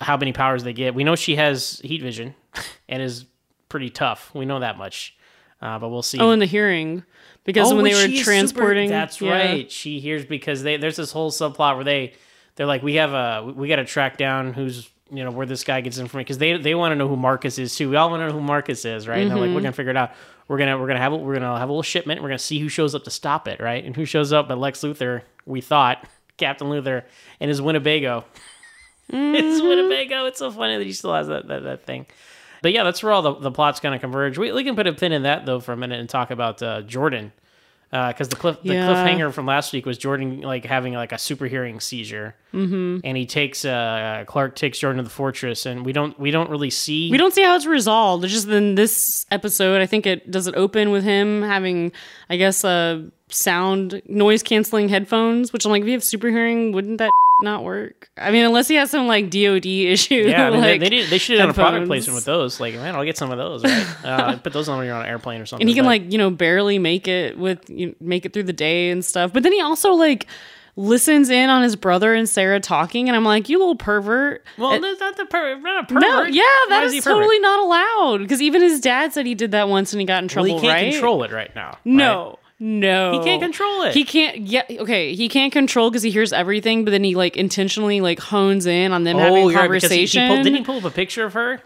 how 0.01 0.17
many 0.17 0.33
powers 0.33 0.63
they 0.63 0.73
get. 0.73 0.95
We 0.95 1.03
know 1.03 1.17
she 1.17 1.35
has 1.35 1.81
heat 1.83 2.03
vision 2.03 2.37
and 2.89 3.03
is 3.03 3.25
pretty 3.69 3.91
tough. 3.91 4.31
We 4.33 4.47
know 4.47 4.61
that 4.61 4.79
much, 4.79 5.17
uh, 5.61 5.81
but 5.81 5.89
we'll 5.89 6.03
see. 6.05 6.21
Oh, 6.21 6.31
in 6.31 6.39
the 6.39 6.47
hearing. 6.47 7.03
Because 7.43 7.75
when 7.75 7.83
they 7.83 7.95
were 7.95 7.97
is 7.97 8.13
super- 8.13 8.25
transporting 8.27 8.91
that's 8.91 9.21
yeah. 9.21 9.33
right. 9.33 9.73
She 9.73 9.99
hears 9.99 10.25
because 10.25 10.63
they 10.63 10.77
there's 10.77 10.95
this 10.95 11.11
whole 11.11 11.33
subplot 11.33 11.75
where 11.75 11.83
they 11.83 12.13
they're 12.55 12.65
like 12.65 12.85
we 12.85 12.95
have 12.95 13.15
a 13.15 13.53
we 13.57 13.67
got 13.67 13.77
to 13.77 13.85
track 13.85 14.19
down 14.19 14.53
who's 14.53 14.89
you 15.11 15.25
know 15.25 15.31
where 15.31 15.47
this 15.47 15.65
guy 15.65 15.81
gets 15.81 15.99
information 15.99 16.25
because 16.25 16.39
they 16.39 16.57
they 16.59 16.75
want 16.75 16.93
to 16.93 16.97
know 16.97 17.09
who 17.09 17.17
Marcus 17.17 17.59
is 17.59 17.75
too. 17.75 17.91
We 17.91 17.97
all 17.97 18.11
want 18.11 18.21
to 18.21 18.27
know 18.29 18.33
who 18.33 18.41
Marcus 18.41 18.85
is, 18.85 19.09
right? 19.09 19.19
And 19.23 19.31
they're 19.31 19.39
like 19.39 19.47
Mm-hmm. 19.47 19.55
we're 19.55 19.61
gonna 19.63 19.73
figure 19.73 19.91
it 19.91 19.97
out. 19.97 20.13
We're 20.49 20.59
gonna 20.59 20.79
we're 20.79 20.87
gonna 20.87 21.01
have 21.01 21.13
a, 21.13 21.17
we're 21.17 21.35
gonna 21.35 21.59
have 21.59 21.69
a 21.69 21.73
little 21.73 21.83
shipment. 21.83 22.23
We're 22.23 22.29
gonna 22.29 22.39
see 22.39 22.59
who 22.59 22.69
shows 22.69 22.95
up 22.95 23.05
to 23.05 23.11
stop 23.11 23.49
it, 23.49 23.61
right? 23.61 23.85
And 23.85 23.95
who 23.97 24.05
shows 24.05 24.33
up? 24.33 24.49
But 24.49 24.59
Lex 24.59 24.81
Luthor, 24.81 25.23
we 25.47 25.61
thought 25.61 26.05
Captain 26.37 26.69
Luthor 26.69 27.05
and 27.41 27.49
his 27.49 27.61
Winnebago. 27.63 28.25
Mm-hmm. 29.11 29.35
It's 29.37 29.63
Winnebago. 29.63 30.27
It's 30.27 30.39
so 30.39 30.51
funny 30.51 30.77
that 30.77 30.85
he 30.85 30.93
still 30.93 31.15
has 31.15 31.29
that 31.29 31.49
that, 31.49 31.63
that 31.63 31.87
thing. 31.87 32.05
But 32.61 32.73
yeah, 32.73 32.85
that's 32.85 33.03
where 33.03 33.11
all 33.11 33.23
the, 33.23 33.35
the 33.37 33.51
plots 33.51 33.81
kind 33.81 33.95
of 33.95 34.03
converge. 34.03 34.37
We, 34.37 34.53
we 34.53 34.65
can 34.65 34.77
put 34.77 34.87
a 34.87 34.93
pin 34.93 35.13
in 35.13 35.23
that 35.23 35.47
though 35.47 35.61
for 35.61 35.73
a 35.73 35.79
minute 35.79 35.99
and 35.99 36.07
talk 36.11 36.31
about 36.31 36.63
uh, 36.63 36.83
Jordan, 36.83 37.33
because 37.91 38.29
the 38.29 38.37
cliff 38.37 38.59
the 38.63 38.75
Yeah. 38.75 38.89
cliffhanger 38.89 39.33
from 39.33 39.47
last 39.47 39.73
week 39.73 39.87
was 39.87 39.97
Jordan 39.97 40.41
like 40.43 40.65
having 40.65 40.93
like 40.93 41.13
a 41.13 41.19
super 41.19 41.47
hearing 41.47 41.81
seizure, 41.81 42.35
mm-hmm. 42.53 42.99
and 43.03 43.17
he 43.17 43.25
takes 43.25 43.65
uh, 43.65 44.25
Clark 44.27 44.57
takes 44.57 44.79
Jordan 44.79 44.99
to 44.99 45.05
the 45.05 45.11
fortress, 45.11 45.65
and 45.65 45.87
we 45.87 45.93
don't 45.93 46.19
we 46.21 46.31
don't 46.31 46.51
really 46.51 46.71
see 46.71 47.11
We 47.11 47.17
don't 47.17 47.33
see 47.33 47.43
how 47.43 47.57
it's 47.57 47.67
resolved. 47.67 48.25
It's 48.25 48.33
just 48.33 48.49
in 48.49 48.75
this 48.75 49.25
episode, 49.31 49.81
I 49.81 49.87
think 49.87 50.07
it 50.07 50.31
does 50.31 50.47
it 50.47 50.55
open 50.55 50.91
with 50.91 51.03
him 51.05 51.43
having, 51.43 51.93
I 52.29 52.37
guess, 52.37 52.65
uh, 52.65 53.05
sound 53.31 54.03
noise 54.07 54.43
canceling 54.43 54.89
headphones. 54.89 55.53
Which 55.53 55.65
I'm 55.65 55.71
like, 55.73 55.83
if 55.83 55.87
you 55.89 55.93
have 55.95 56.05
super 56.05 56.29
hearing, 56.29 56.73
wouldn't 56.73 56.99
that 56.99 57.11
not 57.41 57.63
work? 57.65 58.11
I 58.17 58.31
mean, 58.31 58.45
unless 58.45 58.69
he 58.69 58.75
has 58.77 58.91
some 58.91 59.07
like 59.07 59.31
DoD 59.31 59.67
issue. 59.67 60.15
Yeah, 60.29 60.49
I 60.49 60.51
mean, 60.51 60.61
like, 60.61 60.81
they, 60.81 60.89
they, 60.89 60.89
did, 60.91 61.11
they 61.11 61.19
should 61.19 61.39
have 61.39 61.49
done 61.49 61.51
a 61.51 61.55
product 61.55 61.87
placement 61.87 62.15
with 62.17 62.25
those. 62.25 62.59
Like, 62.61 62.75
man, 62.75 62.95
I'll 62.97 63.05
get 63.05 63.17
some 63.17 63.31
of 63.31 63.39
those, 63.39 63.63
right? 63.65 63.87
uh, 64.05 64.37
put 64.39 64.53
those 64.53 64.69
on 64.69 64.79
when 64.79 64.87
you're 64.87 64.97
on 64.97 65.03
an 65.03 65.09
airplane 65.09 65.41
or 65.41 65.47
something. 65.47 65.63
and 65.63 65.69
he 65.69 65.75
can 65.75 65.85
but- 65.85 65.89
like 65.89 66.13
you 66.13 66.19
know 66.19 66.31
barely 66.31 66.79
make 66.79 67.07
it 67.09 67.39
with 67.39 67.69
you 67.71 67.89
know, 67.89 67.95
make 68.01 68.25
it 68.27 68.33
through 68.33 68.45
the 68.45 68.53
day 68.53 68.91
and 68.91 69.05
stuff. 69.05 69.33
But 69.33 69.43
then 69.43 69.53
he 69.53 69.61
also 69.61 69.93
like 69.93 70.27
listens 70.77 71.29
in 71.29 71.51
on 71.51 71.61
his 71.63 71.75
brother 71.75 72.15
and 72.15 72.29
Sarah 72.29 72.61
talking, 72.61 73.09
and 73.09 73.17
I'm 73.17 73.25
like, 73.25 73.49
you 73.49 73.59
little 73.59 73.75
pervert. 73.75 74.45
well, 74.59 74.81
that's 74.81 75.01
not 75.01 75.17
the 75.17 75.27
per- 75.27 75.59
not 75.59 75.85
a 75.85 75.87
pervert. 75.89 76.03
No, 76.03 76.23
yeah, 76.23 76.43
that 76.69 76.83
is 76.85 76.89
is, 76.89 76.93
he 76.93 76.99
a 76.99 77.03
pervert? 77.03 77.17
totally 77.23 77.41
not 77.41 77.61
allowed. 77.61 78.19
Because 78.19 78.41
even 78.41 78.63
his 78.63 78.81
dad 78.81 79.13
said 79.13 79.27
he 79.27 79.35
did 79.35 79.51
that 79.51 79.69
once 79.69 79.93
and 79.93 80.01
he 80.01 80.07
got 80.07 80.19
in 80.19 80.25
Well, 80.27 80.29
trouble. 80.29 80.61
he 80.61 80.67
can't 80.69 80.83
right? 80.85 80.93
control 80.93 81.25
it 81.25 81.33
right 81.33 81.53
now. 81.57 81.79
right? 81.85 82.39
No, 82.61 83.13
He 83.13 83.25
can't 83.25 83.41
control 83.41 83.83
it. 83.83 83.95
He 83.95 84.05
can't. 84.05 84.39
Yeah, 84.39 84.65
okay. 84.69 85.15
He 85.15 85.29
can't 85.29 85.53
control 85.53 85.91
because 85.91 86.03
he 86.03 86.11
hears 86.11 86.33
everything, 86.33 86.85
but 86.85 86.91
then 86.91 87.05
he 87.05 87.15
like 87.15 87.37
intentionally 87.37 88.01
like 88.01 88.19
hones 88.19 88.67
in 88.67 88.93
on 88.93 89.05
them 89.05 89.17
having 89.19 89.35
a 89.35 89.37
Oh, 89.37 89.49
you're 89.49 89.59
right, 89.61 89.65
he- 89.65 89.81
conversation. 89.81 90.23
He, 90.23 90.29
pulled, 90.29 90.43
didn't 90.45 90.59
he 90.59 90.65
pull 90.65 90.79
up 90.79 90.85
a 90.85 90.91
picture 90.91 91.25
of 91.25 91.35
her? 91.35 91.61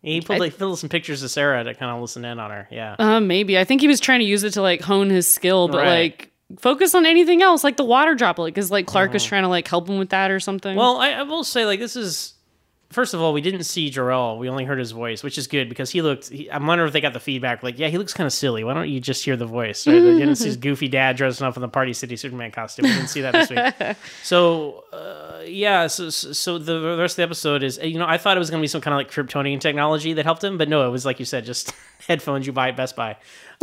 He 0.00 0.20
pulled 0.20 0.38
like 0.38 0.52
filled 0.52 0.78
some 0.78 0.88
pictures 0.88 1.22
of 1.24 1.30
Sarah 1.30 1.64
to 1.64 1.74
kind 1.74 1.90
of 1.90 2.00
listen 2.00 2.24
in 2.24 2.38
on 2.38 2.50
her. 2.50 2.68
Yeah. 2.70 2.94
uh, 2.98 3.20
maybe 3.20 3.58
I 3.58 3.64
think 3.64 3.80
he 3.80 3.88
was 3.88 3.98
trying 4.00 4.20
to 4.20 4.26
use 4.26 4.44
it 4.44 4.52
to 4.52 4.62
like 4.62 4.80
hone 4.80 5.10
his 5.10 5.26
skill, 5.32 5.66
but 5.68 5.78
Right. 5.78 5.88
like 5.88 6.30
focus 6.60 6.94
on 6.94 7.04
anything 7.06 7.42
else, 7.42 7.64
like 7.64 7.76
the 7.76 7.84
water 7.84 8.14
droplet, 8.14 8.54
because 8.54 8.70
like 8.70 8.86
Clark 8.86 9.12
was 9.12 9.24
trying 9.24 9.42
to 9.42 9.48
like 9.48 9.66
help 9.66 9.88
him 9.88 9.98
with 9.98 10.10
that 10.10 10.30
or 10.30 10.38
something. 10.38 10.76
Uh-huh. 10.78 10.80
Well, 10.92 10.96
I, 11.00 11.10
I 11.12 11.22
will 11.22 11.44
say, 11.44 11.66
like, 11.66 11.80
this 11.80 11.96
is 11.96 12.34
first 12.92 13.14
of 13.14 13.20
all, 13.20 13.32
we 13.32 13.40
didn't 13.40 13.64
see 13.64 13.90
Jor-El. 13.90 14.38
We 14.38 14.48
only 14.48 14.64
heard 14.64 14.78
his 14.78 14.92
voice, 14.92 15.22
which 15.22 15.38
is 15.38 15.46
good 15.46 15.68
because 15.68 15.90
he 15.90 16.02
looked. 16.02 16.28
He, 16.28 16.50
I'm 16.50 16.66
wondering 16.66 16.86
if 16.86 16.92
they 16.92 17.00
got 17.00 17.12
the 17.12 17.20
feedback. 17.20 17.62
Like, 17.62 17.78
yeah, 17.78 17.88
he 17.88 17.98
looks 17.98 18.12
kind 18.12 18.26
of 18.26 18.32
silly. 18.32 18.64
Why 18.64 18.74
don't 18.74 18.88
you 18.88 19.00
just 19.00 19.24
hear 19.24 19.36
the 19.36 19.46
voice? 19.46 19.86
Right? 19.86 19.94
You 19.94 20.18
didn't 20.18 20.36
see 20.36 20.46
his 20.46 20.56
goofy 20.68 20.88
dad 20.88 21.16
dressing 21.16 21.46
up 21.46 21.56
in 21.56 21.62
the 21.62 21.68
Party 21.68 21.92
City 21.92 22.16
Superman 22.16 22.50
costume. 22.50 22.84
We 22.84 22.92
didn't 22.92 23.08
see 23.08 23.22
that 23.22 23.32
this 23.32 23.50
week. 23.50 23.96
So, 24.22 24.84
uh, 24.92 25.42
yeah. 25.46 25.86
So, 25.86 26.10
so 26.10 26.58
the 26.58 26.96
rest 26.98 27.14
of 27.14 27.16
the 27.16 27.22
episode 27.24 27.62
is, 27.62 27.78
you 27.82 27.98
know, 27.98 28.06
I 28.06 28.18
thought 28.18 28.36
it 28.36 28.40
was 28.40 28.50
going 28.50 28.60
to 28.60 28.62
be 28.64 28.68
some 28.68 28.80
kind 28.80 28.94
of 28.94 28.98
like 28.98 29.10
Kryptonian 29.10 29.60
technology 29.60 30.12
that 30.14 30.24
helped 30.24 30.44
him, 30.44 30.58
but 30.58 30.68
no, 30.68 30.86
it 30.86 30.90
was 30.90 31.04
like 31.04 31.18
you 31.18 31.24
said, 31.24 31.44
just 31.44 31.74
headphones 32.08 32.46
you 32.46 32.52
buy 32.52 32.68
at 32.68 32.76
Best 32.76 32.96
Buy. 32.96 33.16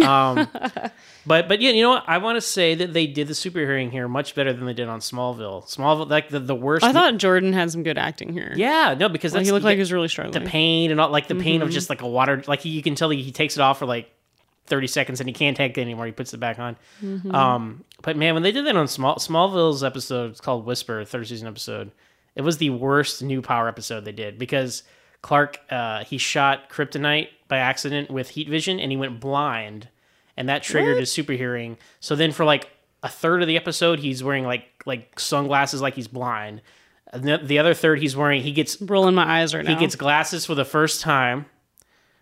Um, 0.03 0.47
but 1.25 1.47
but 1.47 1.61
yeah, 1.61 1.71
you 1.71 1.81
know 1.83 1.89
what? 1.91 2.03
I 2.07 2.17
want 2.19 2.37
to 2.37 2.41
say 2.41 2.75
that 2.75 2.93
they 2.93 3.05
did 3.07 3.27
the 3.27 3.35
super 3.35 3.59
hearing 3.59 3.91
here 3.91 4.07
much 4.07 4.35
better 4.35 4.53
than 4.53 4.65
they 4.65 4.73
did 4.73 4.87
on 4.87 4.99
Smallville. 4.99 5.65
Smallville, 5.73 6.09
like 6.09 6.29
the, 6.29 6.39
the 6.39 6.55
worst. 6.55 6.85
I 6.85 6.93
thought 6.93 7.17
Jordan 7.17 7.53
had 7.53 7.71
some 7.71 7.83
good 7.83 7.97
acting 7.97 8.31
here. 8.33 8.53
Yeah, 8.55 8.95
no, 8.97 9.09
because 9.09 9.33
Like, 9.33 9.45
he 9.45 9.51
looked 9.51 9.65
like 9.65 9.75
he 9.75 9.79
was 9.79 9.91
really 9.91 10.07
struggling. 10.07 10.43
the 10.43 10.49
pain 10.49 10.91
and 10.91 10.99
all, 11.01 11.09
like 11.09 11.27
the 11.27 11.35
pain 11.35 11.59
Mm-hmm. 11.59 11.67
of 11.67 11.73
just 11.73 11.89
like 11.89 12.01
a 12.01 12.07
water, 12.07 12.41
like 12.47 12.61
he, 12.61 12.69
you 12.69 12.81
can 12.81 12.95
tell 12.95 13.09
he, 13.09 13.21
he 13.21 13.31
takes 13.31 13.57
it 13.57 13.61
off 13.61 13.79
for 13.79 13.85
like 13.85 14.09
thirty 14.67 14.87
seconds 14.87 15.19
and 15.19 15.27
he 15.27 15.33
can't 15.33 15.57
take 15.57 15.77
it 15.77 15.81
anymore. 15.81 16.05
He 16.05 16.11
puts 16.11 16.33
it 16.33 16.39
back 16.39 16.59
on. 16.59 16.77
Mm-hmm. 17.03 17.33
Um, 17.35 17.83
but 18.01 18.15
man, 18.15 18.35
when 18.35 18.43
they 18.43 18.51
did 18.51 18.65
that 18.67 18.75
on 18.77 18.87
Small 18.87 19.15
Smallville's 19.17 19.83
episode, 19.83 20.31
it's 20.31 20.39
called 20.41 20.65
Whisper, 20.65 21.03
third 21.03 21.27
season 21.27 21.47
episode. 21.47 21.91
It 22.35 22.43
was 22.43 22.57
the 22.57 22.69
worst 22.69 23.21
new 23.21 23.41
power 23.41 23.67
episode 23.67 24.05
they 24.05 24.11
did 24.13 24.37
because 24.39 24.83
Clark 25.21 25.59
uh, 25.69 26.03
he 26.05 26.17
shot 26.17 26.69
Kryptonite 26.69 27.29
by 27.47 27.57
accident 27.57 28.09
with 28.09 28.29
heat 28.29 28.47
vision 28.49 28.79
and 28.79 28.91
he 28.91 28.97
went 28.97 29.19
blind, 29.19 29.89
and 30.37 30.47
that 30.49 30.63
triggered 30.63 30.95
What? 30.95 30.99
his 31.01 31.11
super 31.11 31.33
hearing. 31.33 31.77
So 31.99 32.15
then 32.15 32.31
for 32.31 32.45
like 32.45 32.69
a 33.03 33.09
third 33.09 33.41
of 33.41 33.47
the 33.47 33.57
episode, 33.57 33.99
he's 33.99 34.23
wearing 34.23 34.45
like 34.45 34.65
like 34.85 35.19
sunglasses 35.19 35.81
like 35.81 35.95
he's 35.95 36.07
blind. 36.07 36.61
And 37.11 37.23
the, 37.23 37.39
the 37.43 37.59
other 37.59 37.73
third, 37.73 37.99
he's 37.99 38.15
wearing 38.15 38.41
he 38.43 38.51
gets 38.51 38.79
rolling 38.81 39.15
my 39.15 39.39
eyes 39.39 39.53
right 39.55 39.65
now. 39.65 39.73
he 39.73 39.79
gets 39.79 39.95
glasses 39.95 40.45
for 40.45 40.55
the 40.55 40.65
first 40.65 41.01
time. 41.01 41.45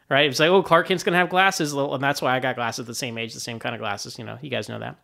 Right? 0.10 0.30
It's 0.30 0.40
like, 0.40 0.50
oh, 0.50 0.64
Clark 0.64 0.88
Kent's 0.88 1.04
gonna 1.04 1.18
have 1.18 1.30
glasses, 1.30 1.74
and 1.74 2.02
that's 2.02 2.22
why 2.22 2.34
I 2.36 2.40
got 2.40 2.56
glasses 2.56 2.80
at 2.82 2.86
the 2.86 2.96
same 2.96 3.18
age, 3.18 3.34
the 3.34 3.42
same 3.42 3.60
kind 3.60 3.76
of 3.76 3.82
glasses. 3.82 4.18
You 4.18 4.24
know, 4.24 4.38
you 4.42 4.50
guys 4.50 4.70
know 4.70 4.80
that. 4.80 4.96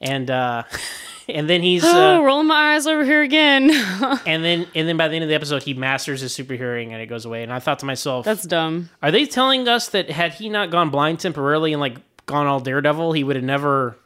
And 0.00 0.30
uh, 0.30 0.62
and 1.28 1.50
then 1.50 1.62
he's 1.62 1.82
oh, 1.84 2.18
uh, 2.18 2.20
rolling 2.22 2.46
my 2.46 2.74
eyes 2.74 2.86
over 2.86 3.04
here 3.04 3.22
again. 3.22 3.70
and 4.26 4.44
then 4.44 4.68
and 4.74 4.88
then 4.88 4.96
by 4.96 5.08
the 5.08 5.16
end 5.16 5.24
of 5.24 5.28
the 5.28 5.34
episode, 5.34 5.64
he 5.64 5.74
masters 5.74 6.20
his 6.20 6.32
super 6.32 6.54
hearing 6.54 6.92
and 6.92 7.02
it 7.02 7.06
goes 7.06 7.24
away. 7.24 7.42
And 7.42 7.52
I 7.52 7.58
thought 7.58 7.80
to 7.80 7.86
myself, 7.86 8.24
That's 8.24 8.44
dumb. 8.44 8.88
are 9.02 9.10
they 9.10 9.26
telling 9.26 9.66
us 9.66 9.88
that 9.88 10.10
had 10.10 10.34
he 10.34 10.48
not 10.48 10.70
gone 10.70 10.90
blind 10.90 11.18
temporarily 11.18 11.72
and 11.72 11.80
like 11.80 11.98
gone 12.26 12.46
all 12.46 12.60
Daredevil, 12.60 13.14
he 13.14 13.24
would 13.24 13.34
have 13.36 13.44
never 13.44 13.96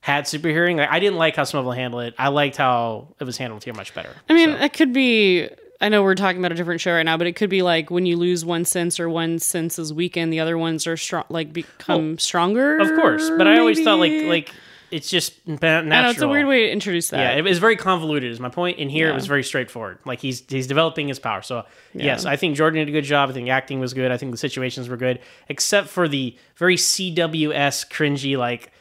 had 0.00 0.28
super 0.28 0.48
hearing? 0.48 0.76
Like, 0.76 0.90
I 0.90 1.00
didn't 1.00 1.16
like 1.16 1.36
how 1.36 1.44
Smallville 1.44 1.74
handled 1.74 2.02
it. 2.04 2.14
I 2.18 2.28
liked 2.28 2.56
how 2.56 3.14
it 3.18 3.24
was 3.24 3.38
handled 3.38 3.64
here 3.64 3.72
much 3.72 3.94
better. 3.94 4.10
I 4.28 4.34
mean, 4.34 4.50
So- 4.50 4.64
it 4.64 4.72
could 4.74 4.92
be. 4.92 5.48
I 5.80 5.88
know 5.88 6.02
we're 6.02 6.14
talking 6.14 6.38
about 6.40 6.52
a 6.52 6.54
different 6.54 6.80
show 6.80 6.92
right 6.92 7.02
now, 7.02 7.16
but 7.16 7.26
it 7.26 7.32
could 7.36 7.50
be 7.50 7.62
like 7.62 7.90
when 7.90 8.06
you 8.06 8.16
lose 8.16 8.44
one 8.44 8.64
sense 8.64 8.98
or 8.98 9.08
one 9.08 9.38
sense 9.38 9.78
is 9.78 9.92
weakened, 9.92 10.32
the 10.32 10.40
other 10.40 10.56
ones 10.56 10.86
are 10.86 10.96
strong, 10.96 11.24
like 11.28 11.52
become 11.52 12.18
stronger. 12.18 12.78
of 12.78 12.88
course, 12.94 13.30
but 13.36 13.46
I 13.46 13.58
always 13.58 13.82
thought 13.82 13.98
like 13.98 14.24
like 14.24 14.50
it's 14.90 15.10
just 15.10 15.34
natural. 15.46 15.92
I 15.92 16.02
know 16.02 16.10
it's 16.10 16.20
a 16.22 16.28
weird 16.28 16.46
way 16.46 16.66
to 16.66 16.70
introduce 16.70 17.10
that. 17.10 17.18
Yeah, 17.18 17.38
it 17.38 17.42
was 17.42 17.58
very 17.58 17.76
convoluted. 17.76 18.30
Is 18.30 18.40
my 18.40 18.48
point. 18.48 18.78
In 18.78 18.88
here, 18.88 19.10
it 19.10 19.14
was 19.14 19.26
very 19.26 19.42
straightforward. 19.42 19.98
Like 20.04 20.20
he's 20.20 20.42
he's 20.48 20.66
developing 20.66 21.08
his 21.08 21.18
power. 21.18 21.42
So 21.42 21.64
yes, 21.92 22.24
I 22.24 22.36
think 22.36 22.56
Jordan 22.56 22.78
did 22.78 22.88
a 22.88 22.92
good 22.92 23.04
job. 23.04 23.28
I 23.30 23.32
think 23.32 23.46
the 23.46 23.50
acting 23.50 23.80
was 23.80 23.94
good. 23.94 24.10
I 24.10 24.16
think 24.16 24.30
the 24.32 24.38
situations 24.38 24.88
were 24.88 24.96
good, 24.96 25.20
except 25.48 25.88
for 25.88 26.08
the 26.08 26.36
very 26.56 26.76
CWS 26.76 27.88
cringy 27.90 28.36
like. 28.36 28.72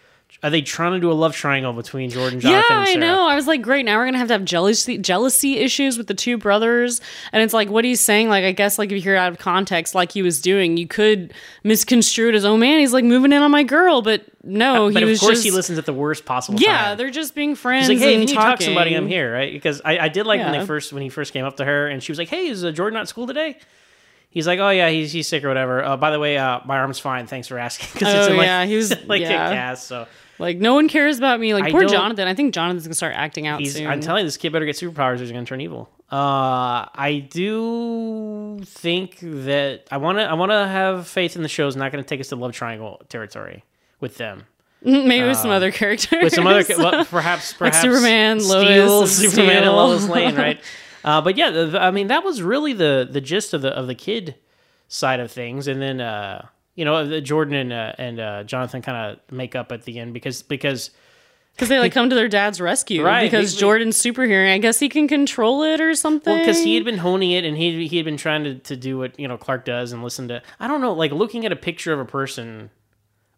Are 0.44 0.50
they 0.50 0.62
trying 0.62 0.92
to 0.94 1.00
do 1.00 1.12
a 1.12 1.13
love 1.13 1.34
triangle 1.36 1.74
between 1.74 2.10
Jordan, 2.12 2.39
Yeah, 2.39 2.62
Jonathan, 2.68 2.96
and 2.96 3.04
I 3.04 3.08
know. 3.08 3.27
I 3.27 3.36
was 3.36 3.48
like, 3.48 3.62
great. 3.63 3.84
Now 3.86 3.98
we're 3.98 4.06
gonna 4.06 4.18
have 4.20 4.27
to 4.27 4.34
have 4.34 4.46
jealousy 4.46 4.98
jealousy 4.98 5.58
issues 5.58 5.98
with 5.98 6.08
the 6.08 6.13
two 6.13 6.38
brothers, 6.38 7.01
and 7.32 7.42
it's 7.42 7.54
like 7.54 7.70
what 7.70 7.84
he's 7.86 8.01
saying. 8.01 8.30
Like, 8.30 8.44
I 8.44 8.51
guess 8.51 8.77
like 8.77 8.89
if 8.92 8.96
you 8.98 9.01
hear 9.01 9.15
it 9.15 9.18
out 9.18 9.32
of 9.32 9.39
context, 9.39 9.96
like 9.96 10.12
he 10.12 10.22
was 10.22 10.42
doing, 10.42 10.77
you 10.77 10.88
could 10.88 11.34
misconstrue 11.63 12.30
it 12.30 12.36
as, 12.36 12.46
oh 12.46 12.58
man, 12.58 12.80
he's 12.80 12.94
like 12.94 13.06
moving 13.06 13.32
in 13.34 13.42
on 13.42 13.50
my 13.50 13.63
girl, 13.63 14.01
but 14.01 14.24
no, 14.44 14.92
But 14.92 15.01
he 15.04 15.12
of 15.13 15.20
course, 15.20 15.32
just 15.36 15.44
he 15.46 15.51
listens 15.51 15.80
at 15.80 15.86
the 15.88 15.94
worst 15.94 16.25
possible 16.25 16.60
yeah, 16.60 16.89
time. 16.89 16.98
they're 16.98 17.10
just 17.10 17.34
being 17.34 17.56
friends. 17.56 17.88
He's 17.88 18.00
like, 18.00 18.08
hey, 18.10 18.22
and 18.22 18.30
you 18.30 18.36
talk 18.36 18.60
to 18.60 18.65
somebody, 18.65 18.94
I'm 18.94 19.08
here, 19.08 19.34
right? 19.34 19.51
Because 19.51 19.82
I, 19.84 19.98
I 19.98 20.10
did 20.10 20.27
like 20.27 20.42
when 20.42 20.51
they 20.51 20.65
first 20.65 20.94
when 20.94 21.01
he 21.01 21.10
first 21.10 21.34
came 21.34 21.46
up 21.46 21.58
to 21.58 21.65
her 21.65 21.88
and 21.88 22.04
she 22.04 22.12
was 22.12 22.20
like, 22.20 22.27
hey, 22.30 22.48
is 22.48 22.63
uh, 22.63 22.72
Jordan 22.72 22.98
at 23.00 23.08
school 23.08 23.25
today? 23.25 23.58
he's 24.30 24.46
like, 24.46 24.60
"Oh 24.60 24.70
yeah, 24.70 24.89
he's 24.89 25.13
he's 25.13 25.30
sick 25.30 25.46
or 25.46 25.48
whatever." 25.48 25.82
Uh, 25.82 25.96
by 25.96 26.12
the 26.12 26.20
way, 26.20 26.38
uh, 26.38 26.60
my 26.65 26.77
arm's 26.77 27.00
fine. 27.00 27.25
Thanks 27.25 27.48
for 27.48 27.58
asking. 27.58 27.88
Because 27.94 28.27
Oh, 28.27 28.32
in, 28.32 28.38
like, 28.38 28.46
yeah, 28.46 28.65
he 28.65 28.75
was- 28.75 28.94
like 29.08 29.22
yeah. 29.22 29.50
a 29.50 29.54
cast. 29.54 29.88
So 29.88 30.08
Like 30.39 30.58
no 30.58 30.74
one 30.74 30.89
cares 30.89 31.18
about 31.18 31.39
me. 31.39 31.54
Like 31.54 31.65
I 31.65 31.72
poor 31.72 31.82
don't- 31.82 31.92
Jonathan. 31.92 32.27
I 32.27 32.34
think 32.34 32.54
Jonathan's 32.54 32.86
gonna 32.86 32.94
start 32.96 33.13
acting 33.15 33.48
out 33.48 33.60
he's. 33.62 33.75
soon. 33.75 33.88
I'm 33.88 34.01
telling 34.01 34.22
you, 34.24 34.27
this 34.27 34.38
kid 34.38 34.51
better 34.51 34.65
get 34.65 34.75
superpowers 34.75 35.15
or 35.15 35.20
he's 35.20 35.32
gonna 35.32 35.46
turn 35.46 35.62
evil. 35.62 35.89
Uh, 36.12 36.86
I 36.94 37.27
do 37.32 38.60
think 38.63 39.20
that 39.22 39.84
I 39.92 39.98
want 39.98 40.18
to. 40.20 40.24
I 40.24 40.34
want 40.36 40.51
to 40.51 40.68
have 40.68 41.08
faith 41.08 41.36
in 41.36 41.42
the 41.42 41.50
show's 41.50 41.75
not 41.75 41.92
going 41.92 42.04
to 42.04 42.08
take 42.08 42.20
us 42.20 42.27
to 42.30 42.36
love 42.36 42.51
triangle 42.54 43.01
territory 43.10 43.63
with 44.00 44.18
them. 44.18 44.44
Maybe 44.84 45.25
with 45.27 45.38
some 45.38 45.50
other 45.50 45.72
characters. 45.72 46.22
with 46.22 46.34
some 46.34 46.46
other 46.46 46.63
well, 46.77 47.06
perhaps 47.10 47.54
perhaps 47.54 47.82
Superman, 47.82 48.38
Lois, 48.38 49.01
and 49.01 49.32
Superman, 49.32 49.50
and 49.58 49.63
Steel. 49.65 49.74
Lois 49.75 50.08
Lane, 50.08 50.36
right? 50.36 50.62
Uh, 51.04 51.22
but 51.22 51.38
yeah, 51.38 51.51
the, 51.51 51.68
the- 51.68 51.80
I 51.80 51.92
mean 51.92 52.08
that 52.08 52.24
was 52.24 52.42
really 52.42 52.74
the 52.74 53.08
the 53.10 53.22
gist 53.22 53.54
of 53.54 53.62
the 53.62 53.70
of 53.70 53.86
the 53.86 53.94
kid 53.94 54.34
side 54.88 55.20
of 55.20 55.32
things, 55.32 55.68
and 55.68 55.80
then 55.80 56.01
uh, 56.01 56.48
you 56.75 56.86
know 56.86 57.20
Jordan 57.22 57.55
and 57.55 57.74
uh, 57.74 57.94
and 57.98 58.20
uh, 58.20 58.44
Jonathan 58.44 58.82
kind 58.82 59.17
of 59.17 59.34
make 59.36 59.55
up 59.55 59.72
at 59.72 59.84
the 59.84 60.00
end 60.00 60.13
because 60.13 60.41
because 60.44 60.91
because 61.53 61.70
they 61.70 61.79
like 61.79 61.94
come 61.94 62.10
to 62.10 62.15
their 62.15 62.27
dad's 62.27 62.60
rescue. 62.60 63.01
Right, 63.01 63.24
Because 63.32 63.53
they- 63.55 63.60
Jordan's 63.62 63.98
superhearing. 64.01 64.53
I 64.53 64.58
guess 64.58 64.77
he 64.79 64.89
can 64.89 65.08
control 65.08 65.63
it 65.63 65.79
or 65.79 65.96
something. 65.96 66.38
because 66.38 66.62
he 66.62 66.75
had 66.75 66.84
been 66.84 66.98
honing 66.98 67.32
it 67.32 67.46
and 67.46 67.55
he 67.58 67.88
he 67.88 67.96
had 67.96 68.03
been 68.05 68.17
trying 68.17 68.44
to, 68.44 68.55
to 68.55 68.75
do 68.75 68.98
what 68.98 69.17
you 69.20 69.27
know 69.27 69.38
Clark 69.38 69.63
does 69.65 69.91
and 69.94 70.03
listen 70.03 70.27
to 70.27 70.41
I 70.60 70.67
don't 70.67 70.82
know 70.82 70.94
like 70.94 71.12
looking 71.12 71.46
at 71.46 71.51
a 71.51 71.55
picture 71.55 71.94
of 71.94 72.00
a 72.00 72.05
person 72.05 72.70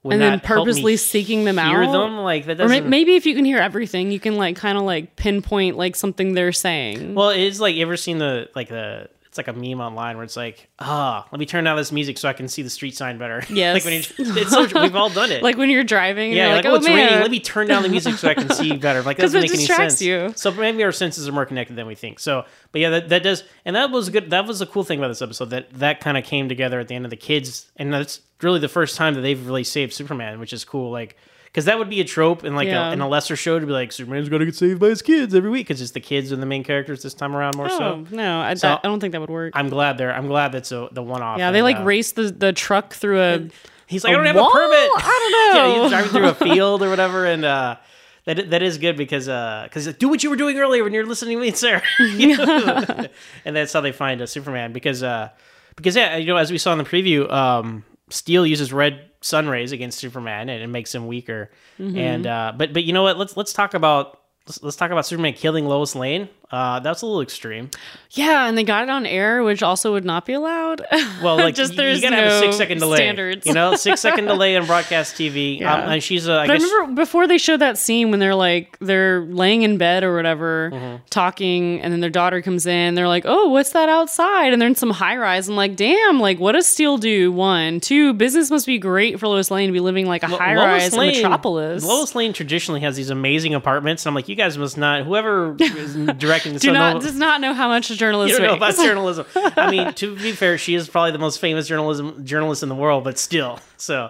and 0.04 0.22
then 0.22 0.32
not 0.34 0.46
help 0.46 0.66
me 0.66 0.72
purposely 0.72 0.96
seeking 0.98 1.44
them 1.44 1.58
hear 1.58 1.84
out. 1.84 1.92
them 1.92 2.18
like 2.20 2.46
that 2.46 2.54
Or 2.62 2.68
doesn't 2.70 2.90
maybe 2.90 3.16
if 3.18 3.26
you 3.26 3.36
can 3.36 3.44
hear 3.46 3.58
everything, 3.58 4.10
you 4.12 4.20
can 4.22 4.36
like 4.36 4.56
kind 4.56 4.78
of 4.78 4.84
like 4.86 5.16
pinpoint 5.16 5.76
like 5.78 5.96
something 5.96 6.34
they're 6.34 6.54
saying. 6.54 7.14
Well, 7.14 7.30
it 7.32 7.42
is 7.42 7.60
like 7.60 7.76
you 7.76 7.82
ever 7.84 7.98
seen 7.98 8.18
the 8.18 8.50
like 8.56 8.70
the 8.70 9.10
it's 9.38 9.48
like 9.48 9.56
a 9.56 9.58
meme 9.58 9.80
online 9.80 10.18
where 10.18 10.24
it's 10.24 10.36
like 10.36 10.68
ah 10.80 11.28
let 11.32 11.40
me 11.40 11.46
turn 11.46 11.64
down 11.64 11.78
this 11.78 11.92
music 11.92 12.18
so 12.18 12.28
I 12.28 12.34
can 12.34 12.48
see 12.48 12.62
the 12.62 12.70
street 12.70 12.96
sign 12.96 13.18
better. 13.18 13.44
Yes. 13.50 13.74
like 13.76 13.86
when 13.86 13.94
you, 13.94 14.00
it's 14.42 14.52
so, 14.52 14.62
we've 14.82 14.96
all 14.96 15.10
done 15.10 15.32
it. 15.32 15.44
like 15.44 15.58
when 15.58 15.70
you're 15.70 15.84
driving, 15.84 16.30
and 16.30 16.36
yeah, 16.36 16.48
you're 16.48 16.56
like, 16.56 16.66
like, 16.66 16.72
oh, 16.72 16.74
oh, 16.74 16.78
it's 16.78 16.88
man. 16.88 16.96
raining. 16.96 17.20
Let 17.20 17.32
me 17.32 17.40
turn 17.40 17.68
down 17.68 17.84
the 17.84 17.90
music 17.90 18.16
so 18.16 18.30
I 18.30 18.34
can 18.34 18.50
see 18.50 18.76
better. 18.78 19.04
Like 19.04 19.18
that 19.18 19.24
doesn't 19.24 19.42
make 19.42 19.54
any 19.54 19.66
sense. 19.66 20.02
you. 20.02 20.34
So 20.36 20.52
maybe 20.52 20.84
our 20.84 20.92
senses 20.92 21.28
are 21.28 21.32
more 21.32 21.46
connected 21.46 21.76
than 21.76 21.88
we 21.88 21.96
think. 21.96 22.20
So, 22.20 22.46
but 22.72 22.82
yeah, 22.82 22.90
that, 22.90 23.10
that 23.10 23.24
does, 23.24 23.44
and 23.66 23.76
that 23.76 23.92
was 23.92 24.10
good. 24.10 24.32
That 24.32 24.46
was 24.46 24.60
the 24.60 24.66
cool 24.66 24.84
thing 24.84 25.00
about 25.00 25.10
this 25.10 25.22
episode 25.22 25.52
that 25.52 25.72
that 25.74 26.02
kind 26.02 26.18
of 26.18 26.24
came 26.24 26.50
together 26.50 26.80
at 26.80 26.88
the 26.88 26.96
end 26.96 27.06
of 27.06 27.12
the 27.12 27.18
kids, 27.18 27.72
and 27.76 27.94
that's 27.94 28.22
really 28.42 28.60
the 28.60 28.70
first 28.70 28.96
time 28.96 29.14
that 29.16 29.22
they've 29.22 29.46
really 29.46 29.64
saved 29.64 29.94
Superman, 29.94 30.40
which 30.40 30.54
is 30.54 30.66
cool. 30.66 30.92
Like. 30.92 31.18
Because 31.58 31.66
that 31.66 31.80
would 31.80 31.90
be 31.90 32.00
a 32.02 32.04
trope 32.04 32.44
in 32.44 32.56
like 32.56 32.68
Yeah. 32.68 32.90
a, 32.90 32.94
in 32.94 33.02
a 33.02 33.08
lesser 33.10 33.36
show 33.36 33.58
to 33.58 33.66
be 33.66 33.72
like 33.72 33.92
Superman's 33.92 34.30
got 34.30 34.38
to 34.38 34.46
get 34.46 34.56
saved 34.56 34.80
by 34.80 34.90
his 34.90 35.02
kids 35.02 35.34
every 35.34 35.50
week 35.50 35.66
because 35.68 35.82
it's 35.82 35.90
the 35.90 36.00
kids 36.00 36.32
and 36.32 36.40
the 36.40 36.46
main 36.46 36.64
characters 36.64 37.02
this 37.02 37.16
time 37.16 37.36
around 37.36 37.56
more 37.58 37.66
Oh 37.72 37.78
so. 37.80 38.06
no, 38.12 38.42
I, 38.42 38.54
So- 38.54 38.74
I 38.76 38.80
don't 38.84 39.00
think 39.00 39.14
that 39.14 39.22
would 39.22 39.32
work. 39.32 39.54
I'm 39.56 39.70
glad 39.70 39.98
they're 39.98 40.14
I'm 40.14 40.28
glad 40.28 40.52
that's 40.52 40.72
a, 40.72 40.88
the 40.92 41.02
one 41.02 41.24
off. 41.24 41.40
yeah, 41.40 41.50
they 41.50 41.64
like 41.64 41.84
race 41.84 42.12
the 42.12 42.26
the 42.32 42.54
truck 42.54 42.94
through 42.94 43.20
a. 43.22 43.48
He's 43.88 44.04
like, 44.04 44.12
a 44.12 44.14
I 44.14 44.18
don't 44.18 44.28
have 44.28 44.36
a 44.36 44.46
permit. 44.52 44.90
I 44.98 45.20
don't 45.24 45.32
know. 45.56 45.66
yeah, 45.78 45.82
he's 45.82 45.92
driving 45.92 46.12
through 46.12 46.28
a 46.30 46.34
field 46.54 46.84
or 46.84 46.90
whatever, 46.92 47.26
and 47.26 47.44
uh, 47.44 47.78
that 48.26 48.52
that 48.52 48.62
is 48.62 48.78
good 48.78 48.96
because 48.96 49.26
because 49.26 49.92
do 49.96 50.10
what 50.10 50.22
you 50.24 50.30
were 50.30 50.36
doing 50.36 50.60
earlier 50.60 50.84
when 50.84 50.94
you're 50.94 51.08
listening 51.08 51.38
to 51.38 51.42
me 51.42 51.48
and 51.48 51.58
Sarah, 51.66 51.82
You 52.00 52.38
know? 52.38 53.08
and 53.46 53.56
that's 53.56 53.74
how 53.74 53.82
they 53.82 53.92
find 53.94 54.22
a 54.22 54.28
Superman 54.28 54.74
because 54.74 55.02
uh 55.02 55.30
because 55.76 55.96
yeah 55.96 56.18
you 56.18 56.28
know 56.28 56.38
as 56.38 56.52
we 56.52 56.60
saw 56.60 56.72
in 56.74 56.78
the 56.78 56.84
preview 56.84 57.32
um 57.32 57.84
Steel 58.10 58.46
uses 58.46 58.72
red 58.72 59.07
sun 59.22 59.48
rays 59.50 59.72
against 59.72 59.98
Superman 60.00 60.50
and 60.50 60.62
it 60.64 60.68
makes 60.68 60.94
him 60.94 61.08
weaker 61.08 61.50
Mm-hmm. 61.80 61.98
and 61.98 62.28
uh 62.28 62.54
but 62.58 62.74
but 62.74 62.84
you 62.84 62.94
know 62.94 63.04
what 63.04 63.18
let's 63.18 63.38
let's 63.38 63.54
talk 63.54 63.74
about. 63.74 64.20
Let's, 64.48 64.64
let's 64.64 64.76
talk 64.78 64.92
about 64.92 65.06
Superman 65.06 65.34
killing 65.34 65.66
Lois 65.68 65.94
Lane. 65.96 66.30
Uh, 66.50 66.80
that's 66.80 67.02
a 67.02 67.06
little 67.06 67.22
extreme. 67.22 67.70
Yeah, 68.12 68.48
and 68.48 68.58
they 68.58 68.64
got 68.64 68.84
it 68.84 68.90
on 68.90 69.06
air, 69.06 69.44
which 69.44 69.62
also 69.62 69.92
would 69.92 70.06
not 70.06 70.26
be 70.26 70.34
allowed. 70.34 70.82
Well, 71.22 71.36
like 71.38 71.56
just 71.56 71.72
you, 71.74 71.78
there's 71.78 71.98
you 72.02 72.10
gotta 72.10 72.16
have 72.22 72.32
a 72.32 72.40
six 72.40 72.58
second 72.58 72.80
delay. 72.80 72.98
standards. 72.98 73.46
You 73.46 73.54
know, 73.54 73.76
six 73.76 74.02
second 74.02 74.26
delay 74.28 74.56
on 74.56 74.66
broadcast 74.68 75.16
TV. 75.16 75.60
Yeah. 75.60 75.74
Um, 75.74 75.90
and 75.94 76.04
she's, 76.04 76.30
uh, 76.30 76.38
I 76.40 76.48
But 76.48 76.62
I 76.62 76.64
remember 76.64 77.02
before 77.02 77.28
they 77.28 77.38
showed 77.38 77.58
that 77.62 77.78
scene 77.78 78.12
when 78.12 78.20
they're 78.20 78.36
like 78.36 78.78
they're 78.80 79.22
laying 79.22 79.64
in 79.64 79.78
bed 79.78 80.04
or 80.04 80.16
whatever, 80.16 80.70
Mm-hmm. 80.74 81.04
talking, 81.10 81.82
and 81.82 81.92
then 81.92 82.00
their 82.02 82.10
daughter 82.10 82.42
comes 82.42 82.66
in. 82.66 82.96
They're 82.96 83.08
like, 83.08 83.24
"Oh, 83.26 83.50
what's 83.50 83.72
that 83.72 83.90
outside?" 83.90 84.54
And 84.54 84.62
they're 84.62 84.70
in 84.70 84.76
some 84.76 84.92
high 84.92 85.18
rise. 85.18 85.50
I'm 85.50 85.56
like, 85.56 85.76
"Damn! 85.76 86.20
Like, 86.20 86.40
what 86.40 86.52
does 86.54 86.68
Steel 86.68 86.98
do? 86.98 87.32
One, 87.32 87.80
two. 87.80 88.14
Business 88.14 88.50
must 88.52 88.66
be 88.68 88.78
great 88.78 89.20
for 89.20 89.28
Lois 89.28 89.50
Lane 89.52 89.68
to 89.68 89.74
be 89.74 89.80
living 89.80 90.06
like 90.08 90.24
a 90.24 90.28
high 90.28 90.56
Lois 90.56 90.66
rise 90.84 90.94
Lane- 90.96 91.16
Metropolis." 91.16 91.84
Lois 91.84 92.16
Lane 92.16 92.32
traditionally 92.34 92.82
has 92.82 92.96
these 92.96 93.10
amazing 93.10 93.54
apartments. 93.56 94.06
And 94.06 94.12
I'm 94.12 94.16
like, 94.16 94.30
you 94.30 94.36
guys 94.36 94.58
must 94.58 94.78
not. 94.78 95.04
Whoever 95.04 95.56
is 95.60 95.96
do 96.44 96.58
don't 96.60 96.74
not 96.74 96.94
know- 96.96 97.00
does 97.02 97.16
not 97.16 97.42
know 97.42 97.54
how 97.54 97.68
much 97.68 97.90
a 97.90 97.96
journalist 97.96 98.34
you 98.34 98.46
know 98.46 98.56
about 98.56 98.76
journalism. 98.84 99.26
I 99.36 99.70
mean, 99.72 99.94
to 99.94 100.16
be 100.16 100.32
fair, 100.32 100.58
she 100.58 100.76
is 100.76 100.88
probably 100.90 101.12
the 101.12 101.20
most 101.20 101.40
famous 101.40 101.68
journalism 101.68 102.26
journalist 102.26 102.64
in 102.64 102.70
the 102.70 102.76
world, 102.76 103.04
but 103.04 103.18
still, 103.18 103.60
so 103.78 104.10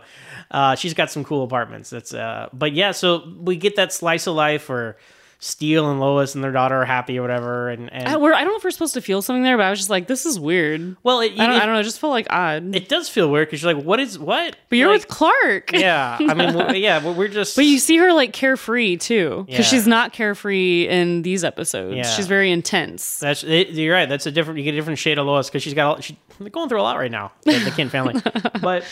uh, 0.51 0.75
she's 0.75 0.93
got 0.93 1.11
some 1.11 1.23
cool 1.23 1.43
apartments. 1.43 1.89
That's, 1.89 2.13
uh, 2.13 2.49
but 2.53 2.73
yeah, 2.73 2.91
so 2.91 3.27
we 3.39 3.55
get 3.57 3.75
that 3.75 3.91
slice 3.93 4.27
of 4.27 4.35
life 4.35 4.69
where 4.69 4.97
Steel 5.39 5.91
and 5.91 5.99
Lois 5.99 6.33
and 6.33 6.43
their 6.43 6.51
daughter 6.51 6.81
are 6.81 6.85
happy 6.85 7.19
or 7.19 7.21
whatever, 7.21 7.69
and 7.69 7.93
and 7.93 8.07
I, 8.07 8.17
we're, 8.17 8.33
I 8.33 8.39
don't 8.43 8.53
know 8.53 8.57
if 8.57 8.63
we're 8.63 8.71
supposed 8.71 8.95
to 8.95 9.01
feel 9.01 9.21
something 9.21 9.43
there, 9.43 9.55
but 9.55 9.67
I 9.67 9.69
was 9.69 9.77
just 9.77 9.89
like, 9.91 10.07
"This 10.07 10.25
is 10.25 10.39
weird." 10.39 10.97
well, 11.03 11.19
it, 11.21 11.33
I 11.33 11.45
don't, 11.45 11.51
it, 11.51 11.61
I 11.61 11.65
don't 11.65 11.75
know. 11.75 11.79
It 11.79 11.83
just 11.83 11.99
felt 11.99 12.09
like 12.11 12.25
odd. 12.31 12.75
it 12.75 12.89
does 12.89 13.07
feel 13.07 13.29
weird 13.29 13.47
because 13.47 13.61
you're 13.61 13.73
like, 13.73 13.83
what 13.85 13.99
is 13.99 14.17
what? 14.17 14.55
but 14.69 14.77
you're 14.79 14.89
Like, 14.89 15.01
with 15.01 15.07
Clark. 15.09 15.71
yeah. 15.73 16.17
I 16.19 16.33
mean, 16.33 16.55
we're- 16.55 16.75
yeah, 16.77 17.05
we're 17.05 17.11
we're 17.13 17.27
just. 17.27 17.55
But 17.55 17.65
you 17.65 17.77
see 17.77 17.97
her 17.97 18.13
like 18.13 18.33
carefree 18.33 18.97
too, 18.97 19.43
because 19.47 19.59
Yeah. 19.71 19.77
she's 19.77 19.85
not 19.87 20.11
carefree 20.11 20.87
in 20.87 21.21
these 21.21 21.43
episodes. 21.43 21.95
Yeah. 21.95 22.03
She's 22.03 22.25
very 22.27 22.51
intense. 22.51 23.19
That's 23.19 23.43
it, 23.43 23.69
you're 23.69 23.93
right. 23.93 24.09
That's 24.09 24.25
a 24.25 24.31
different. 24.31 24.57
You 24.57 24.63
get 24.63 24.73
a 24.73 24.77
different 24.77 24.97
shade 24.97 25.19
of 25.19 25.27
Lois 25.27 25.49
because 25.49 25.61
she's 25.61 25.75
got. 25.75 25.85
All, 25.87 26.01
she, 26.01 26.17
they're 26.39 26.49
going 26.49 26.67
through 26.67 26.81
a 26.81 26.83
lot 26.83 26.97
right 26.97 27.11
now. 27.11 27.31
The, 27.43 27.59
the 27.59 27.71
Kent 27.71 27.91
family, 27.91 28.19
but 28.61 28.83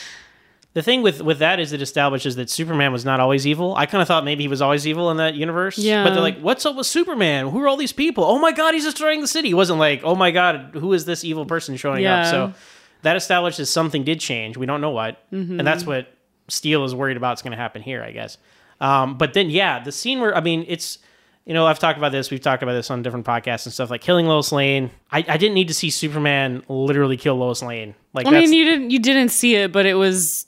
the 0.75 0.83
thing 0.83 1.01
with 1.01 1.21
with 1.21 1.39
that 1.39 1.59
is 1.59 1.71
it 1.73 1.81
establishes 1.81 2.35
that 2.35 2.49
Superman 2.51 2.91
was 2.91 3.03
not 3.03 3.19
always 3.19 3.47
evil. 3.47 3.73
I 3.75 3.87
kind 3.87 4.01
of 4.03 4.07
thought 4.07 4.23
maybe 4.23 4.43
he 4.43 4.47
was 4.47 4.61
always 4.61 4.85
evil 4.85 5.09
in 5.09 5.17
that 5.17 5.33
universe. 5.33 5.77
Yeah. 5.79 6.03
But 6.03 6.11
they're 6.13 6.21
like, 6.21 6.39
what's 6.39 6.63
up 6.67 6.75
with 6.75 6.85
Superman? 6.85 7.47
Who 7.49 7.59
are 7.63 7.67
all 7.67 7.77
these 7.77 7.93
people? 7.93 8.23
Oh 8.23 8.37
my 8.37 8.51
God, 8.51 8.73
he's 8.75 8.83
destroying 8.85 9.21
the 9.21 9.27
city. 9.27 9.47
He 9.47 9.53
wasn't 9.55 9.79
like, 9.79 10.01
oh 10.03 10.13
my 10.15 10.29
God, 10.29 10.71
who 10.73 10.93
is 10.93 11.05
this 11.05 11.23
evil 11.23 11.45
person 11.47 11.75
showing 11.77 12.03
Yeah. 12.03 12.19
up? 12.21 12.25
So 12.27 12.53
that 13.01 13.15
establishes 13.15 13.69
something 13.69 14.03
did 14.03 14.19
change. 14.19 14.57
We 14.57 14.65
don't 14.67 14.81
know 14.81 14.91
what, 14.91 15.19
Mm-hmm. 15.31 15.59
and 15.59 15.65
that's 15.67 15.85
what 15.85 16.11
Steel 16.49 16.83
is 16.83 16.93
worried 16.93 17.17
about 17.17 17.37
is 17.37 17.41
going 17.41 17.51
to 17.51 17.57
happen 17.57 17.81
here, 17.81 18.03
I 18.03 18.11
guess. 18.11 18.37
Um, 18.79 19.17
but 19.17 19.33
then, 19.33 19.49
yeah, 19.49 19.81
the 19.83 19.91
scene 19.91 20.19
where 20.19 20.35
I 20.35 20.41
mean, 20.41 20.65
it's 20.67 20.99
you 21.45 21.53
know, 21.53 21.65
I've 21.67 21.79
talked 21.79 21.97
about 21.99 22.11
this. 22.11 22.31
We've 22.31 22.41
talked 22.41 22.63
about 22.63 22.73
this 22.73 22.89
on 22.91 23.01
different 23.03 23.25
podcasts 23.25 23.65
and 23.65 23.71
stuff. 23.73 23.89
Like 23.91 24.01
killing 24.01 24.25
Lois 24.25 24.51
Lane. 24.51 24.89
I, 25.11 25.19
I 25.27 25.37
didn't 25.37 25.53
need 25.53 25.67
to 25.69 25.73
see 25.75 25.89
Superman 25.91 26.63
literally 26.67 27.17
kill 27.17 27.35
Lois 27.37 27.61
Lane. 27.61 27.93
Like 28.13 28.25
I 28.27 28.31
mean, 28.31 28.51
you 28.51 28.65
didn't 28.65 28.89
you 28.89 28.99
didn't 28.99 29.29
see 29.29 29.55
it, 29.55 29.71
but 29.71 29.85
it 29.85 29.93
was 29.93 30.47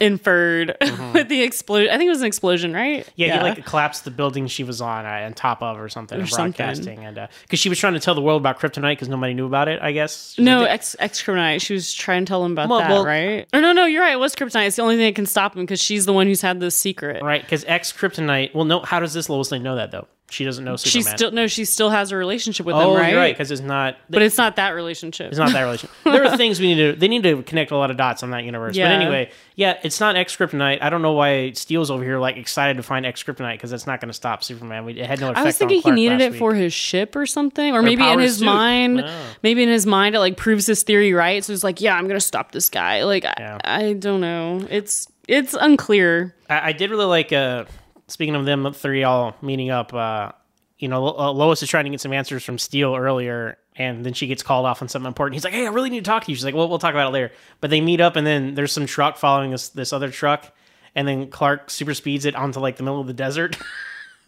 inferred 0.00 0.76
with 1.14 1.28
the 1.28 1.42
explosion. 1.42 1.90
I 1.92 1.96
think 1.98 2.08
it 2.08 2.10
was 2.10 2.20
an 2.20 2.26
explosion, 2.26 2.72
right? 2.72 3.00
Mm-hmm. 3.00 3.10
yeah, 3.16 3.36
he 3.38 3.42
like 3.42 3.64
collapsed 3.66 4.04
the 4.04 4.10
building 4.10 4.46
she 4.46 4.64
was 4.64 4.80
on 4.80 5.04
uh, 5.06 5.08
on 5.26 5.34
top 5.34 5.62
of 5.62 5.78
or 5.78 5.88
something, 5.88 6.20
Or 6.20 6.26
something. 6.26 6.52
broadcasting, 6.52 7.04
and 7.04 7.28
because 7.42 7.58
she 7.58 7.68
was 7.68 7.78
trying 7.78 7.94
to 7.94 8.00
tell 8.00 8.14
the 8.14 8.20
world 8.22 8.40
about 8.42 8.58
kryptonite 8.58 8.92
because 8.92 9.08
nobody 9.08 9.34
knew 9.34 9.46
about 9.46 9.68
it. 9.68 9.80
I 9.82 9.92
guess. 9.92 10.34
She 10.34 10.42
no 10.42 10.64
ex 10.64 10.96
ex 10.98 11.22
kryptonite. 11.22 11.60
She 11.60 11.74
was 11.74 11.92
trying 11.92 12.24
to 12.24 12.28
tell 12.28 12.44
him 12.44 12.52
about 12.52 12.68
Well, 12.68 12.78
that, 12.80 12.90
well- 12.90 13.04
right? 13.04 13.46
Or 13.52 13.60
no, 13.60 13.72
no, 13.72 13.86
you're 13.86 14.02
right. 14.02 14.12
It 14.12 14.18
was 14.20 14.34
kryptonite. 14.34 14.66
It's 14.66 14.76
the 14.76 14.82
only 14.82 14.96
thing 14.96 15.06
that 15.06 15.14
can 15.14 15.26
stop 15.26 15.56
him 15.56 15.62
because 15.62 15.80
she's 15.80 16.06
the 16.06 16.12
one 16.12 16.26
who's 16.26 16.40
had 16.40 16.60
the 16.60 16.70
secret. 16.70 17.22
right? 17.22 17.42
Because 17.42 17.64
ex 17.66 17.92
kryptonite. 17.92 18.54
Well, 18.54 18.64
no. 18.64 18.80
How 18.80 19.00
does 19.00 19.14
this 19.14 19.28
Lois 19.28 19.50
Lane 19.52 19.62
know 19.62 19.76
that 19.76 19.90
though? 19.90 20.06
She 20.28 20.44
doesn't 20.44 20.64
know 20.64 20.76
She 20.76 21.02
Superman. 21.02 21.16
still 21.18 21.30
no, 21.30 21.46
she 21.46 21.64
still 21.64 21.90
has 21.90 22.10
a 22.10 22.16
relationship 22.16 22.66
with 22.66 22.74
oh, 22.74 22.94
him, 22.94 23.00
right? 23.00 23.10
you're 23.10 23.20
right. 23.20 23.34
Because 23.34 23.52
it's 23.52 23.60
not. 23.60 23.96
but 24.10 24.22
it's 24.22 24.36
not 24.36 24.56
that 24.56 24.70
relationship. 24.70 25.28
It's 25.28 25.38
not 25.38 25.52
that 25.52 25.62
relationship. 25.62 25.94
there 26.04 26.24
are 26.24 26.36
things 26.36 26.58
we 26.58 26.74
need 26.74 26.94
to. 26.94 26.98
They 26.98 27.06
need 27.06 27.22
to 27.22 27.42
connect 27.42 27.70
a 27.70 27.76
lot 27.76 27.92
of 27.92 27.96
dots 27.96 28.24
on 28.24 28.30
that 28.30 28.42
universe. 28.42 28.74
Yeah. 28.74 28.88
But 28.88 29.02
anyway, 29.02 29.30
yeah, 29.54 29.78
it's 29.84 30.00
not 30.00 30.16
X 30.16 30.36
Kryptonite. 30.36 30.82
I 30.82 30.90
don't 30.90 31.02
know 31.02 31.12
why 31.12 31.52
Steel's 31.52 31.92
over 31.92 32.02
here 32.02 32.18
like 32.18 32.36
excited 32.36 32.76
to 32.76 32.82
find 32.82 33.06
X 33.06 33.22
Kryptonite 33.22 33.54
because 33.54 33.70
that's 33.70 33.86
not 33.86 34.00
going 34.00 34.08
to 34.08 34.14
stop 34.14 34.42
Superman. 34.42 34.84
We, 34.84 34.98
it 34.98 35.06
had 35.06 35.20
no 35.20 35.28
effect. 35.28 35.38
I 35.38 35.44
was 35.44 35.58
thinking 35.58 35.80
he 35.82 35.90
needed 35.92 36.20
it 36.20 36.32
week. 36.32 36.38
for 36.40 36.54
his 36.54 36.72
ship 36.72 37.14
or 37.14 37.26
something, 37.26 37.72
or 37.72 37.82
maybe 37.82 38.02
in 38.04 38.18
his 38.18 38.38
suit. 38.38 38.46
mind. 38.46 39.02
Oh. 39.06 39.24
Maybe 39.44 39.62
in 39.62 39.68
his 39.68 39.86
mind, 39.86 40.16
it 40.16 40.18
like 40.18 40.36
proves 40.36 40.66
his 40.66 40.82
theory 40.82 41.12
right. 41.12 41.44
So 41.44 41.52
it's 41.52 41.62
like, 41.64 41.80
yeah, 41.80 41.96
I'm 41.96 42.08
gonna 42.08 42.20
stop 42.20 42.50
this 42.50 42.68
guy. 42.68 43.04
Like, 43.04 43.22
Yeah. 43.22 43.58
I, 43.62 43.84
I 43.84 43.92
don't 43.92 44.20
know. 44.20 44.66
It's 44.68 45.06
it's 45.28 45.54
unclear. 45.54 46.34
I, 46.50 46.70
I 46.70 46.72
did 46.72 46.90
really 46.90 47.04
like. 47.04 47.32
Uh, 47.32 47.64
speaking 48.08 48.34
of 48.34 48.44
them 48.44 48.72
three 48.72 49.04
all 49.04 49.36
meeting 49.42 49.70
up, 49.70 49.92
uh, 49.94 50.32
you 50.78 50.88
know, 50.88 51.02
Lo- 51.04 51.16
uh, 51.18 51.32
Lois 51.32 51.62
is 51.62 51.68
trying 51.68 51.84
to 51.84 51.90
get 51.90 52.00
some 52.00 52.12
answers 52.12 52.44
from 52.44 52.58
Steel 52.58 52.94
earlier, 52.94 53.56
and 53.76 54.04
then 54.04 54.12
she 54.12 54.26
gets 54.26 54.42
called 54.42 54.66
off 54.66 54.82
on 54.82 54.88
something 54.88 55.06
important. 55.06 55.34
He's 55.34 55.44
like, 55.44 55.54
"Hey, 55.54 55.66
I 55.66 55.70
really 55.70 55.90
need 55.90 56.04
to 56.04 56.08
talk 56.10 56.24
to 56.24 56.30
you." 56.30 56.36
She's 56.36 56.44
like, 56.44 56.54
"Well, 56.54 56.68
we'll 56.68 56.78
talk 56.78 56.92
about 56.92 57.08
it 57.08 57.12
later." 57.12 57.32
But 57.60 57.70
they 57.70 57.80
meet 57.80 58.00
up, 58.00 58.16
and 58.16 58.26
then 58.26 58.54
there's 58.54 58.72
some 58.72 58.86
truck 58.86 59.16
following 59.16 59.50
this 59.52 59.70
this 59.70 59.92
other 59.92 60.10
truck, 60.10 60.52
and 60.94 61.08
then 61.08 61.28
Clark 61.30 61.70
super 61.70 61.94
speeds 61.94 62.24
it 62.26 62.34
onto 62.36 62.60
like 62.60 62.76
the 62.76 62.82
middle 62.82 63.00
of 63.00 63.06
the 63.06 63.14
desert. 63.14 63.56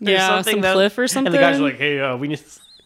Yeah, 0.00 0.28
something 0.28 0.52
some 0.52 0.60
that- 0.60 0.74
cliff 0.74 0.96
or 0.96 1.08
something. 1.08 1.26
And 1.26 1.34
the 1.34 1.40
guys 1.40 1.58
are 1.58 1.62
like, 1.64 1.76
"Hey, 1.78 1.98
uh, 2.00 2.16
we 2.16 2.28
need." 2.28 2.40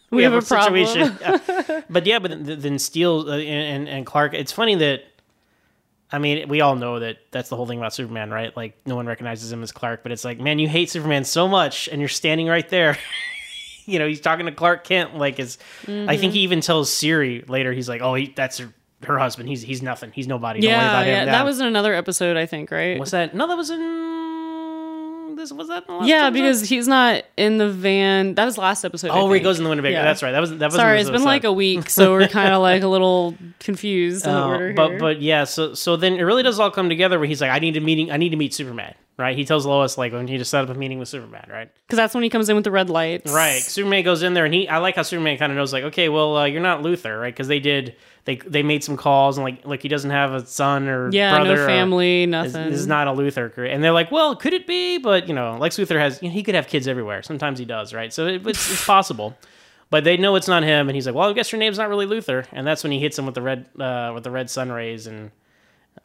We, 0.09 0.23
have 0.23 0.33
a 0.33 0.41
problem." 0.41 0.83
Yeah. 1.21 1.81
but 1.89 2.07
yeah, 2.07 2.17
but 2.17 2.31
then, 2.31 2.59
then 2.59 2.79
Steel 2.79 3.29
uh, 3.29 3.37
and, 3.37 3.87
and 3.87 4.03
Clark. 4.03 4.33
It's 4.33 4.51
funny 4.51 4.73
that 4.73 5.03
I 6.13 6.19
mean, 6.19 6.47
we 6.47 6.61
all 6.61 6.75
know 6.75 6.99
that 6.99 7.17
that's 7.31 7.49
the 7.49 7.55
whole 7.55 7.65
thing 7.65 7.79
about 7.79 7.93
Superman, 7.93 8.29
right? 8.29 8.55
Like, 8.55 8.77
no 8.85 8.95
one 8.95 9.07
recognizes 9.07 9.51
him 9.51 9.63
as 9.63 9.71
Clark, 9.71 10.03
but 10.03 10.11
it's 10.11 10.23
like, 10.23 10.39
man, 10.39 10.59
you 10.59 10.69
hate 10.69 10.91
Superman 10.91 11.25
so 11.25 11.47
much, 11.47 11.89
and 11.89 11.99
you're 11.99 12.07
standing 12.07 12.47
right 12.47 12.69
there. 12.69 12.99
you 13.85 13.97
know, 13.97 14.07
he's 14.07 14.21
talking 14.21 14.45
to 14.45 14.51
Clark 14.51 14.83
Kent. 14.83 15.17
Like, 15.17 15.39
is 15.39 15.57
I 15.87 16.15
think 16.15 16.21
he 16.21 16.27
mm-hmm. 16.27 16.35
even 16.35 16.61
tells 16.61 16.93
Siri 16.93 17.43
later. 17.47 17.73
He's 17.73 17.89
like, 17.89 18.01
oh, 18.01 18.13
he, 18.13 18.27
that's 18.27 18.61
her 19.05 19.19
husband. 19.19 19.49
He's 19.49 19.63
he's 19.63 19.81
nothing. 19.81 20.11
He's 20.11 20.27
nobody. 20.27 20.61
Don't 20.61 20.69
worry 20.69 20.77
Yeah, 20.77 20.89
about 20.91 21.07
yeah. 21.07 21.21
him. 21.21 21.25
That 21.27 21.45
was 21.45 21.59
in 21.59 21.65
another 21.65 21.93
episode, 21.93 22.37
I 22.37 22.45
think, 22.45 22.69
right? 22.69 22.99
was 22.99 23.11
that 23.11 23.33
no, 23.33 23.47
that 23.47 23.57
was 23.57 23.69
in 23.69 23.81
this 25.35 25.51
was 25.51 25.67
that 25.67 25.83
in 25.83 25.87
the 25.87 25.93
last 25.99 26.07
yeah, 26.07 26.25
episode? 26.27 26.33
because 26.33 26.69
he's 26.69 26.87
not 26.87 27.23
in 27.37 27.57
the 27.57 27.69
van. 27.69 28.35
That 28.35 28.45
was 28.45 28.57
last 28.57 28.83
episode. 28.83 29.09
Oh, 29.11 29.27
where 29.27 29.37
he 29.37 29.43
goes 29.43 29.57
in 29.57 29.63
the 29.63 29.69
Winnebago. 29.69 29.93
Yeah. 29.93 30.03
That's 30.03 30.23
right. 30.23 30.31
That 30.31 30.39
was 30.39 30.51
that 30.57 30.65
was 30.67 30.75
Sorry, 30.75 30.99
it's 30.99 31.09
been 31.09 31.23
like 31.23 31.43
a 31.43 31.51
week, 31.53 31.89
so 31.89 32.11
we're 32.11 32.27
kind 32.39 32.53
of 32.53 32.61
like 32.61 32.83
a 32.83 32.87
little 32.87 33.35
confused 33.59 34.25
in 34.25 34.31
the 34.31 34.37
Uh, 34.37 34.73
but 34.75 34.89
here. 34.89 34.99
but 34.99 35.21
yeah, 35.21 35.43
so 35.43 35.73
so 35.73 35.95
then 35.95 36.13
it 36.13 36.23
really 36.23 36.43
does 36.43 36.59
all 36.59 36.71
come 36.71 36.89
together 36.89 37.19
where 37.19 37.27
he's 37.27 37.41
like, 37.41 37.51
I 37.51 37.59
need 37.59 37.77
a 37.77 37.81
meeting. 37.81 38.11
I 38.11 38.17
need 38.17 38.29
to 38.29 38.37
meet 38.37 38.53
Superman. 38.53 38.93
Right? 39.15 39.37
He 39.37 39.45
tells 39.45 39.65
Lois 39.65 39.95
like 39.97 40.11
when 40.11 40.27
he 40.27 40.37
just 40.39 40.49
set 40.49 40.63
up 40.63 40.69
a 40.69 40.73
meeting 40.73 40.97
with 40.97 41.07
Superman. 41.07 41.47
Right? 41.49 41.69
because 41.87 41.97
that's 41.97 42.15
when 42.15 42.23
he 42.23 42.29
comes 42.31 42.49
in 42.49 42.55
with 42.55 42.63
the 42.65 42.71
red 42.71 42.89
lights. 42.89 43.31
Right. 43.31 43.61
Superman 43.61 44.03
goes 44.03 44.23
in 44.23 44.33
there, 44.33 44.45
and 44.45 44.53
he. 44.53 44.67
I 44.67 44.79
like 44.79 44.95
how 44.95 45.03
Superman 45.03 45.37
kind 45.37 45.51
of 45.51 45.55
knows, 45.57 45.71
like, 45.71 45.83
okay, 45.85 46.09
well, 46.09 46.37
uh, 46.37 46.45
you're 46.45 46.61
not 46.61 46.81
Luthor, 46.81 47.21
right? 47.21 47.33
Because 47.33 47.47
they 47.47 47.59
did. 47.59 47.95
They 48.25 48.37
they 48.37 48.63
made 48.63 48.83
some 48.83 48.97
calls, 48.97 49.37
and 49.37 49.43
like 49.45 49.65
like 49.65 49.81
he 49.83 49.87
doesn't 49.89 50.09
have 50.09 50.33
a 50.33 50.45
son 50.45 50.87
or 50.87 51.11
Yeah, 51.11 51.35
brother. 51.35 51.57
no 51.57 51.65
family, 51.67 52.25
nothing. 52.25 52.71
this 52.71 52.79
is 52.79 52.87
not 52.87 53.07
a 53.07 53.11
Luthor, 53.11 53.51
and 53.71 53.83
they're 53.83 53.91
like, 53.91 54.11
"Well, 54.11 54.35
could 54.35 54.53
it 54.53 54.65
be?" 54.65 54.97
But 54.97 55.27
you 55.27 55.33
know, 55.35 55.57
Lex 55.59 55.77
Luthor 55.77 55.99
has 55.99 56.21
you 56.23 56.29
know, 56.29 56.33
he 56.33 56.41
could 56.41 56.55
have 56.55 56.67
kids 56.67 56.87
everywhere. 56.87 57.21
Sometimes 57.21 57.59
he 57.59 57.65
does, 57.65 57.93
right? 57.93 58.11
So 58.13 58.25
it, 58.27 58.47
it's, 58.47 58.71
it's 58.71 58.85
possible, 58.87 59.37
but 59.89 60.05
they 60.05 60.15
know 60.17 60.35
it's 60.37 60.47
not 60.47 60.63
him, 60.63 60.87
and 60.87 60.95
he's 60.95 61.05
like, 61.05 61.13
"Well, 61.15 61.29
I 61.29 61.33
guess 61.33 61.51
your 61.51 61.59
name's 61.59 61.77
not 61.77 61.89
really 61.89 62.05
Luthor," 62.07 62.45
and 62.53 62.65
that's 62.65 62.81
when 62.81 62.93
he 62.93 62.99
hits 62.99 63.19
him 63.19 63.25
with 63.25 63.35
the 63.35 63.41
red 63.41 63.65
uh, 63.77 64.11
with 64.15 64.23
the 64.23 64.31
red 64.31 64.49
sun 64.49 64.71
rays, 64.71 65.05
and 65.05 65.29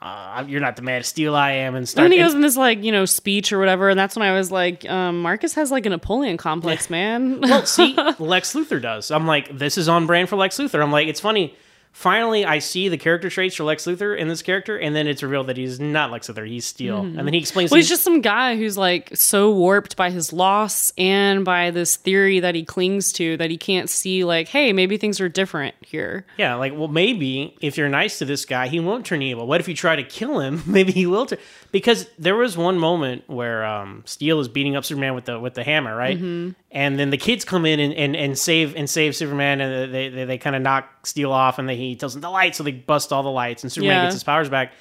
uh, 0.01 0.45
you're 0.47 0.61
not 0.61 0.77
the 0.77 0.83
man 0.83 1.01
of 1.01 1.07
steel 1.07 1.35
I 1.35 1.53
am, 1.53 1.75
and 1.75 1.89
And 1.89 2.05
then 2.05 2.13
he 2.13 2.19
goes 2.19 2.33
in 2.33 2.41
this 2.41 2.57
like 2.57 2.85
you 2.85 2.93
know 2.93 3.05
speech 3.05 3.53
or 3.53 3.59
whatever, 3.59 3.89
and 3.89 3.99
that's 3.99 4.15
when 4.15 4.27
I 4.29 4.33
was 4.37 4.53
like, 4.53 4.89
um, 4.89 5.23
Marcus 5.23 5.55
has 5.55 5.71
like 5.71 5.87
a 5.87 5.91
Napoleon 5.91 6.37
complex, 6.37 6.89
man. 6.89 7.41
well, 7.41 7.67
see, 7.67 7.95
Lex 8.19 8.55
Luthor 8.55 8.81
does. 8.81 9.11
I'm 9.11 9.27
like, 9.27 9.57
this 9.57 9.77
is 9.77 9.89
on 9.89 10.07
brand 10.07 10.29
for 10.29 10.37
Lex 10.37 10.59
Luthor. 10.59 10.83
I'm 10.83 10.93
like, 10.93 11.09
it's 11.09 11.21
funny. 11.21 11.55
Finally, 11.93 12.45
I 12.45 12.61
see 12.61 12.89
the 12.89 12.97
character 12.97 13.29
traits 13.29 13.57
for 13.57 13.65
Lex 13.65 13.85
Luthor 13.85 14.17
in 14.17 14.29
this 14.29 14.41
character, 14.41 14.77
and 14.79 14.95
then 14.95 15.09
it's 15.09 15.23
revealed 15.23 15.49
that 15.49 15.57
he's 15.57 15.81
not 15.81 16.13
Lex 16.13 16.29
Luthor. 16.29 16.47
He's 16.47 16.65
Steel, 16.65 17.01
and 17.01 17.19
then 17.19 17.33
he 17.33 17.41
explains. 17.41 17.71
Mm-hmm. 17.71 17.75
well, 17.75 17.79
he's 17.79 17.89
he's- 17.89 17.99
just 17.99 18.05
some 18.05 18.21
guy 18.21 18.57
who's 18.57 18.77
like 18.79 19.11
so 19.17 19.51
warped 19.51 19.97
by 19.97 20.11
his 20.11 20.33
loss 20.33 20.93
and 20.97 21.45
by 21.45 21.71
this 21.73 21.97
theory 21.97 22.41
that 22.41 22.55
he 22.55 22.65
clings 22.65 23.13
to 23.15 23.37
that 23.39 23.51
he 23.51 23.57
can't 23.57 23.91
see 23.91 24.25
like, 24.25 24.49
hey, 24.49 24.73
maybe 24.73 24.97
things 24.97 25.21
are 25.21 25.29
different 25.29 25.75
here. 25.81 26.25
Yeah, 26.37 26.55
like, 26.55 26.73
well, 26.73 26.89
maybe 26.89 27.57
if 27.61 27.77
you're 27.77 27.89
nice 27.89 28.19
to 28.21 28.25
this 28.25 28.45
guy, 28.45 28.69
he 28.69 28.79
won't 28.79 29.05
turn 29.05 29.21
evil. 29.23 29.47
What 29.47 29.61
if 29.61 29.67
you 29.69 29.75
try 29.75 29.97
to 29.97 30.05
kill 30.05 30.39
him? 30.41 30.63
Maybe 30.67 30.93
he 30.93 31.07
will 31.07 31.27
turn. 31.27 31.39
Because 31.73 32.07
there 32.19 32.37
was 32.37 32.57
one 32.57 32.79
moment 32.79 33.25
where 33.27 33.65
um, 33.65 34.03
Steel 34.07 34.39
is 34.41 34.49
beating 34.49 34.77
up 34.77 34.85
Superman 34.85 35.15
with 35.15 35.25
the 35.25 35.39
with 35.41 35.55
the 35.55 35.65
hammer, 35.65 35.95
right? 35.97 36.17
Mm-hmm. 36.17 36.51
And 36.71 36.99
then 36.99 37.11
the 37.11 37.17
kids 37.17 37.45
come 37.45 37.65
in 37.67 37.81
and, 37.81 37.93
and, 37.95 38.15
and 38.15 38.39
save 38.39 38.77
and 38.77 38.89
save 38.89 39.17
Superman, 39.17 39.61
and 39.61 39.93
they 39.93 40.09
they, 40.09 40.25
they 40.25 40.39
kind 40.39 40.55
of 40.55 40.63
knock 40.63 40.98
Steel 41.09 41.33
off, 41.33 41.59
and 41.59 41.69
then 41.69 41.77
he 41.77 41.97
tells 41.97 42.13
them 42.15 42.21
the 42.23 42.31
lights, 42.31 42.59
so 42.59 42.65
they 42.65 42.73
bust 42.73 43.13
all 43.13 43.23
the 43.23 43.31
lights, 43.31 43.65
and 43.65 43.73
Superman 43.73 43.97
Yeah. 43.97 44.03
gets 44.05 44.15
his 44.15 44.25
powers 44.25 44.49
back. 44.49 44.73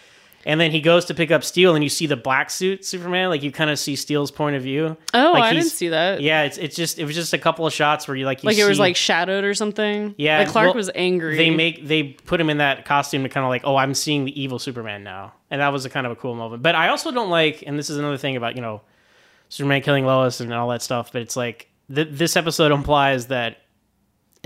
And 0.45 0.61
then 0.61 0.71
he 0.71 0.79
goes 0.79 1.03
to 1.05 1.13
pick 1.13 1.29
up 1.29 1.43
Steel, 1.43 1.75
and 1.75 1.83
you 1.83 1.89
see 1.89 2.05
the 2.05 2.15
black 2.15 2.49
suit 2.49 2.85
Superman, 2.85 3.29
like 3.29 3.43
you 3.43 3.51
kind 3.51 3.69
of 3.69 3.77
see 3.77 3.97
Steel's 3.97 4.31
point 4.31 4.55
of 4.55 4.61
view. 4.63 4.95
Oh, 5.13 5.31
like 5.33 5.43
I 5.43 5.53
didn't 5.53 5.71
see 5.71 5.89
that. 5.89 6.21
Yeah, 6.21 6.43
it's 6.43 6.57
it's 6.57 6.75
just 6.75 6.99
it 6.99 7.05
was 7.05 7.15
just 7.15 7.33
a 7.33 7.37
couple 7.37 7.65
of 7.67 7.73
shots 7.73 8.07
where 8.07 8.15
you 8.15 8.25
like 8.25 8.43
you 8.43 8.47
like 8.47 8.57
it 8.57 8.65
was 8.65 8.79
like 8.79 8.95
shadowed 8.95 9.43
or 9.43 9.53
something. 9.53 10.15
yeah, 10.17 10.37
like 10.39 10.47
Clark 10.49 10.67
well, 10.67 10.75
was 10.75 10.89
angry. 10.95 11.35
They 11.35 11.49
make 11.49 11.85
they 11.85 12.03
put 12.03 12.39
him 12.39 12.49
in 12.49 12.59
that 12.59 12.85
costume 12.85 13.23
to 13.23 13.29
kind 13.29 13.43
of 13.43 13.49
like, 13.49 13.63
oh, 13.65 13.75
I'm 13.75 13.93
seeing 13.93 14.23
the 14.23 14.41
evil 14.41 14.57
Superman 14.57 15.03
now, 15.03 15.33
and 15.51 15.59
that 15.59 15.73
was 15.73 15.83
a 15.83 15.89
kind 15.89 16.05
of 16.05 16.13
a 16.13 16.15
cool 16.15 16.35
moment. 16.35 16.61
But 16.63 16.75
I 16.75 16.89
also 16.89 17.11
don't 17.11 17.29
like, 17.29 17.63
and 17.67 17.77
this 17.77 17.89
is 17.89 17.97
another 17.97 18.17
thing 18.17 18.37
about 18.37 18.55
you 18.55 18.61
know, 18.61 18.81
Superman 19.49 19.81
killing 19.81 20.05
Lois 20.05 20.39
and 20.39 20.53
all 20.53 20.69
that 20.69 20.81
stuff. 20.81 21.11
But 21.11 21.23
it's 21.23 21.35
like 21.35 21.67
th- 21.93 22.09
this 22.11 22.37
episode 22.37 22.71
implies 22.71 23.27
that 23.27 23.57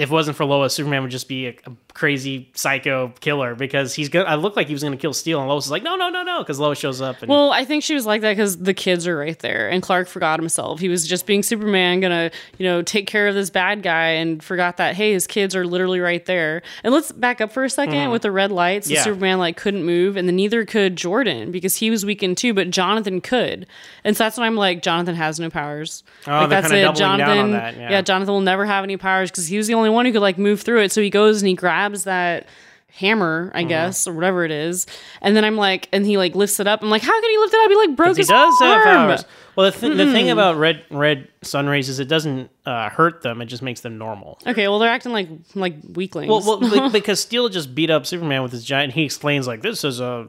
if 0.01 0.09
it 0.09 0.13
wasn't 0.13 0.35
for 0.35 0.45
Lois, 0.45 0.73
Superman 0.73 1.03
would 1.03 1.11
just 1.11 1.27
be 1.27 1.47
a, 1.47 1.55
a 1.67 1.90
crazy 1.93 2.49
psycho 2.53 3.13
killer 3.19 3.55
because 3.55 3.93
he's 3.93 4.09
gonna. 4.09 4.25
I 4.25 4.35
looked 4.35 4.55
like 4.55 4.67
he 4.67 4.73
was 4.73 4.83
gonna 4.83 4.97
kill 4.97 5.13
Steel, 5.13 5.39
and 5.39 5.49
Lois 5.49 5.65
is 5.65 5.71
like, 5.71 5.83
no, 5.83 5.95
no, 5.95 6.09
no, 6.09 6.23
no, 6.23 6.39
because 6.39 6.59
Lois 6.59 6.77
shows 6.79 7.01
up. 7.01 7.21
And, 7.21 7.29
Well, 7.29 7.51
I 7.51 7.65
think 7.65 7.83
she 7.83 7.93
was 7.93 8.05
like 8.05 8.21
that 8.21 8.31
because 8.31 8.57
the 8.57 8.73
kids 8.73 9.07
are 9.07 9.17
right 9.17 9.37
there, 9.39 9.69
and 9.69 9.81
Clark 9.81 10.07
forgot 10.07 10.39
himself. 10.39 10.79
He 10.79 10.89
was 10.89 11.07
just 11.07 11.25
being 11.25 11.43
Superman, 11.43 11.99
gonna 11.99 12.31
you 12.57 12.65
know 12.65 12.81
take 12.81 13.07
care 13.07 13.27
of 13.27 13.35
this 13.35 13.49
bad 13.49 13.83
guy, 13.83 14.09
and 14.09 14.43
forgot 14.43 14.77
that 14.77 14.95
hey, 14.95 15.13
his 15.13 15.27
kids 15.27 15.55
are 15.55 15.65
literally 15.65 15.99
right 15.99 16.25
there. 16.25 16.61
And 16.83 16.93
let's 16.93 17.11
back 17.11 17.41
up 17.41 17.51
for 17.51 17.63
a 17.63 17.67
2nd 17.67 18.11
with 18.11 18.21
the 18.21 18.31
red 18.31 18.51
lights. 18.51 18.87
So 18.87 18.91
Mm-hmm. 18.91 18.95
Yeah. 18.95 19.03
Superman 19.03 19.39
like 19.39 19.57
couldn't 19.57 19.85
move, 19.85 20.17
and 20.17 20.27
then 20.27 20.35
neither 20.35 20.65
could 20.65 20.95
Jordan 20.95 21.51
because 21.51 21.75
he 21.77 21.89
was 21.89 22.05
weakened 22.05 22.37
too, 22.37 22.53
but 22.53 22.69
Jonathan 22.71 23.21
could. 23.21 23.65
And 24.03 24.15
so 24.17 24.23
that's 24.25 24.37
when 24.37 24.45
I'm 24.47 24.55
like, 24.55 24.81
Jonathan 24.81 25.15
has 25.15 25.39
no 25.39 25.49
powers. 25.49 26.03
Oh, 26.27 26.31
like 26.31 26.49
that's 26.49 26.71
it. 26.71 26.81
doubling 26.81 26.95
down 26.99 27.11
on 27.11 27.19
Jonathan, 27.19 27.51
that, 27.53 27.75
yeah. 27.77 28.01
Jonathan 28.01 28.33
will 28.33 28.41
never 28.41 28.65
have 28.65 28.83
any 28.83 28.97
powers 28.97 29.31
because 29.31 29.47
he 29.47 29.57
was 29.57 29.67
the 29.67 29.73
only 29.73 29.89
one 29.89 30.05
who 30.05 30.11
could 30.11 30.21
like 30.21 30.37
move 30.37 30.61
through 30.61 30.81
it. 30.81 30.91
So 30.91 31.01
he 31.01 31.09
goes 31.09 31.41
and 31.41 31.47
he 31.49 31.53
grabs 31.55 31.80
that 31.89 32.47
hammer. 32.93 33.51
I 33.55 33.63
guess, 33.63 34.05
or 34.07 34.13
whatever 34.13 34.43
it 34.43 34.51
is. 34.51 34.85
And 35.21 35.35
then 35.35 35.45
I'm 35.45 35.55
like, 35.55 35.87
and 35.93 36.05
he 36.05 36.17
like 36.17 36.35
lifts 36.35 36.59
it 36.59 36.67
up. 36.67 36.81
I'm 36.83 36.89
like, 36.89 37.01
how 37.01 37.19
can 37.21 37.29
he 37.29 37.37
lift 37.37 37.53
it 37.53 37.59
up? 37.63 37.69
He 37.71 37.75
like 37.77 37.95
broke 37.95 38.15
he 38.17 38.21
his 38.21 38.27
does 38.27 38.59
have 38.59 38.77
arm. 38.77 38.83
powers. 38.85 39.25
Well, 39.55 39.69
the, 39.71 39.77
th- 39.77 39.97
the 39.97 40.11
thing 40.11 40.29
about 40.29 40.57
red 40.57 40.83
red 40.89 41.27
sun 41.41 41.67
rays 41.67 41.89
is 41.89 41.99
it 41.99 42.07
doesn't 42.07 42.49
uh, 42.65 42.89
hurt 42.89 43.21
them; 43.21 43.41
it 43.41 43.45
just 43.47 43.61
makes 43.63 43.81
them 43.81 43.97
normal. 43.97 44.39
Okay, 44.47 44.67
well 44.67 44.79
they're 44.79 44.89
acting 44.89 45.11
like 45.11 45.27
like 45.55 45.75
weaklings. 45.93 46.29
Well, 46.29 46.59
well 46.61 46.89
be- 46.89 46.89
because 46.99 47.19
Steel 47.19 47.49
just 47.49 47.73
beat 47.75 47.89
up 47.89 48.05
Superman 48.05 48.43
with 48.43 48.51
his 48.51 48.63
giant. 48.63 48.93
He 48.93 49.03
explains 49.03 49.47
like 49.47 49.61
this 49.61 49.83
is 49.83 49.99
a 49.99 50.27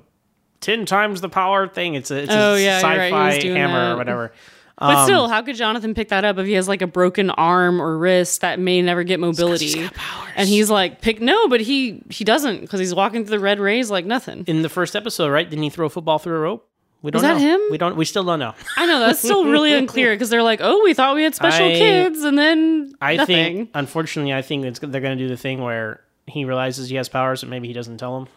ten 0.61 0.87
times 0.87 1.21
the 1.21 1.29
power 1.29 1.69
thing. 1.69 1.95
It's 1.95 2.11
a, 2.11 2.23
it's 2.23 2.33
Oh, 2.33 2.55
a 2.55 2.61
yeah, 2.63 2.83
right. 2.83 3.05
He 3.05 3.11
sci-fi 3.11 3.39
doing 3.41 3.57
hammer 3.57 3.75
that. 3.81 3.93
or 3.93 3.97
whatever. 3.97 4.33
But 4.89 4.97
um, 4.97 5.05
still, 5.07 5.29
how 5.29 5.43
could 5.43 5.57
Jonathan 5.57 5.95
pick 5.95 6.09
that 6.09 6.25
up 6.25 6.39
if 6.39 6.47
he 6.47 6.53
has 6.55 6.69
like 6.69 6.83
a 6.83 6.87
broken 6.87 7.31
arm 7.31 7.81
or 7.81 7.97
wrist 7.97 8.41
that 8.41 8.59
may 8.59 8.83
never 8.83 9.05
get 9.05 9.21
mobility? 9.21 9.89
And 10.37 10.49
he's 10.49 10.71
like, 10.71 11.01
pick 11.01 11.21
no, 11.21 11.49
but 11.49 11.61
he 11.61 12.03
he 12.11 12.25
doesn't 12.25 12.61
because 12.61 12.81
he's 12.81 12.95
walking 12.95 13.25
through 13.25 13.37
the 13.39 13.41
red 13.41 13.61
rays 13.61 13.91
like 13.91 14.05
nothing. 14.05 14.45
In 14.47 14.63
the 14.63 14.69
first 14.69 14.97
episode, 14.97 15.31
right? 15.31 15.49
Didn't 15.49 15.63
he 15.63 15.71
throw 15.71 15.87
a 15.87 15.91
football 15.91 16.19
through 16.19 16.37
a 16.37 16.41
rope? 16.41 16.69
We 17.03 17.11
don't 17.11 17.23
that 17.23 17.35
know. 17.35 17.41
him? 17.41 17.61
We 17.71 17.79
don't. 17.79 17.97
We 17.97 18.05
still 18.05 18.23
don't 18.25 18.39
know. 18.39 18.55
I 18.77 18.87
know 18.87 19.01
that's 19.01 19.19
still 19.19 19.45
really 19.45 19.73
unclear 19.79 20.15
because 20.15 20.31
they're 20.31 20.43
like, 20.43 20.61
oh, 20.63 20.83
we 20.85 20.95
thought 20.95 21.15
we 21.17 21.25
had 21.25 21.35
special 21.35 21.67
I- 21.67 21.75
kids, 21.75 22.23
and 22.23 22.39
then 22.39 22.95
I 23.01 23.17
nothing. 23.17 23.37
think, 23.57 23.71
unfortunately, 23.75 24.33
I 24.33 24.43
think 24.43 24.65
it's, 24.65 24.79
they're 24.79 25.01
going 25.01 25.19
to 25.19 25.23
do 25.25 25.29
the 25.29 25.37
thing 25.37 25.61
where 25.61 26.01
he 26.27 26.45
realizes 26.45 26.89
he 26.89 26.97
has 26.97 27.09
powers, 27.09 27.43
and 27.43 27.51
maybe 27.51 27.67
he 27.67 27.75
doesn't 27.75 27.99
tell 27.99 28.17
him 28.19 28.29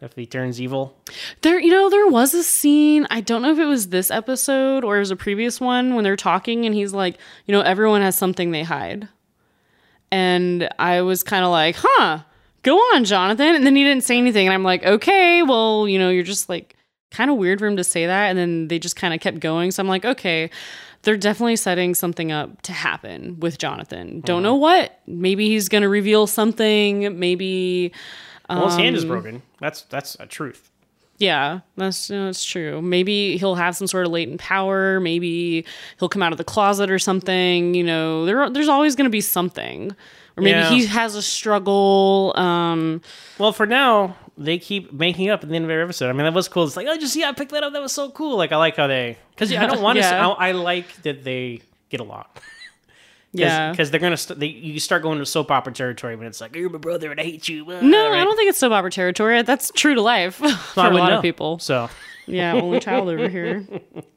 if 0.00 0.14
he 0.14 0.26
turns 0.26 0.60
evil. 0.60 0.96
There, 1.42 1.60
you 1.60 1.70
know, 1.70 1.90
there 1.90 2.06
was 2.06 2.34
a 2.34 2.42
scene. 2.42 3.06
I 3.10 3.20
don't 3.20 3.42
know 3.42 3.52
if 3.52 3.58
it 3.58 3.66
was 3.66 3.88
this 3.88 4.10
episode 4.10 4.84
or 4.84 4.96
it 4.96 5.00
was 5.00 5.10
a 5.10 5.16
previous 5.16 5.60
one 5.60 5.94
when 5.94 6.04
they're 6.04 6.16
talking, 6.16 6.66
and 6.66 6.74
he's 6.74 6.92
like, 6.92 7.18
you 7.46 7.52
know, 7.52 7.60
everyone 7.60 8.02
has 8.02 8.16
something 8.16 8.50
they 8.50 8.62
hide, 8.62 9.08
and 10.10 10.68
I 10.78 11.02
was 11.02 11.22
kind 11.22 11.44
of 11.44 11.50
like, 11.50 11.76
huh, 11.78 12.20
go 12.62 12.76
on, 12.76 13.04
Jonathan. 13.04 13.54
And 13.54 13.66
then 13.66 13.76
he 13.76 13.84
didn't 13.84 14.04
say 14.04 14.18
anything, 14.18 14.46
and 14.46 14.54
I'm 14.54 14.64
like, 14.64 14.84
okay, 14.84 15.42
well, 15.42 15.88
you 15.88 15.98
know, 15.98 16.10
you're 16.10 16.22
just 16.24 16.48
like 16.48 16.76
kind 17.10 17.30
of 17.30 17.36
weird 17.36 17.58
for 17.58 17.66
him 17.66 17.76
to 17.76 17.84
say 17.84 18.06
that, 18.06 18.30
and 18.30 18.38
then 18.38 18.68
they 18.68 18.78
just 18.78 18.96
kind 18.96 19.12
of 19.12 19.20
kept 19.20 19.40
going. 19.40 19.70
So 19.70 19.82
I'm 19.82 19.88
like, 19.88 20.04
okay. 20.04 20.50
They're 21.02 21.16
definitely 21.16 21.56
setting 21.56 21.94
something 21.94 22.30
up 22.30 22.60
to 22.60 22.72
happen 22.74 23.40
with 23.40 23.56
Jonathan. 23.56 24.20
Don't 24.20 24.36
mm-hmm. 24.36 24.42
know 24.42 24.54
what. 24.56 25.00
Maybe 25.06 25.48
he's 25.48 25.70
going 25.70 25.80
to 25.80 25.88
reveal 25.88 26.26
something. 26.26 27.18
Maybe 27.18 27.92
Well, 28.58 28.68
his 28.68 28.76
hand 28.76 28.96
is 28.96 29.02
Um, 29.04 29.08
broken. 29.08 29.42
That's 29.60 29.82
that's 29.82 30.16
a 30.20 30.26
truth. 30.26 30.70
yeah, 31.18 31.60
that's 31.76 32.10
you 32.10 32.16
know, 32.16 32.26
that's 32.26 32.44
true. 32.44 32.80
Maybe 32.82 33.36
he'll 33.36 33.54
have 33.56 33.76
some 33.76 33.86
sort 33.86 34.06
of 34.06 34.12
latent 34.12 34.40
power. 34.40 35.00
Maybe 35.00 35.64
he'll 35.98 36.08
come 36.08 36.22
out 36.22 36.32
of 36.32 36.38
the 36.38 36.44
closet 36.44 36.90
or 36.90 36.98
something. 36.98 37.74
You 37.74 37.84
know, 37.84 38.24
there 38.24 38.48
there's 38.50 38.68
always 38.68 38.96
going 38.96 39.04
to 39.04 39.10
be 39.10 39.20
something, 39.20 39.90
or 40.36 40.42
maybe 40.42 40.58
Yeah. 40.58 40.70
he 40.70 40.86
has 40.86 41.14
a 41.14 41.22
struggle. 41.22 42.32
Um, 42.36 43.02
Well, 43.38 43.52
for 43.52 43.66
now, 43.66 44.16
they 44.38 44.58
keep 44.58 44.92
making 44.92 45.28
up 45.28 45.42
at 45.42 45.48
the 45.50 45.54
end 45.56 45.64
of 45.66 45.70
every 45.70 45.82
episode. 45.84 46.08
I 46.08 46.12
mean, 46.12 46.24
that 46.24 46.32
was 46.32 46.48
cool. 46.48 46.64
It's 46.64 46.76
like, 46.76 46.86
oh, 46.88 46.96
just 46.96 47.14
yeah, 47.16 47.28
I 47.28 47.32
picked 47.32 47.52
that 47.52 47.62
up. 47.62 47.72
That 47.74 47.82
was 47.82 47.92
so 47.92 48.10
cool. 48.10 48.36
Like, 48.38 48.52
I 48.52 48.56
like 48.56 48.76
how 48.76 48.86
they 48.86 49.18
because 49.34 49.52
I 49.52 49.66
don't 49.66 49.82
want 49.82 49.96
to. 49.98 50.00
Yeah. 50.04 50.28
I, 50.28 50.48
I 50.48 50.52
like 50.52 51.02
that 51.02 51.22
they 51.24 51.60
get 51.90 52.00
along. 52.00 52.24
Yeah. 53.32 53.70
because 53.70 53.90
they're 53.90 54.00
gonna 54.00 54.16
st- 54.16 54.38
they, 54.38 54.46
you 54.46 54.80
start 54.80 55.02
going 55.02 55.18
to 55.18 55.26
soap 55.26 55.50
opera 55.50 55.72
territory 55.72 56.16
when 56.16 56.26
it's 56.26 56.40
like 56.40 56.54
you're 56.54 56.68
my 56.68 56.78
brother 56.78 57.10
and 57.10 57.20
I 57.20 57.24
hate 57.24 57.48
you. 57.48 57.64
no, 57.64 58.12
I 58.12 58.24
don't 58.24 58.36
think 58.36 58.50
it's 58.50 58.58
soap 58.58 58.72
opera 58.72 58.90
territory. 58.90 59.42
That's 59.42 59.70
true 59.74 59.94
to 59.94 60.02
life 60.02 60.34
for 60.74 60.86
a 60.86 60.90
lot 60.90 61.10
know. 61.10 61.16
of 61.16 61.22
people. 61.22 61.58
So 61.58 61.88
Yeah, 62.26 62.54
only 62.54 62.80
child 62.80 63.08
over 63.08 63.28
here. 63.28 63.66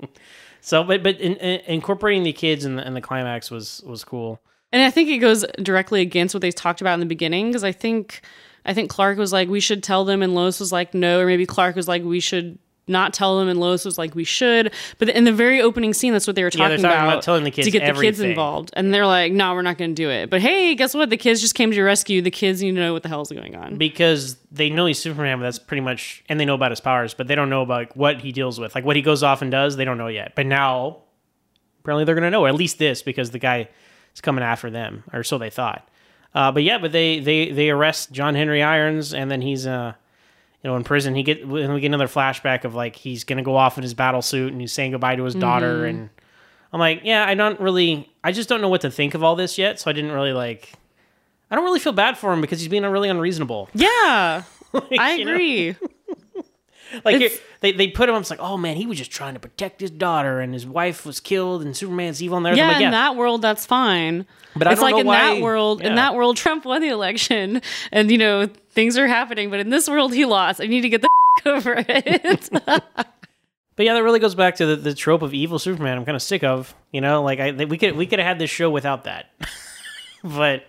so 0.62 0.84
but 0.84 1.04
but 1.04 1.20
in, 1.20 1.36
in, 1.36 1.60
incorporating 1.66 2.24
the 2.24 2.34
kids 2.34 2.66
in 2.66 2.76
the, 2.76 2.86
in 2.86 2.94
the 2.94 3.02
climax 3.02 3.50
was 3.52 3.82
was 3.86 4.04
cool. 4.04 4.42
And 4.72 4.82
I 4.82 4.90
think 4.90 5.10
it 5.10 5.20
goes 5.20 5.46
directly 5.62 6.02
against 6.02 6.34
what 6.34 6.42
they 6.42 6.52
talked 6.52 6.82
about 6.82 6.96
in 6.96 7.00
the 7.00 7.06
beginning 7.06 7.48
because 7.50 7.64
I 7.64 7.72
think 7.72 8.22
I 8.66 8.74
think 8.74 8.90
Clark 8.90 9.18
was 9.18 9.32
like 9.34 9.50
we 9.50 9.60
should 9.60 9.84
tell 9.84 10.06
them 10.06 10.22
and 10.22 10.34
Lois 10.34 10.60
was 10.60 10.72
like 10.72 10.94
no 10.94 11.20
or 11.20 11.26
maybe 11.26 11.46
Clark 11.46 11.76
was 11.76 11.88
like 11.88 12.04
we 12.04 12.20
should 12.20 12.58
not 12.88 13.14
tell 13.14 13.40
them 13.40 13.48
and 13.48 13.60
Lois 13.60 13.86
was 13.86 13.98
like 13.98 14.14
we 14.14 14.24
should. 14.24 14.74
But 14.98 15.10
in 15.10 15.24
the 15.24 15.32
very 15.32 15.62
opening 15.62 15.94
scene 15.94 16.12
that's 16.14 16.28
what 16.28 16.36
they 16.36 16.44
were 16.44 16.50
Yeah, 16.54 16.68
talking, 16.68 16.82
they're 16.82 16.92
talking 16.92 17.04
about, 17.04 17.14
about 17.14 17.24
telling 17.24 17.44
the 17.44 17.52
kids 17.52 17.68
to 17.68 17.72
get 17.72 17.94
the 17.96 18.02
kids 18.02 18.20
involved. 18.20 18.72
And 18.74 18.94
they're 18.94 19.06
like 19.06 19.32
no 19.32 19.54
we're 19.54 19.62
not 19.62 19.78
going 19.78 19.92
to 19.92 19.96
do 19.96 20.10
it. 20.10 20.30
But 20.30 20.42
hey 20.42 20.76
guess 20.76 20.94
what? 20.94 21.10
The 21.10 21.18
kids 21.18 21.42
just 21.42 21.56
came 21.56 21.70
to 21.70 21.76
your 21.76 21.86
rescue. 21.86 22.22
The 22.22 22.32
kids 22.32 22.62
need 22.62 22.72
to 22.76 22.80
know 22.82 22.94
what 22.94 23.04
the 23.04 23.10
hell's 23.10 23.32
going 23.32 23.56
on. 23.56 23.78
Because 23.78 24.36
they 24.52 24.70
know 24.70 24.86
he's 24.86 25.00
Superman, 25.00 25.40
but 25.40 25.44
that's 25.44 25.60
pretty 25.60 25.82
much, 25.82 26.24
and 26.30 26.40
they 26.40 26.46
know 26.46 26.56
about 26.56 26.72
his 26.72 26.80
powers, 26.80 27.14
but 27.14 27.28
they 27.28 27.36
don't 27.36 27.50
know 27.50 27.62
about 27.62 27.74
like, 27.80 27.96
what 27.96 28.22
he 28.22 28.32
deals 28.32 28.60
with, 28.60 28.76
like 28.76 28.86
what 28.86 28.96
he 28.96 29.02
goes 29.02 29.24
off 29.24 29.42
and 29.42 29.50
does. 29.50 29.76
They 29.78 29.86
don't 29.86 29.98
know 29.98 30.08
yet, 30.08 30.34
but 30.36 30.46
now 30.46 30.98
apparently 31.80 32.06
they're 32.06 32.16
gonna 32.16 32.30
know, 32.32 32.46
or 32.46 32.50
at 32.50 32.56
least 32.56 32.80
this, 32.80 33.02
because 33.02 33.32
the 33.32 33.40
guy 33.40 33.70
is 34.14 34.22
coming 34.22 34.44
after 34.44 34.70
them, 34.70 35.04
or 35.12 35.24
so 35.24 35.38
they 35.38 35.50
thought. 35.50 35.88
Uh, 36.36 36.52
but 36.52 36.64
yeah, 36.64 36.78
but 36.78 36.92
they 36.92 37.20
they 37.20 37.52
they 37.52 37.70
arrest 37.70 38.12
John 38.12 38.36
Henry 38.36 38.62
Irons, 38.64 39.14
and 39.14 39.30
then 39.30 39.42
he's 39.42 39.68
uh 39.68 39.94
you 40.64 40.70
know, 40.70 40.76
in 40.76 40.84
prison, 40.84 41.14
he 41.14 41.24
get 41.24 41.48
we 41.48 41.62
get 41.82 41.88
another 41.88 42.08
flashback 42.08 42.64
of 42.64 42.74
like 42.74 42.96
he's 42.96 43.24
gonna 43.24 43.44
go 43.44 43.56
off 43.56 43.78
in 43.78 43.84
his 43.84 43.94
battle 43.94 44.22
suit 44.22 44.52
and 44.52 44.62
he's 44.62 44.72
saying 44.74 44.92
goodbye 44.92 45.16
to 45.16 45.24
his 45.24 45.36
daughter, 45.36 45.80
mm-hmm. 45.80 45.98
and 45.98 46.10
I'm 46.72 46.80
like, 46.80 47.02
yeah, 47.04 47.26
I 47.28 47.36
don't 47.36 47.60
really, 47.60 48.10
I 48.24 48.32
just 48.32 48.50
don't 48.50 48.62
know 48.62 48.70
what 48.70 48.82
to 48.82 48.90
think 48.92 49.14
of 49.14 49.24
all 49.24 49.36
this 49.36 49.58
yet, 49.58 49.80
so 49.80 49.90
I 49.90 49.94
didn't 49.94 50.12
really 50.12 50.34
like. 50.34 50.72
I 51.52 51.56
don't 51.56 51.66
really 51.66 51.80
feel 51.80 51.94
bad 51.94 52.18
for 52.18 52.34
him 52.34 52.42
because 52.42 52.60
he's 52.60 52.70
being 52.70 52.84
really 52.84 53.10
unreasonable. 53.10 53.70
Yeah, 53.76 54.44
Like, 54.74 55.00
I 55.00 55.12
agree. 55.20 55.76
Like 57.04 57.18
here- 57.18 57.32
they 57.62 57.72
they 57.72 57.88
put 57.88 58.08
him. 58.08 58.16
It's 58.16 58.30
like, 58.30 58.40
oh 58.40 58.56
man, 58.56 58.76
he 58.76 58.86
was 58.86 59.00
just 59.00 59.10
trying 59.10 59.34
to 59.34 59.40
protect 59.40 59.82
his 59.82 59.90
daughter, 59.90 60.40
and 60.40 60.54
his 60.54 60.66
wife 60.68 61.08
was 61.08 61.20
killed, 61.20 61.64
and 61.64 61.76
Superman's 61.76 62.22
evil. 62.22 62.38
And 62.38 62.56
Yeah, 62.56 62.68
like, 62.68 62.80
yeah. 62.82 62.86
in 62.86 62.92
that 62.92 63.16
world, 63.16 63.42
that's 63.42 63.66
fine. 63.66 64.28
But 64.56 64.68
I 64.68 64.74
it's 64.74 64.80
don't 64.82 64.92
like 64.92 64.96
know 64.96 65.00
in 65.02 65.08
why- 65.08 65.34
that 65.36 65.42
world, 65.42 65.82
in 65.82 65.96
that 65.96 66.14
world, 66.14 66.38
Trump 66.38 66.66
won 66.66 66.82
the 66.84 66.90
election, 66.90 67.64
and 67.92 68.12
you 68.12 68.20
know 68.20 68.48
things 68.74 68.98
are 68.98 69.08
happening. 69.08 69.50
But 69.50 69.60
in 69.60 69.70
this 69.70 69.88
world, 69.90 70.14
he 70.14 70.26
lost. 70.26 70.62
I 70.62 70.68
need 70.68 70.82
to 70.82 70.90
get 70.90 71.02
the 71.02 71.10
over 71.46 71.76
it. 71.88 72.50
But 73.76 73.86
yeah, 73.86 73.94
that 73.96 74.04
really 74.04 74.20
goes 74.20 74.36
back 74.36 74.56
to 74.58 74.66
the, 74.68 74.76
the 74.76 74.94
trope 74.94 75.22
of 75.22 75.34
evil 75.34 75.58
Superman. 75.58 75.98
I'm 75.98 76.06
kind 76.06 76.16
of 76.16 76.22
sick 76.22 76.44
of. 76.44 76.76
You 76.92 77.02
know, 77.02 77.24
like 77.24 77.40
I 77.40 77.52
we 77.52 77.78
could 77.78 77.96
we 77.96 78.06
could 78.06 78.20
have 78.20 78.28
had 78.28 78.40
this 78.40 78.50
show 78.52 78.70
without 78.70 79.06
that, 79.06 79.32
but 80.24 80.66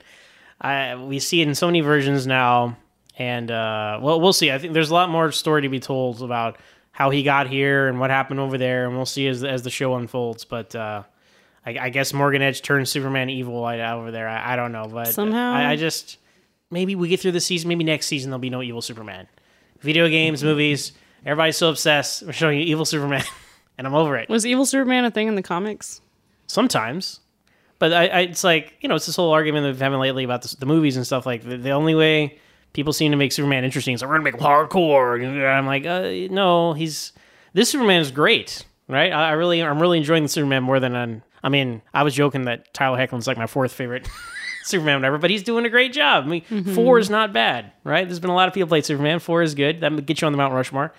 I 0.60 0.94
we 0.96 1.18
see 1.18 1.42
it 1.42 1.48
in 1.48 1.54
so 1.54 1.66
many 1.66 1.82
versions 1.82 2.26
now, 2.26 2.78
and 3.18 3.50
uh, 3.50 3.98
well, 4.00 4.20
we'll 4.20 4.32
see. 4.32 4.50
I 4.50 4.58
think 4.58 4.72
there's 4.72 4.90
a 4.90 4.94
lot 4.94 5.10
more 5.10 5.32
story 5.32 5.62
to 5.62 5.68
be 5.68 5.80
told 5.80 6.22
about 6.22 6.58
how 6.92 7.10
he 7.10 7.22
got 7.22 7.46
here 7.46 7.88
and 7.88 8.00
what 8.00 8.08
happened 8.08 8.40
over 8.40 8.56
there, 8.56 8.86
and 8.86 8.96
we'll 8.96 9.04
see 9.04 9.28
as 9.28 9.44
as 9.44 9.62
the 9.62 9.70
show 9.70 9.96
unfolds. 9.96 10.46
But 10.46 10.74
uh, 10.74 11.02
I, 11.66 11.78
I 11.78 11.88
guess 11.90 12.14
Morgan 12.14 12.40
Edge 12.40 12.62
turned 12.62 12.88
Superman 12.88 13.28
evil 13.28 13.66
over 13.66 14.12
there. 14.12 14.28
I, 14.28 14.54
I 14.54 14.56
don't 14.56 14.72
know, 14.72 14.88
but 14.90 15.08
Somehow. 15.08 15.52
I, 15.52 15.72
I 15.72 15.76
just 15.76 16.16
maybe 16.74 16.94
we 16.94 17.08
get 17.08 17.20
through 17.20 17.32
the 17.32 17.40
season. 17.40 17.68
Maybe 17.68 17.84
next 17.84 18.06
season 18.06 18.30
there'll 18.30 18.40
be 18.40 18.50
no 18.50 18.60
evil 18.60 18.82
Superman. 18.82 19.26
Video 19.80 20.08
games, 20.08 20.44
movies, 20.44 20.92
everybody's 21.24 21.56
so 21.56 21.70
obsessed. 21.70 22.24
We're 22.24 22.32
showing 22.32 22.58
you 22.58 22.64
evil 22.64 22.84
Superman, 22.84 23.24
and 23.78 23.86
I'm 23.86 23.94
over 23.94 24.16
it. 24.18 24.28
Was 24.28 24.44
evil 24.44 24.66
Superman 24.66 25.06
a 25.06 25.10
thing 25.10 25.28
in 25.28 25.36
the 25.36 25.42
comics? 25.42 26.02
Sometimes, 26.46 27.20
but 27.78 27.92
I, 27.92 28.06
I 28.08 28.20
it's 28.20 28.44
like 28.44 28.74
you 28.80 28.88
know 28.88 28.96
it's 28.96 29.06
this 29.06 29.16
whole 29.16 29.30
argument 29.30 29.64
that 29.64 29.70
we've 29.70 29.80
having 29.80 30.00
lately 30.00 30.24
about 30.24 30.42
the, 30.42 30.54
the 30.58 30.66
movies 30.66 30.96
and 30.96 31.06
stuff. 31.06 31.24
Like 31.24 31.42
the, 31.42 31.56
the 31.56 31.70
only 31.70 31.94
way 31.94 32.38
people 32.74 32.92
seem 32.92 33.12
to 33.12 33.16
make 33.16 33.32
Superman 33.32 33.64
interesting 33.64 33.94
is 33.94 34.02
like, 34.02 34.08
we're 34.08 34.16
gonna 34.16 34.24
make 34.24 34.34
him 34.34 34.40
hardcore. 34.40 35.24
And 35.24 35.42
I'm 35.42 35.66
like, 35.66 35.86
uh, 35.86 36.32
no, 36.32 36.74
he's 36.74 37.12
this 37.54 37.70
Superman 37.70 38.00
is 38.00 38.10
great, 38.10 38.66
right? 38.88 39.12
I, 39.12 39.28
I 39.28 39.32
really, 39.32 39.62
I'm 39.62 39.80
really 39.80 39.98
enjoying 39.98 40.24
the 40.24 40.28
Superman 40.28 40.62
more 40.62 40.80
than 40.80 40.94
I'm. 40.94 41.22
I 41.42 41.50
mean, 41.50 41.82
I 41.92 42.02
was 42.02 42.14
joking 42.14 42.44
that 42.44 42.72
Tyler 42.72 42.96
Hoechlin's 42.96 43.26
like 43.26 43.36
my 43.36 43.46
fourth 43.46 43.72
favorite 43.72 44.08
Superman, 44.64 44.96
whatever, 44.96 45.18
but 45.18 45.30
he's 45.30 45.42
doing 45.42 45.64
a 45.66 45.68
great 45.70 45.92
job. 45.92 46.24
I 46.24 46.26
mean, 46.28 46.74
four 46.74 46.98
is 46.98 47.10
not 47.10 47.32
bad, 47.32 47.70
right? 47.84 48.06
There's 48.06 48.18
been 48.20 48.30
a 48.30 48.34
lot 48.34 48.48
of 48.48 48.54
people 48.54 48.68
played 48.68 48.84
Superman. 48.84 49.18
Four 49.18 49.42
is 49.42 49.54
good. 49.54 49.80
That 49.82 49.92
would 49.92 50.06
get 50.06 50.20
you 50.20 50.26
on 50.26 50.32
the 50.32 50.38
Mount 50.38 50.54
Rushmore. 50.54 50.92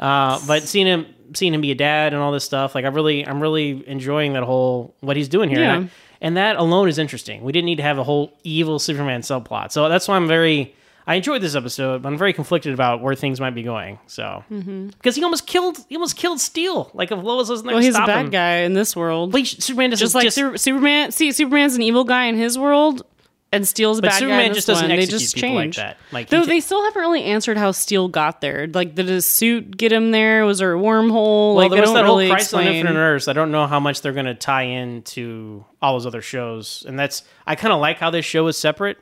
Uh, 0.00 0.40
but 0.46 0.64
seeing 0.64 0.86
him, 0.86 1.06
seeing 1.34 1.54
him 1.54 1.60
be 1.60 1.70
a 1.70 1.74
dad 1.76 2.12
and 2.12 2.20
all 2.22 2.32
this 2.32 2.44
stuff, 2.44 2.74
like 2.74 2.84
I 2.84 2.88
really, 2.88 3.26
I'm 3.26 3.40
really 3.40 3.86
enjoying 3.88 4.32
that 4.32 4.42
whole 4.42 4.94
what 5.00 5.16
he's 5.16 5.28
doing 5.28 5.48
here. 5.48 5.60
Yeah. 5.60 5.74
And, 5.76 5.84
I- 5.86 5.90
and 6.20 6.36
that 6.36 6.56
alone 6.56 6.88
is 6.88 6.98
interesting. 6.98 7.42
We 7.42 7.50
didn't 7.52 7.66
need 7.66 7.76
to 7.76 7.82
have 7.82 7.98
a 7.98 8.04
whole 8.04 8.32
evil 8.44 8.78
Superman 8.78 9.22
subplot. 9.22 9.72
So 9.72 9.88
that's 9.88 10.06
why 10.08 10.16
I'm 10.16 10.28
very. 10.28 10.74
I 11.04 11.16
enjoyed 11.16 11.42
this 11.42 11.56
episode, 11.56 12.00
but 12.00 12.10
I'm 12.10 12.16
very 12.16 12.32
conflicted 12.32 12.72
about 12.74 13.00
where 13.02 13.16
things 13.16 13.40
might 13.40 13.56
be 13.56 13.64
going. 13.64 13.98
So 14.06 14.44
because 14.48 15.16
he 15.16 15.24
almost 15.24 15.48
killed, 15.48 15.78
he 15.88 15.96
almost 15.96 16.14
killed 16.16 16.38
Steel. 16.38 16.92
Like 16.94 17.10
if 17.10 17.20
Lois 17.20 17.48
wasn't 17.48 17.66
there, 17.66 17.74
Well, 17.74 17.82
he's 17.82 17.96
a 17.96 18.06
bad 18.06 18.26
him. 18.26 18.30
guy 18.30 18.58
in 18.58 18.74
this 18.74 18.94
world. 18.94 19.34
Like 19.34 19.46
Superman 19.46 19.90
doesn't 19.90 20.04
just 20.04 20.14
like 20.14 20.30
Su- 20.30 20.56
Superman. 20.56 21.10
See, 21.10 21.32
Superman's 21.32 21.74
an 21.74 21.82
evil 21.82 22.04
guy 22.04 22.26
in 22.26 22.36
his 22.36 22.56
world, 22.56 23.04
and 23.52 23.68
Steel's 23.68 24.00
but 24.00 24.08
bad 24.08 24.12
guy 24.14 24.18
Superman 24.20 24.46
in 24.46 24.54
just 24.54 24.66
doesn't 24.66 24.88
one. 24.88 24.96
They 24.96 25.06
just 25.06 25.34
people 25.34 25.50
change. 25.50 25.76
like 25.78 25.86
that. 25.86 25.98
Like 26.10 26.28
Though 26.30 26.44
they 26.44 26.60
still 26.60 26.82
haven't 26.82 27.00
really 27.00 27.22
answered 27.24 27.58
how 27.58 27.70
Steel 27.72 28.08
got 28.08 28.40
there. 28.40 28.66
Like, 28.66 28.94
did 28.94 29.08
his 29.08 29.26
suit 29.26 29.76
get 29.76 29.92
him 29.92 30.10
there? 30.10 30.46
Was 30.46 30.58
there 30.58 30.74
a 30.74 30.78
wormhole? 30.78 31.54
Well, 31.54 31.68
like, 31.68 31.70
there 31.70 31.82
was 31.82 31.92
that 31.92 32.02
really 32.02 32.26
whole 32.26 32.34
Crisis 32.34 32.54
on. 32.54 32.66
Infinite 32.66 32.98
Earths. 32.98 33.28
I 33.28 33.34
don't 33.34 33.52
know 33.52 33.66
how 33.66 33.78
much 33.78 34.00
they're 34.00 34.14
going 34.14 34.26
to 34.26 34.34
tie 34.34 34.62
into 34.62 35.64
all 35.82 35.92
those 35.94 36.06
other 36.06 36.22
shows, 36.22 36.84
and 36.88 36.98
that's 36.98 37.22
I 37.46 37.54
kind 37.54 37.72
of 37.72 37.80
like 37.80 37.98
how 37.98 38.10
this 38.10 38.24
show 38.24 38.46
is 38.46 38.56
separate. 38.56 38.96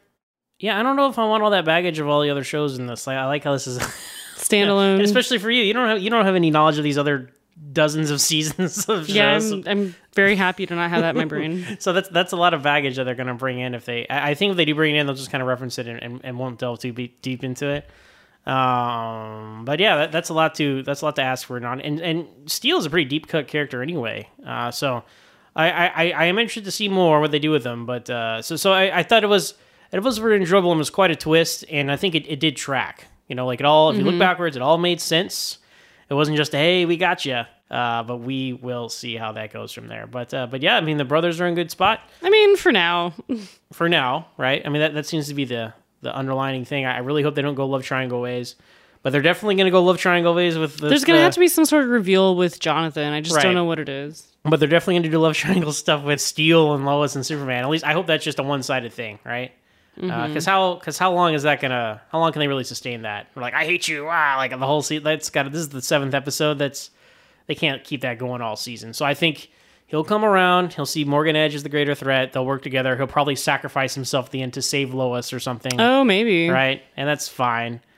Yeah, 0.59 0.79
I 0.79 0.83
don't 0.83 0.97
know 0.97 1.09
if 1.09 1.19
I 1.19 1.25
want 1.27 1.43
all 1.43 1.51
that 1.51 1.65
baggage 1.65 2.01
of 2.01 2.09
all 2.09 2.21
the 2.21 2.31
other 2.31 2.45
shows 2.45 2.79
in 2.79 2.87
this. 2.87 3.07
Like, 3.07 3.17
I 3.17 3.27
like 3.27 3.45
how 3.45 3.53
this 3.53 3.67
is, 3.67 3.79
Standalone. 4.37 4.95
and 4.95 5.03
especially 5.03 5.39
for 5.39 5.51
you. 5.51 5.63
You 5.63 5.73
don't 5.73 5.89
have 5.89 6.01
you 6.01 6.11
don't 6.11 6.27
have 6.27 6.35
any 6.35 6.51
knowledge 6.51 6.77
of 6.77 6.85
these 6.85 6.99
other 6.99 7.31
dozens 7.73 8.11
of 8.11 8.20
seasons 8.31 8.88
of 8.88 9.09
yeah, 9.09 9.35
shows. 9.35 9.53
I'm, 9.53 9.64
I'm 9.66 9.94
very 10.14 10.37
happy 10.37 10.66
to 10.66 10.75
not 10.75 10.90
have 10.90 11.03
that 11.03 11.11
in 11.11 11.16
my 11.16 11.25
brain. 11.25 11.64
So 11.81 11.92
that's 11.92 12.09
that's 12.09 12.33
a 12.33 12.37
lot 12.37 12.55
of 12.55 12.62
baggage 12.62 12.96
that 12.96 13.05
they're 13.05 13.14
going 13.14 13.27
to 13.27 13.35
bring 13.35 13.61
in. 13.61 13.75
If 13.75 13.85
they, 13.85 14.07
I 14.09 14.31
I 14.31 14.35
think 14.35 14.53
if 14.53 14.57
they 14.57 14.64
do 14.64 14.75
bring 14.75 14.94
it 14.94 14.99
in, 14.99 15.07
they'll 15.07 15.14
just 15.14 15.31
kind 15.31 15.42
of 15.42 15.49
reference 15.49 15.79
it 15.79 15.87
and, 15.87 16.03
and, 16.03 16.20
and 16.25 16.38
won't 16.38 16.59
delve 16.59 16.81
too 16.81 16.92
deep 16.92 17.44
into 17.44 17.68
it. 17.68 17.88
Um, 18.46 19.64
but 19.64 19.81
yeah, 19.81 19.96
that, 19.96 20.12
that's 20.12 20.31
a 20.31 20.35
lot 20.35 20.55
to 20.57 20.83
that's 20.83 21.03
a 21.03 21.05
lot 21.05 21.16
to 21.16 21.23
ask 21.23 21.46
for. 21.46 21.61
Non 21.61 21.81
and 21.81 22.01
and 22.01 22.27
Steel 22.46 22.79
is 22.79 22.87
a 22.87 22.90
pretty 22.90 23.09
deep 23.09 23.29
cut 23.29 23.49
character 23.49 23.83
anyway. 23.83 24.29
Uh, 24.44 24.70
so 24.70 25.05
I, 25.55 25.70
I 25.70 26.11
I 26.11 26.25
am 26.27 26.38
interested 26.38 26.64
to 26.64 26.70
see 26.70 26.88
more 26.88 27.20
what 27.20 27.31
they 27.31 27.38
do 27.38 27.51
with 27.51 27.64
them. 27.64 27.87
But 27.87 28.09
uh, 28.09 28.42
so 28.42 28.57
so 28.57 28.73
I, 28.73 29.01
I 29.01 29.03
thought 29.03 29.25
it 29.25 29.29
was 29.29 29.55
it 29.92 30.03
was 30.03 30.18
very 30.18 30.37
enjoyable 30.37 30.70
and 30.70 30.79
was 30.79 30.90
quite 30.90 31.11
a 31.11 31.16
twist, 31.16 31.64
and 31.70 31.90
I 31.90 31.96
think 31.96 32.14
it, 32.14 32.27
it 32.29 32.40
did 32.40 32.57
track. 32.57 33.07
You 33.29 33.37
know, 33.37 33.46
like 33.46 33.61
it 33.61 33.66
all. 33.66 33.90
If 33.90 33.96
you 33.96 34.05
look 34.05 34.18
backwards, 34.18 34.57
it 34.57 34.62
all 34.62 34.79
made 34.79 35.01
sense. 35.01 35.59
It 36.11 36.14
wasn't 36.14 36.37
just 36.37 36.53
hey, 36.53 36.85
we 36.87 36.96
got 36.96 37.25
you. 37.25 37.42
Uh, 37.70 38.03
but 38.03 38.16
we 38.16 38.53
will 38.53 38.88
see 38.88 39.14
how 39.14 39.31
that 39.31 39.53
goes 39.53 39.70
from 39.70 39.87
there. 39.87 40.07
But 40.09 40.35
uh, 40.35 40.49
but 40.49 40.61
yeah, 40.61 40.77
I 40.77 40.81
mean 40.81 40.96
the 40.96 41.05
brothers 41.05 41.40
are 41.40 41.46
in 41.46 41.55
good 41.55 41.70
spot 41.70 42.01
I 42.20 42.29
mean, 42.29 42.57
for 42.57 42.73
now, 42.73 43.14
for 43.73 43.88
now, 43.88 44.27
right? 44.37 44.61
I 44.64 44.68
mean 44.70 44.81
that, 44.83 44.94
that 44.94 45.07
seems 45.07 45.29
to 45.29 45.35
be 45.35 45.44
the 45.44 45.73
the 46.03 46.16
underlining 46.16 46.64
thing. 46.64 46.85
I 46.85 46.99
really 46.99 47.23
hope 47.23 47.37
they 47.37 47.42
don't 47.42 47.55
go 47.55 47.66
love 47.66 47.85
triangle 47.85 48.20
ways, 48.20 48.57
but 49.05 49.11
they're 49.12 49.23
definitely 49.23 49.55
going 49.55 49.66
to 49.66 49.70
go 49.70 49.85
love 49.85 49.99
triangle 49.99 50.35
ways 50.35 50.59
with. 50.59 50.79
The, 50.79 50.88
there's 50.88 51.05
gonna 51.05 51.18
the- 51.20 51.25
have 51.25 51.35
to 51.35 51.40
be 51.40 51.46
some 51.46 51.64
sort 51.64 51.85
of 51.85 51.90
reveal 51.90 52.35
with 52.35 52.59
Jonathan. 52.59 53.12
I 53.12 53.20
just 53.20 53.37
Right. 53.37 53.44
don't 53.44 53.55
know 53.55 53.66
what 53.66 53.79
it 53.79 53.88
is. 53.88 54.27
but 54.42 54.59
they're 54.59 54.68
definitely 54.68 54.94
going 54.94 55.03
to 55.05 55.09
do 55.11 55.18
love 55.20 55.37
triangle 55.37 55.73
stuff 55.85 56.03
with 56.03 56.20
Steel 56.20 56.75
and 56.75 56.85
Lois 56.85 57.14
and 57.14 57.25
Superman. 57.25 57.62
At 57.62 57.70
least 57.70 57.85
I 57.85 57.92
hope 57.92 58.07
that's 58.07 58.25
just 58.25 58.38
a 58.40 58.42
one 58.42 58.64
sided 58.64 58.92
thing, 58.92 59.20
right? 59.25 59.53
Mm-hmm. 59.98 60.29
Because 60.29 60.46
how 60.46 60.74
because 60.74 60.96
how 60.98 61.12
long 61.12 61.35
is 61.35 61.42
that 61.42 61.61
gonna 61.61 62.00
how 62.11 62.20
long 62.20 62.33
can 62.33 62.40
they 62.40 62.48
really 62.48 62.64
sustain 62.64 63.03
that? 63.03 63.26
We're 63.35 63.42
like 63.42 63.55
I 63.55 63.64
hate 63.64 63.88
you, 63.88 64.07
ah, 64.09 64.35
like 64.38 64.50
the 64.50 64.59
whole 64.59 64.83
season. 64.83 65.05
That's 65.05 65.31
got 65.31 65.50
this 65.50 65.61
is 65.62 65.68
the 65.70 65.83
seventh 65.83 66.14
episode. 66.14 66.55
That's 66.59 66.90
they 67.46 67.55
can't 67.55 67.83
keep 67.85 68.03
that 68.03 68.18
going 68.18 68.40
all 68.40 68.57
season. 68.57 68.94
So 68.94 69.05
I 69.05 69.14
think 69.14 69.50
he'll 69.87 70.05
come 70.05 70.24
around. 70.24 70.72
He'll 70.72 70.87
see 70.87 71.05
Morgan 71.05 71.35
Edge 71.37 71.55
as 71.55 71.64
the 71.64 71.68
greater 71.68 71.94
threat. 71.94 72.33
They'll 72.33 72.46
work 72.46 72.62
together. 72.62 72.96
He'll 72.96 73.09
probably 73.09 73.35
sacrifice 73.37 73.94
himself 73.94 74.26
at 74.26 74.31
the 74.33 74.40
end 74.42 74.55
to 74.55 74.62
save 74.62 74.94
Lois 74.94 75.33
or 75.33 75.40
something, 75.40 75.72
Oh, 75.81 76.05
maybe. 76.05 76.48
right? 76.48 76.83
And 76.96 77.09
that's 77.09 77.29
fine. 77.29 77.81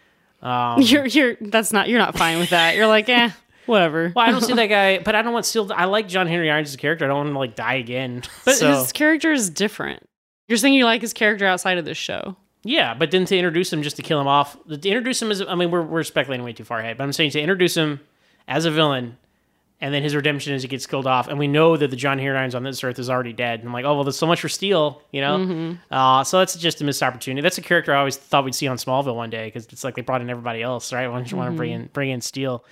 Um, 0.42 0.81
You're 0.83 1.07
you're 1.07 1.37
that's 1.40 1.72
not 1.72 1.88
you're 1.88 2.00
not 2.00 2.18
fine 2.18 2.40
with 2.40 2.50
that. 2.50 2.74
You're 2.74 2.88
like, 2.88 3.09
eh, 3.09 3.31
whatever. 3.66 4.12
well, 4.16 4.26
I 4.26 4.33
don't 4.33 4.40
see 4.40 4.52
that 4.55 4.66
guy, 4.81 4.98
but 4.98 5.14
I 5.14 5.22
don't 5.22 5.33
want 5.33 5.46
Steel. 5.46 5.70
I 5.72 5.85
like 5.85 6.09
John 6.09 6.26
Henry 6.26 6.50
Irons' 6.50 6.74
character. 6.74 7.05
I 7.05 7.09
don't 7.09 7.18
want 7.18 7.28
him 7.28 7.35
to 7.35 7.38
like 7.38 7.55
die 7.55 7.74
again. 7.74 8.24
But 8.44 8.57
so, 8.57 8.74
his 8.74 8.90
character 8.90 9.31
is 9.31 9.50
different. 9.50 10.05
You're 10.53 10.59
saying 10.59 10.75
you 10.75 10.85
like 10.85 11.01
his 11.01 11.15
character 11.15 11.47
outside 11.47 11.79
of 11.79 11.87
this 11.87 11.97
show. 11.97 12.37
Yeah, 12.62 12.93
but 12.93 13.11
then 13.11 13.25
to 13.25 13.35
introduce 13.35 13.73
him 13.73 13.83
just 13.83 13.97
to 13.97 14.03
kill 14.03 14.21
him 14.21 14.27
off, 14.27 14.55
to 14.69 14.75
introduce 14.75 15.23
him 15.23 15.31
as 15.31 15.41
I 15.41 15.55
mean 15.55 15.71
we're 15.71 15.81
we're 15.81 16.03
speculating 16.03 16.45
way 16.45 16.53
too 16.53 16.62
far 16.65 16.79
ahead, 16.79 16.99
but 16.99 17.05
I'm 17.05 17.12
saying 17.15 17.31
to 17.31 17.41
introduce 17.41 17.75
him 17.75 18.01
as 18.47 18.67
a 18.67 18.71
villain, 18.71 19.17
and 19.81 19.95
then 19.95 20.03
his 20.03 20.15
redemption 20.15 20.53
is 20.53 20.61
he 20.61 20.69
gets 20.69 20.87
killed 20.87 21.07
off, 21.07 21.27
and 21.27 21.38
we 21.38 21.49
know 21.49 21.79
that 21.79 21.88
the 21.91 21.97
John 21.97 22.21
Irons 22.21 22.55
on 22.55 22.65
this 22.65 22.85
earth 22.85 22.99
is 22.99 23.09
already 23.09 23.33
dead. 23.33 23.61
And 23.61 23.69
I'm 23.71 23.73
like, 23.73 23.87
oh 23.87 23.95
well, 23.95 24.05
there's 24.05 24.19
so 24.19 24.27
much 24.27 24.43
for 24.43 24.51
Steel, 24.51 25.01
you 25.11 25.23
know. 25.23 25.75
Uh, 25.91 26.23
so 26.23 26.38
that's 26.38 26.55
just 26.57 26.83
a 26.83 26.85
missed 26.85 27.03
opportunity. 27.03 27.41
That's 27.41 27.57
a 27.57 27.62
character 27.62 27.95
I 27.95 27.99
always 28.01 28.19
thought 28.19 28.45
we'd 28.45 28.55
see 28.55 28.69
on 28.69 28.77
Smallville 28.77 29.17
one 29.17 29.31
day 29.31 29.47
because 29.47 29.65
it's 29.69 29.85
like 29.85 29.95
they 29.95 30.03
brought 30.03 30.21
in 30.21 30.29
everybody 30.29 30.61
else, 30.62 30.93
right? 30.93 31.09
Why 31.09 31.17
don't 31.17 31.31
you 31.31 31.38
want 31.38 31.51
to 31.51 31.57
bring 31.57 31.71
in 31.73 31.88
bring 31.95 32.11
in 32.11 32.21
Steel? 32.21 32.62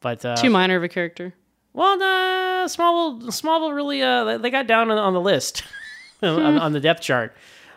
But 0.00 0.22
uh, 0.26 0.36
Too 0.36 0.50
minor 0.50 0.76
of 0.76 0.82
a 0.84 0.88
character. 0.88 1.32
well, 1.72 1.98
nah, 1.98 2.66
Smallville, 2.66 3.22
Smallville 3.28 3.74
really, 3.74 4.02
uh, 4.02 4.36
they 4.36 4.50
got 4.50 4.66
down 4.66 4.90
on, 4.90 4.98
on 4.98 5.14
the 5.14 5.20
list, 5.20 5.64
on, 6.28 6.58
on 6.58 6.72
the 6.72 6.80
depth 6.80 7.00
chart 7.02 7.34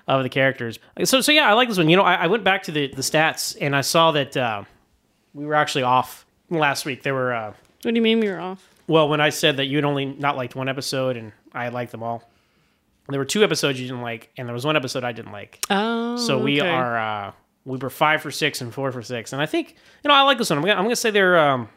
of 0.08 0.24
the 0.24 0.30
characters. 0.30 0.80
So, 1.04 1.22
so 1.22 1.32
yeah, 1.32 1.50
I 1.50 1.54
like 1.54 1.70
this 1.70 1.78
one. 1.78 1.90
You 1.90 1.98
know, 1.98 2.04
I, 2.04 2.16
I 2.16 2.28
went 2.28 2.44
back 2.44 2.64
to 2.64 2.72
the, 2.72 2.88
the 2.88 3.02
stats 3.02 3.56
and 3.60 3.76
I 3.76 3.82
saw 3.82 4.12
that 4.12 4.36
uh, 4.36 4.64
we 5.34 5.46
were 5.46 5.56
actually 5.56 5.84
off 5.84 6.26
last 6.50 6.86
week. 6.86 7.04
There 7.04 7.14
were, 7.14 7.34
uh, 7.34 7.54
What 7.84 7.92
do 7.92 7.96
you 7.96 8.02
mean 8.02 8.20
we 8.20 8.30
were 8.30 8.40
off? 8.40 8.68
well, 8.88 9.08
when 9.08 9.22
I 9.22 9.30
said 9.30 9.58
that 9.58 9.66
you'd 9.66 9.86
only 9.86 10.06
not 10.06 10.36
liked 10.36 10.56
one 10.56 10.68
episode 10.68 11.16
and 11.16 11.32
I 11.54 11.70
liked 11.70 11.92
them 11.94 12.04
all, 12.04 12.30
there 13.08 13.20
were 13.20 13.26
two 13.26 13.44
episodes 13.44 13.80
you 13.80 13.88
didn't 13.88 14.02
like, 14.02 14.30
and 14.38 14.48
there 14.48 14.54
was 14.54 14.66
one 14.66 14.76
episode 14.78 15.04
I 15.04 15.12
didn't 15.14 15.32
like. 15.34 15.60
Oh, 15.70 16.16
So 16.18 16.40
we 16.40 16.62
okay. 16.62 16.70
are, 16.70 16.98
uh, 16.98 17.32
we 17.66 17.78
were 17.78 17.90
five 17.90 18.22
for 18.22 18.32
six 18.32 18.60
and 18.62 18.74
four 18.74 18.92
for 18.92 19.02
six, 19.02 19.32
and 19.34 19.42
I 19.42 19.46
think 19.46 19.76
you 20.04 20.08
know 20.10 20.14
I 20.14 20.22
like 20.24 20.38
this 20.38 20.50
one. 20.50 20.60
I'm 20.60 20.66
gonna, 20.66 20.78
I'm 20.78 20.84
gonna 20.86 20.96
say 20.98 21.12
they're 21.12 21.38
um, 21.40 21.70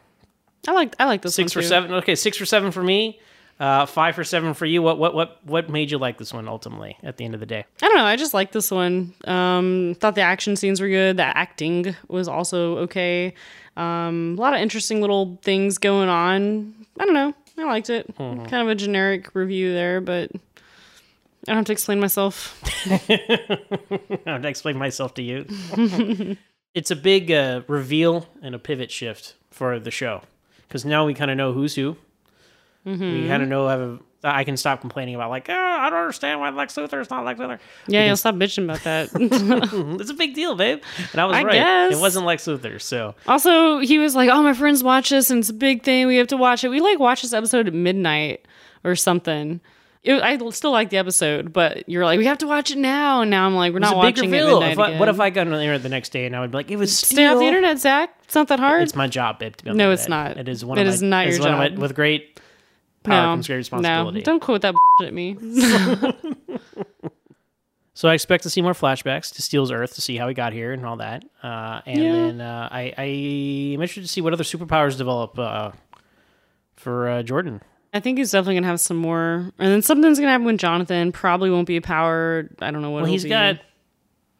I 0.67 0.71
like 0.73 0.95
I 0.99 1.05
like 1.05 1.21
this 1.21 1.35
six 1.35 1.53
for 1.53 1.61
seven. 1.61 1.93
Okay, 1.93 2.15
six 2.15 2.37
for 2.37 2.45
seven 2.45 2.71
for 2.71 2.83
me. 2.83 3.19
Uh, 3.59 3.87
five 3.87 4.13
for 4.13 4.23
seven 4.23 4.53
for 4.53 4.65
you. 4.65 4.83
What 4.83 4.99
what 4.99 5.15
what 5.15 5.39
what 5.43 5.69
made 5.69 5.89
you 5.89 5.97
like 5.97 6.19
this 6.19 6.31
one 6.31 6.47
ultimately 6.47 6.95
at 7.01 7.17
the 7.17 7.25
end 7.25 7.33
of 7.33 7.39
the 7.39 7.45
day? 7.47 7.65
I 7.81 7.87
don't 7.87 7.97
know. 7.97 8.05
I 8.05 8.15
just 8.15 8.33
like 8.33 8.51
this 8.51 8.69
one. 8.69 9.15
Um, 9.25 9.95
thought 9.99 10.13
the 10.13 10.21
action 10.21 10.55
scenes 10.55 10.79
were 10.79 10.89
good. 10.89 11.17
The 11.17 11.23
acting 11.23 11.95
was 12.07 12.27
also 12.27 12.77
okay. 12.79 13.33
Um, 13.75 14.35
a 14.37 14.41
lot 14.41 14.53
of 14.53 14.59
interesting 14.59 15.01
little 15.01 15.39
things 15.41 15.79
going 15.79 16.09
on. 16.09 16.73
I 16.99 17.05
don't 17.05 17.15
know. 17.15 17.33
I 17.57 17.63
liked 17.63 17.89
it. 17.89 18.15
Mm-hmm. 18.15 18.45
Kind 18.45 18.61
of 18.61 18.67
a 18.69 18.75
generic 18.75 19.33
review 19.33 19.73
there, 19.73 20.01
but 20.01 20.31
I 20.35 21.51
don't 21.51 21.57
have 21.57 21.65
to 21.65 21.71
explain 21.71 21.99
myself. 21.99 22.61
I 22.85 24.19
have 24.25 24.41
to 24.41 24.47
explain 24.47 24.77
myself 24.77 25.15
to 25.15 25.23
you. 25.23 25.47
it's 26.75 26.91
a 26.91 26.95
big 26.95 27.31
uh, 27.31 27.61
reveal 27.67 28.27
and 28.43 28.53
a 28.53 28.59
pivot 28.59 28.91
shift 28.91 29.33
for 29.49 29.79
the 29.79 29.89
show 29.89 30.21
because 30.67 30.85
now 30.85 31.05
we 31.05 31.13
kind 31.13 31.31
of 31.31 31.37
know 31.37 31.53
who's 31.53 31.73
who. 31.75 31.97
We 32.95 33.27
kind 33.27 33.43
of 33.43 33.49
know. 33.49 33.67
Have 33.67 33.79
a, 33.81 33.99
I 34.23 34.43
can 34.43 34.57
stop 34.57 34.81
complaining 34.81 35.13
about 35.15 35.29
like, 35.29 35.47
oh, 35.49 35.53
I 35.53 35.89
don't 35.89 35.99
understand 35.99 36.39
why 36.39 36.49
Lex 36.49 36.73
Luthor 36.75 36.99
is 37.01 37.09
not 37.09 37.23
Lex 37.23 37.39
Luthor. 37.39 37.59
Yeah, 37.87 38.05
you'll 38.07 38.17
stop 38.17 38.35
bitching 38.35 38.63
about 38.63 38.83
that. 38.83 39.09
Mm-hmm. 39.17 40.01
it's 40.01 40.09
a 40.09 40.13
big 40.15 40.33
deal, 40.33 40.55
babe. 40.55 40.81
And 41.11 41.21
I 41.21 41.25
was 41.25 41.35
I 41.37 41.43
right. 41.43 41.53
guess. 41.53 41.93
It 41.97 41.99
wasn't 42.01 42.25
Lex 42.25 42.45
Luthor. 42.45 42.81
So 42.81 43.13
also, 43.27 43.79
he 43.79 43.99
was 43.99 44.15
like, 44.15 44.29
"Oh, 44.29 44.41
my 44.41 44.53
friends 44.53 44.83
watch 44.83 45.09
this, 45.09 45.29
and 45.29 45.39
it's 45.39 45.49
a 45.49 45.53
big 45.53 45.83
thing. 45.83 46.07
We 46.07 46.17
have 46.17 46.27
to 46.27 46.37
watch 46.37 46.63
it. 46.63 46.69
We 46.69 46.79
like 46.81 46.99
watch 46.99 47.21
this 47.21 47.33
episode 47.33 47.67
at 47.67 47.73
midnight 47.73 48.45
or 48.83 48.95
something." 48.95 49.61
It, 50.03 50.21
I 50.21 50.37
still 50.51 50.71
like 50.71 50.89
the 50.89 50.97
episode, 50.97 51.51
but 51.51 51.87
you're 51.89 52.05
like, 52.05 52.17
"We 52.17 52.25
have 52.25 52.37
to 52.39 52.47
watch 52.47 52.71
it 52.71 52.77
now." 52.77 53.21
And 53.21 53.29
now 53.31 53.45
I'm 53.45 53.55
like, 53.55 53.73
"We're 53.73 53.79
not 53.79 53.95
watching 53.97 54.31
reveal. 54.31 54.59
midnight 54.61 54.73
If 54.73 54.79
I, 54.79 54.97
what 54.99 55.09
if 55.09 55.19
I 55.19 55.29
got 55.29 55.47
on 55.47 55.53
the 55.53 55.59
internet 55.59 55.83
the 55.83 55.89
next 55.89 56.09
day 56.09 56.25
and 56.25 56.35
I 56.35 56.39
would 56.39 56.51
be 56.51 56.57
like, 56.57 56.71
it 56.71 56.77
was 56.77 56.97
stay 56.97 57.25
off 57.27 57.39
the 57.39 57.45
internet, 57.45 57.77
Zach? 57.79 58.15
It's 58.23 58.35
not 58.35 58.47
that 58.47 58.59
hard. 58.59 58.83
It's 58.83 58.95
my 58.95 59.07
job, 59.07 59.39
babe. 59.39 59.55
To 59.57 59.63
be 59.65 59.69
on 59.71 59.77
No, 59.77 59.87
the 59.87 59.93
it's 59.93 60.07
not. 60.07 60.37
It 60.37 60.47
is 60.47 60.63
one. 60.63 60.77
It 60.77 60.87
of 60.87 60.93
is 60.93 61.01
my, 61.03 61.09
not 61.09 61.27
your 61.27 61.39
one 61.41 61.51
of 61.51 61.57
my- 61.57 61.69
job. 61.69 61.77
with 61.79 61.95
great 61.95 62.39
power 63.07 63.23
no, 63.27 63.33
comes 63.33 63.47
great 63.47 63.55
responsibility. 63.57 64.19
no, 64.19 64.23
don't 64.23 64.41
quote 64.41 64.61
that 64.61 64.75
at 65.03 65.13
me. 65.13 65.35
So 67.93 68.07
I 68.07 68.13
expect 68.13 68.43
to 68.43 68.51
see 68.51 68.61
more 68.61 68.73
flashbacks 68.73 69.33
to 69.33 69.41
Steel's 69.41 69.71
Earth 69.71 69.95
to 69.95 70.01
see 70.01 70.17
how 70.17 70.27
he 70.27 70.35
got 70.35 70.53
here 70.53 70.71
and 70.71 70.85
all 70.85 70.97
that. 70.97 71.23
Uh, 71.41 71.81
and 71.83 71.97
Yeah. 72.03 72.11
then 72.11 72.41
uh, 72.41 72.69
I, 72.71 72.93
I 72.95 73.03
am 73.05 73.81
interested 73.81 74.01
to 74.03 74.07
see 74.07 74.21
what 74.21 74.33
other 74.33 74.43
superpowers 74.43 74.99
develop 74.99 75.39
uh, 75.39 75.71
for 76.75 77.09
uh, 77.09 77.23
Jordan. 77.23 77.59
I 77.95 77.99
think 77.99 78.19
he's 78.19 78.29
definitely 78.29 78.53
gonna 78.53 78.67
have 78.67 78.79
some 78.79 78.97
more, 78.97 79.51
and 79.57 79.71
then 79.73 79.81
something's 79.81 80.19
gonna 80.19 80.31
happen 80.31 80.45
with 80.45 80.59
Jonathan. 80.59 81.11
Probably 81.11 81.49
won't 81.49 81.65
be 81.67 81.77
a 81.77 81.81
power. 81.81 82.47
I 82.61 82.69
don't 82.69 82.83
know 82.83 82.91
what. 82.91 83.01
Well, 83.01 83.11
he's 83.11 83.23
be. 83.23 83.29
got 83.29 83.61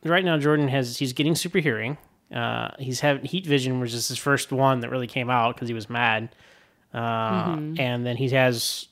right 0.04 0.24
now. 0.24 0.38
Jordan 0.38 0.68
has 0.68 1.00
he's 1.00 1.14
getting 1.14 1.34
super 1.34 1.58
hearing. 1.58 1.98
Uh, 2.32 2.70
he's 2.78 3.00
having 3.00 3.26
heat 3.26 3.48
vision, 3.48 3.80
which 3.80 3.92
is 3.96 4.08
his 4.08 4.20
first 4.20 4.52
one 4.52 4.82
that 4.82 4.92
really 4.92 5.08
came 5.08 5.32
out 5.32 5.56
because 5.56 5.68
he 5.68 5.74
was 5.74 5.90
mad. 5.90 6.30
Uh, 6.94 7.56
Mm-hmm. 7.56 7.80
And 7.80 8.06
then 8.06 8.18
he 8.18 8.30
has 8.30 8.88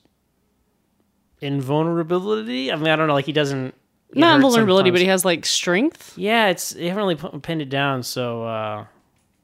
invulnerability. 1.42 2.72
I 2.72 2.76
mean, 2.76 2.88
I 2.88 2.96
don't 2.96 3.08
know. 3.08 3.14
Like 3.14 3.26
he 3.26 3.32
doesn't 3.34 3.74
not 4.14 4.36
hurt 4.36 4.42
vulnerability, 4.42 4.92
but 4.92 5.02
he 5.02 5.08
has 5.08 5.26
like 5.26 5.46
strength. 5.46 6.14
yeah, 6.18 6.48
it's 6.48 6.72
they 6.72 6.88
haven't 6.88 7.04
really 7.04 7.16
pu- 7.16 7.40
pinned 7.40 7.62
it 7.62 7.70
down. 7.70 8.04
So 8.04 8.44
uh, 8.44 8.86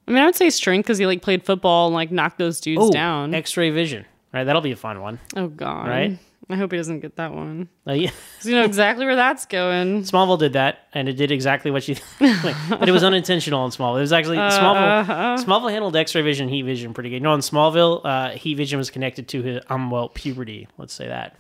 I 0.07 0.11
mean, 0.11 0.21
I 0.21 0.25
would 0.25 0.35
say 0.35 0.49
strength 0.49 0.85
because 0.85 0.97
he 0.97 1.05
like 1.05 1.21
played 1.21 1.43
football 1.45 1.87
and 1.87 1.93
like 1.93 2.11
knocked 2.11 2.37
those 2.37 2.59
dudes 2.59 2.81
oh, 2.81 2.91
down. 2.91 3.33
X-ray 3.33 3.69
vision. 3.69 4.05
Right, 4.33 4.45
that'll 4.45 4.61
be 4.61 4.71
a 4.71 4.77
fun 4.77 5.01
one. 5.01 5.19
oh 5.35 5.47
god, 5.47 5.87
Right? 5.87 6.19
I 6.51 6.55
hope 6.57 6.71
he 6.71 6.77
doesn't 6.77 6.99
get 6.99 7.15
that 7.15 7.33
one. 7.33 7.69
Uh, 7.87 7.93
yeah. 7.93 8.11
you 8.43 8.51
know 8.55 8.63
exactly 8.65 9.05
where 9.05 9.15
that's 9.15 9.45
going. 9.45 10.03
Smallville 10.03 10.39
did 10.39 10.53
that, 10.53 10.87
and 10.93 11.07
it 11.09 11.13
did 11.13 11.31
exactly 11.31 11.71
what 11.71 11.87
you. 11.87 11.95
but 12.19 12.87
it 12.87 12.91
was 12.91 13.03
unintentional 13.03 13.63
in 13.65 13.71
Smallville. 13.71 13.97
It 13.97 14.01
was 14.01 14.13
actually 14.13 14.37
Smallville. 14.37 14.99
uh-huh. 15.01 15.37
Smallville 15.39 15.71
handled 15.71 15.95
X-ray 15.95 16.21
vision, 16.21 16.49
heat 16.49 16.63
vision 16.63 16.93
pretty 16.93 17.09
good. 17.09 17.15
You 17.15 17.21
know, 17.21 17.33
in 17.33 17.39
Smallville, 17.41 18.01
uh, 18.03 18.29
heat 18.31 18.55
vision 18.55 18.77
was 18.77 18.89
connected 18.89 19.27
to 19.29 19.41
his 19.41 19.61
um 19.69 19.89
well 19.91 20.09
puberty. 20.09 20.67
Let's 20.77 20.93
say 20.93 21.07
that 21.07 21.35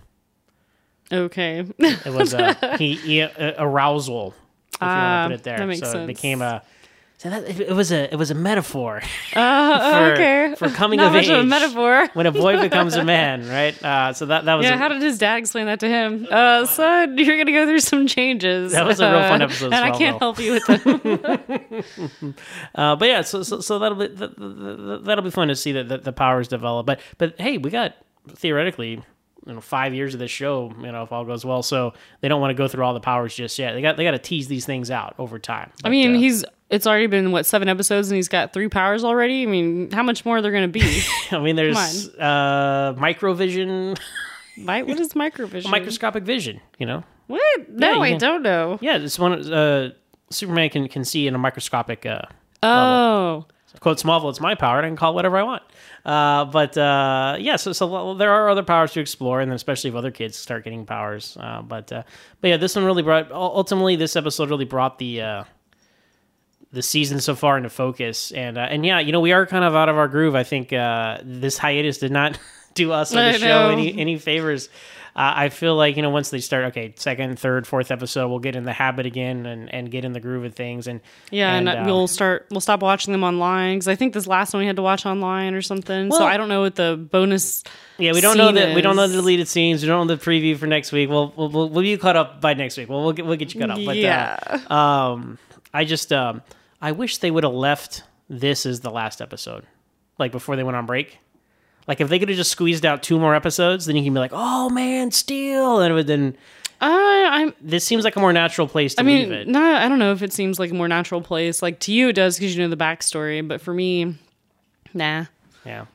Okay, 1.11 1.65
it 1.77 2.13
was 2.13 2.33
uh, 2.33 2.75
he, 2.79 2.95
he 2.95 3.21
uh, 3.21 3.53
arousal. 3.57 4.33
If 4.73 4.81
you 4.81 4.87
want 4.87 4.97
Ah, 4.97 5.23
to 5.23 5.29
put 5.29 5.33
it 5.39 5.43
there, 5.43 5.57
that 5.57 5.67
makes 5.67 5.81
so 5.81 5.87
it 5.87 5.91
sense. 5.91 6.07
became 6.07 6.41
a. 6.41 6.63
So 7.21 7.29
that, 7.29 7.43
it, 7.47 7.59
it 7.59 7.73
was 7.73 7.91
a 7.91 8.11
it 8.11 8.15
was 8.17 8.31
a 8.31 8.33
metaphor 8.33 8.99
uh, 9.35 9.91
for, 9.91 10.13
okay. 10.13 10.55
for 10.57 10.69
coming 10.69 10.97
Not 10.97 11.09
of 11.09 11.13
much 11.13 11.25
age 11.25 11.29
of 11.29 11.41
a 11.41 11.43
metaphor. 11.43 12.09
when 12.15 12.25
a 12.25 12.31
boy 12.31 12.59
becomes 12.59 12.95
a 12.95 13.03
man, 13.15 13.47
right? 13.47 13.83
Uh, 13.83 14.11
so 14.11 14.25
that 14.25 14.45
that 14.45 14.55
was 14.55 14.65
Yeah, 14.65 14.73
a, 14.73 14.77
how 14.79 14.87
did 14.87 15.03
his 15.03 15.19
dad 15.19 15.35
explain 15.37 15.67
that 15.67 15.79
to 15.81 15.87
him? 15.87 16.27
Uh, 16.31 16.65
son, 16.65 17.15
you're 17.19 17.37
gonna 17.37 17.51
go 17.51 17.67
through 17.67 17.81
some 17.81 18.07
changes. 18.07 18.71
That 18.71 18.87
was 18.87 18.99
a 18.99 19.11
real 19.11 19.21
fun 19.21 19.41
Uh, 19.43 19.45
episode 19.45 19.65
and 19.71 19.75
I 19.75 19.95
can't 19.95 20.17
Smallville. 20.19 20.19
help 20.19 20.39
you 20.39 20.53
with 20.53 20.65
them. 22.25 22.35
Uh, 22.75 22.95
but 22.95 23.07
yeah, 23.07 23.21
so 23.21 23.43
so, 23.43 23.59
so 23.59 23.77
that'll 23.77 23.97
be 23.97 24.07
th- 24.07 24.17
th- 24.17 24.35
th- 24.37 25.01
that'll 25.03 25.23
be 25.23 25.29
fun 25.29 25.47
to 25.49 25.55
see 25.55 25.73
that 25.73 25.89
the, 25.89 25.99
the 25.99 26.13
powers 26.13 26.47
develop. 26.47 26.85
But 26.87 27.01
but 27.19 27.39
hey, 27.39 27.57
we 27.59 27.69
got 27.69 27.95
theoretically 28.29 29.01
you 29.45 29.53
know 29.53 29.61
five 29.61 29.93
years 29.93 30.13
of 30.15 30.19
this 30.19 30.31
show. 30.31 30.73
You 30.81 30.91
know, 30.91 31.03
if 31.03 31.11
all 31.11 31.25
goes 31.25 31.45
well, 31.45 31.61
so 31.61 31.93
they 32.21 32.27
don't 32.29 32.41
want 32.41 32.49
to 32.51 32.55
go 32.55 32.67
through 32.67 32.83
all 32.83 32.93
the 32.95 32.99
powers 32.99 33.35
just 33.35 33.59
yet. 33.59 33.73
They 33.73 33.81
got 33.83 33.97
they 33.97 34.03
got 34.03 34.11
to 34.11 34.19
tease 34.19 34.47
these 34.47 34.65
things 34.65 34.89
out 34.89 35.13
over 35.19 35.37
time. 35.39 35.71
I 35.83 35.89
mean, 35.89 36.15
uh, 36.15 36.19
he's 36.19 36.45
it's 36.71 36.87
already 36.87 37.07
been 37.07 37.31
what 37.31 37.45
seven 37.45 37.67
episodes, 37.69 38.09
and 38.09 38.15
he's 38.15 38.27
got 38.29 38.53
three 38.53 38.69
powers 38.69 39.03
already. 39.03 39.43
I 39.43 39.45
mean, 39.45 39.91
how 39.91 40.01
much 40.03 40.25
more 40.25 40.37
are 40.37 40.41
there 40.41 40.51
gonna 40.51 40.67
be? 40.67 41.03
I 41.31 41.39
mean, 41.39 41.55
there's 41.55 42.07
uh, 42.17 42.95
microvision, 42.97 43.99
Right? 44.65 44.85
What 44.87 44.99
is 44.99 45.13
microvision? 45.13 45.69
microscopic 45.69 46.23
vision. 46.23 46.59
You 46.79 46.85
know, 46.85 47.03
What? 47.27 47.69
No, 47.69 47.93
you 47.95 48.01
I 48.01 48.09
can- 48.11 48.19
don't 48.19 48.41
know. 48.43 48.79
yeah, 48.81 48.97
it's 48.97 49.19
one 49.19 49.53
uh, 49.53 49.91
Superman 50.29 50.69
can 50.69 50.87
can 50.87 51.05
see 51.05 51.27
in 51.27 51.35
a 51.35 51.37
microscopic. 51.37 52.05
Uh, 52.05 52.21
Oh, 52.63 53.45
quote 53.79 53.97
Smallville, 53.97 54.29
it's 54.29 54.39
my 54.39 54.53
power, 54.53 54.77
and 54.77 54.85
I 54.85 54.89
can 54.89 54.95
call 54.95 55.13
it 55.13 55.15
whatever 55.15 55.37
I 55.37 55.43
want. 55.43 55.63
Uh, 56.05 56.45
but 56.45 56.77
uh, 56.77 57.37
yeah, 57.39 57.55
so 57.55 57.73
so 57.73 58.13
there 58.13 58.31
are 58.31 58.49
other 58.49 58.61
powers 58.63 58.91
to 58.93 58.99
explore, 58.99 59.41
and 59.41 59.49
then 59.49 59.55
especially 59.55 59.89
if 59.89 59.95
other 59.95 60.11
kids 60.11 60.37
start 60.37 60.63
getting 60.63 60.85
powers. 60.85 61.35
Uh, 61.39 61.63
but 61.63 61.91
uh, 61.91 62.03
but 62.39 62.49
yeah, 62.49 62.57
this 62.57 62.75
one 62.75 62.85
really 62.85 63.01
brought. 63.01 63.31
Ultimately, 63.31 63.95
this 63.95 64.15
episode 64.15 64.49
really 64.51 64.65
brought 64.65 64.99
the 64.99 65.21
uh, 65.21 65.43
the 66.73 66.81
season 66.81 67.19
so 67.19 67.35
far 67.35 67.57
into 67.57 67.69
focus, 67.69 68.31
and 68.31 68.57
uh, 68.57 68.61
and 68.61 68.85
yeah, 68.85 68.99
you 68.99 69.11
know 69.11 69.19
we 69.19 69.33
are 69.33 69.45
kind 69.45 69.63
of 69.63 69.75
out 69.75 69.89
of 69.89 69.97
our 69.97 70.07
groove. 70.07 70.35
I 70.35 70.43
think 70.43 70.71
uh, 70.71 71.19
this 71.23 71.57
hiatus 71.57 71.97
did 71.97 72.11
not 72.11 72.39
do 72.73 72.91
us 72.91 73.13
I 73.13 73.33
the 73.33 73.39
show 73.39 73.69
any 73.69 73.97
any 73.97 74.17
favors. 74.17 74.69
Uh, 75.13 75.33
I 75.35 75.49
feel 75.49 75.75
like 75.75 75.97
you 75.97 76.03
know 76.03 76.09
once 76.09 76.29
they 76.29 76.39
start, 76.39 76.65
okay, 76.67 76.93
second, 76.95 77.37
third, 77.37 77.67
fourth 77.67 77.91
episode, 77.91 78.29
we'll 78.29 78.39
get 78.39 78.55
in 78.55 78.63
the 78.63 78.71
habit 78.71 79.05
again 79.05 79.45
and, 79.45 79.73
and 79.73 79.91
get 79.91 80.05
in 80.05 80.13
the 80.13 80.21
groove 80.21 80.45
of 80.45 80.55
things. 80.55 80.87
And 80.87 81.01
yeah, 81.31 81.53
and, 81.53 81.67
uh, 81.67 81.83
we'll 81.85 82.07
start. 82.07 82.47
We'll 82.49 82.61
stop 82.61 82.81
watching 82.81 83.11
them 83.11 83.25
online 83.25 83.75
because 83.75 83.89
I 83.89 83.95
think 83.95 84.13
this 84.13 84.25
last 84.25 84.53
one 84.53 84.61
we 84.61 84.67
had 84.67 84.77
to 84.77 84.81
watch 84.81 85.05
online 85.05 85.53
or 85.53 85.61
something. 85.61 86.11
so 86.11 86.23
I 86.23 86.37
don't 86.37 86.47
know 86.47 86.61
what 86.61 86.75
the 86.75 86.95
bonus. 86.95 87.65
Yeah, 87.97 88.13
we 88.13 88.21
don't 88.21 88.37
know 88.37 88.53
that. 88.53 88.73
We 88.73 88.81
don't 88.81 88.95
know 88.95 89.07
the 89.07 89.15
deleted 89.17 89.49
scenes. 89.49 89.81
We 89.81 89.89
don't 89.89 90.07
know 90.07 90.15
the 90.15 90.23
preview 90.23 90.57
for 90.57 90.65
next 90.65 90.93
week. 90.93 91.09
We'll 91.09 91.33
we'll, 91.35 91.49
we'll, 91.49 91.69
we'll 91.69 91.83
be 91.83 91.97
caught 91.97 92.15
up 92.15 92.39
by 92.39 92.53
next 92.53 92.77
week. 92.77 92.87
Well, 92.87 93.03
we'll 93.03 93.11
get 93.11 93.25
we'll 93.25 93.35
get 93.35 93.53
you 93.53 93.59
caught 93.59 93.71
up. 93.71 93.79
But, 93.85 93.97
Yeah. 93.97 94.61
Uh, 94.69 94.73
um, 94.73 95.37
I 95.73 95.83
just 95.83 96.13
um, 96.13 96.41
I 96.81 96.91
wish 96.91 97.17
they 97.19 97.31
would 97.31 97.43
have 97.43 97.53
left 97.53 98.03
this 98.29 98.65
as 98.65 98.79
the 98.79 98.89
last 98.91 99.21
episode, 99.21 99.65
like 100.17 100.31
before 100.31 100.55
they 100.55 100.63
went 100.63 100.77
on 100.77 100.85
break. 100.85 101.19
Like 101.87 101.99
if 102.01 102.09
they 102.09 102.19
could 102.19 102.29
have 102.29 102.37
just 102.37 102.51
squeezed 102.51 102.85
out 102.85 103.03
two 103.03 103.19
more 103.19 103.35
episodes, 103.35 103.85
then 103.85 103.95
you 103.95 104.03
can 104.03 104.13
be 104.13 104.19
like, 104.19 104.31
oh 104.33 104.69
man, 104.69 105.11
Steel, 105.11 105.79
and 105.81 105.91
it 105.91 105.95
would 105.95 106.07
then. 106.07 106.37
I 106.79 107.27
I'm. 107.31 107.53
This 107.61 107.85
seems 107.85 108.03
like 108.03 108.15
a 108.15 108.19
more 108.19 108.33
natural 108.33 108.67
place 108.67 108.95
to 108.95 109.01
I 109.01 109.03
leave 109.05 109.29
mean, 109.29 109.37
it. 109.37 109.47
no, 109.47 109.61
I 109.63 109.87
don't 109.87 109.99
know 109.99 110.11
if 110.13 110.23
it 110.23 110.33
seems 110.33 110.57
like 110.57 110.71
a 110.71 110.73
more 110.73 110.87
natural 110.87 111.21
place. 111.21 111.61
Like 111.61 111.79
to 111.81 111.91
you, 111.93 112.09
it 112.09 112.13
does 112.13 112.37
because 112.37 112.55
you 112.55 112.63
know 112.63 112.69
the 112.69 112.77
backstory. 112.77 113.47
But 113.47 113.61
for 113.61 113.73
me, 113.73 114.15
nah. 114.93 115.25
Yeah. 115.65 115.85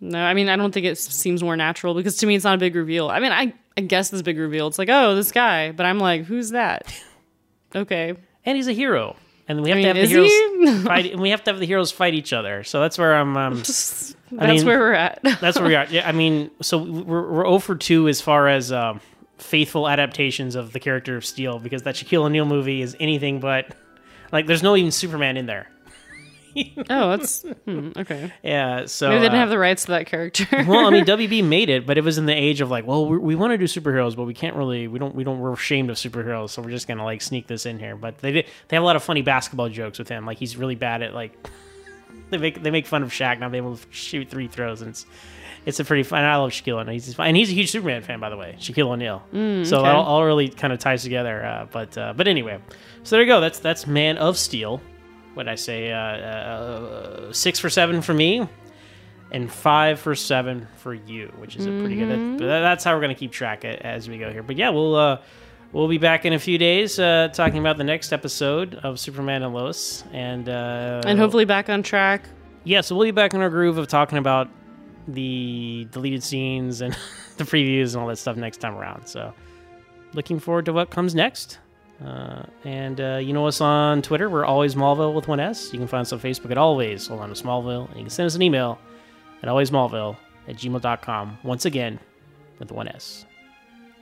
No, 0.00 0.22
I 0.24 0.32
mean 0.34 0.48
I 0.48 0.56
don't 0.56 0.72
think 0.72 0.86
it 0.86 0.96
seems 0.98 1.42
more 1.42 1.56
natural 1.56 1.94
because 1.94 2.16
to 2.18 2.26
me 2.26 2.34
it's 2.36 2.44
not 2.44 2.54
a 2.54 2.58
big 2.58 2.74
reveal. 2.74 3.08
I 3.10 3.20
mean 3.20 3.32
I 3.32 3.52
I 3.76 3.82
guess 3.82 4.08
this 4.10 4.22
big 4.22 4.38
reveal. 4.38 4.66
It's 4.66 4.78
like 4.78 4.88
oh 4.90 5.14
this 5.14 5.30
guy, 5.32 5.72
but 5.72 5.84
I'm 5.86 5.98
like 5.98 6.24
who's 6.24 6.50
that? 6.50 6.94
Okay, 7.76 8.14
And 8.44 8.56
he's 8.56 8.68
a 8.68 8.72
hero, 8.72 9.16
and 9.48 9.62
we 9.62 9.70
have 9.70 9.78
I 9.78 9.82
to 9.82 9.88
have 9.88 9.96
the 9.96 10.06
heroes 10.06 10.30
he? 10.30 10.78
fight. 10.84 11.12
And 11.12 11.20
we 11.20 11.30
have 11.30 11.44
to 11.44 11.50
have 11.50 11.60
the 11.60 11.66
heroes 11.66 11.90
fight 11.92 12.14
each 12.14 12.32
other. 12.32 12.64
So 12.64 12.80
that's 12.80 12.98
where 12.98 13.14
I'm. 13.14 13.36
Um, 13.36 13.56
That's 13.64 14.14
mean- 14.30 14.66
where 14.66 14.78
we're 14.78 14.92
at. 14.94 15.20
That's 15.40 15.58
where 15.58 15.68
we 15.68 15.74
are. 15.76 15.86
Yeah, 15.90 16.08
I 16.08 16.12
mean, 16.12 16.50
so 16.60 16.78
we're 16.78 17.30
we're 17.30 17.44
0 17.44 17.58
for 17.60 17.76
two 17.76 18.08
as 18.08 18.20
far 18.20 18.48
as 18.48 18.72
um, 18.72 19.00
faithful 19.38 19.88
adaptations 19.88 20.54
of 20.56 20.72
the 20.72 20.80
character 20.80 21.16
of 21.16 21.24
Steel 21.24 21.58
because 21.58 21.82
that 21.82 21.94
Shaquille 21.94 22.24
O'Neal 22.24 22.46
movie 22.46 22.82
is 22.82 22.96
anything 22.98 23.38
but 23.40 23.74
like. 24.32 24.46
There's 24.46 24.62
no 24.62 24.76
even 24.76 24.90
Superman 24.90 25.36
in 25.36 25.46
there. 25.46 25.68
oh, 26.90 27.10
that's 27.10 27.42
hmm, 27.64 27.90
okay. 27.96 28.32
Yeah, 28.42 28.86
so 28.86 29.08
Maybe 29.08 29.20
they 29.20 29.26
didn't 29.26 29.36
uh, 29.36 29.40
have 29.40 29.50
the 29.50 29.58
rights 29.58 29.82
to 29.86 29.92
that 29.92 30.06
character. 30.06 30.46
well, 30.66 30.86
I 30.86 30.90
mean, 30.90 31.04
WB 31.06 31.44
made 31.44 31.68
it, 31.68 31.86
but 31.86 31.98
it 31.98 32.04
was 32.04 32.18
in 32.18 32.26
the 32.26 32.34
age 32.34 32.60
of 32.60 32.70
like, 32.70 32.86
well, 32.86 33.06
we, 33.06 33.18
we 33.18 33.34
want 33.34 33.52
to 33.52 33.58
do 33.58 33.64
superheroes, 33.64 34.14
but 34.16 34.24
we 34.24 34.34
can't 34.34 34.56
really. 34.56 34.88
We 34.88 34.98
don't. 34.98 35.14
We 35.14 35.24
don't. 35.24 35.38
We're 35.40 35.52
ashamed 35.52 35.90
of 35.90 35.96
superheroes, 35.96 36.50
so 36.50 36.62
we're 36.62 36.70
just 36.70 36.86
gonna 36.88 37.04
like 37.04 37.22
sneak 37.22 37.46
this 37.46 37.66
in 37.66 37.78
here. 37.78 37.96
But 37.96 38.18
they 38.18 38.32
did. 38.32 38.46
They 38.68 38.76
have 38.76 38.82
a 38.82 38.86
lot 38.86 38.96
of 38.96 39.02
funny 39.02 39.22
basketball 39.22 39.68
jokes 39.68 39.98
with 39.98 40.08
him. 40.08 40.26
Like 40.26 40.38
he's 40.38 40.56
really 40.56 40.74
bad 40.76 41.02
at 41.02 41.14
like. 41.14 41.32
They 42.30 42.38
make 42.38 42.62
they 42.62 42.70
make 42.70 42.86
fun 42.86 43.02
of 43.02 43.10
Shaq 43.10 43.38
not 43.38 43.52
being 43.52 43.62
able 43.64 43.76
to 43.76 43.86
shoot 43.90 44.30
three 44.30 44.48
throws, 44.48 44.80
and 44.80 44.88
it's 44.90 45.04
it's 45.66 45.78
a 45.78 45.84
pretty 45.84 46.02
fun. 46.02 46.24
I 46.24 46.36
love 46.36 46.50
Shaquille 46.50 46.80
O'Neal. 46.80 46.92
He's 46.92 47.18
and 47.18 47.36
he's 47.36 47.50
a 47.50 47.52
huge 47.52 47.70
Superman 47.70 48.02
fan, 48.02 48.18
by 48.18 48.30
the 48.30 48.36
way. 48.36 48.56
Shaquille 48.58 48.88
O'Neal. 48.88 49.22
so 49.30 49.36
Mm, 49.36 49.72
okay. 49.72 49.88
all, 49.88 50.04
all 50.04 50.24
really 50.24 50.48
kind 50.48 50.72
of 50.72 50.78
ties 50.78 51.02
together. 51.02 51.44
Uh, 51.44 51.66
but 51.70 51.96
uh, 51.98 52.12
but 52.16 52.26
anyway, 52.26 52.58
so 53.02 53.16
there 53.16 53.22
you 53.22 53.28
go. 53.28 53.40
That's 53.40 53.58
that's 53.58 53.86
Man 53.86 54.16
of 54.16 54.38
Steel. 54.38 54.80
What 55.34 55.48
I 55.48 55.56
say? 55.56 55.92
Uh, 55.92 55.98
uh, 55.98 57.32
six 57.32 57.58
for 57.58 57.68
seven 57.68 58.02
for 58.02 58.14
me 58.14 58.48
and 59.34 59.52
five 59.52 59.98
for 59.98 60.14
seven 60.14 60.68
for 60.76 60.94
you, 60.94 61.32
which 61.38 61.56
is 61.56 61.66
a 61.66 61.70
pretty 61.70 61.96
good. 61.96 62.08
Mm-hmm. 62.08 62.36
That, 62.38 62.60
that's 62.60 62.84
how 62.84 62.94
we're 62.94 63.00
gonna 63.00 63.16
keep 63.16 63.32
track 63.32 63.64
as 63.64 64.08
we 64.08 64.16
go 64.16 64.30
here. 64.30 64.44
But 64.44 64.56
yeah, 64.56 64.70
we'll 64.70 64.94
uh, 64.94 65.20
we'll 65.72 65.88
be 65.88 65.98
back 65.98 66.24
in 66.24 66.32
a 66.32 66.38
few 66.38 66.56
days 66.56 66.98
uh, 67.00 67.28
talking 67.32 67.58
about 67.58 67.76
the 67.76 67.84
next 67.84 68.12
episode 68.12 68.76
of 68.76 69.00
Superman 69.00 69.42
and 69.42 69.52
Lois, 69.52 70.04
and 70.12 70.48
uh, 70.48 71.02
and 71.04 71.18
hopefully 71.18 71.44
back 71.44 71.68
on 71.68 71.82
track. 71.82 72.22
yeah, 72.62 72.80
so 72.80 72.94
we'll 72.94 73.06
be 73.06 73.10
back 73.10 73.34
in 73.34 73.40
our 73.40 73.50
groove 73.50 73.76
of 73.76 73.88
talking 73.88 74.18
about 74.18 74.48
the 75.08 75.86
deleted 75.90 76.22
scenes 76.22 76.80
and 76.80 76.96
the 77.36 77.44
previews 77.44 77.94
and 77.94 78.02
all 78.02 78.08
that 78.08 78.16
stuff 78.16 78.36
next 78.36 78.58
time 78.58 78.76
around. 78.76 79.06
So 79.06 79.34
looking 80.12 80.38
forward 80.38 80.66
to 80.66 80.72
what 80.72 80.90
comes 80.90 81.14
next. 81.14 81.58
Uh, 82.04 82.42
and 82.64 83.00
uh, 83.00 83.16
you 83.16 83.32
know 83.32 83.46
us 83.46 83.60
on 83.60 84.02
Twitter. 84.02 84.28
We're 84.30 84.44
always 84.44 84.74
Smallville 84.74 85.14
with 85.14 85.28
one 85.28 85.40
S. 85.40 85.72
You 85.72 85.78
can 85.78 85.88
find 85.88 86.02
us 86.02 86.12
on 86.12 86.20
Facebook 86.20 86.50
at 86.50 86.58
always 86.58 87.06
hold 87.06 87.20
on 87.20 87.28
to 87.28 87.34
Smallville. 87.34 87.88
And 87.88 87.96
you 87.96 88.02
can 88.04 88.10
send 88.10 88.26
us 88.26 88.34
an 88.34 88.42
email 88.42 88.78
at 89.42 89.48
alwaysmallville 89.48 90.16
at 90.48 90.56
gmail.com. 90.56 91.38
Once 91.42 91.64
again, 91.64 91.98
with 92.58 92.72
one 92.72 92.88
S. 92.88 93.26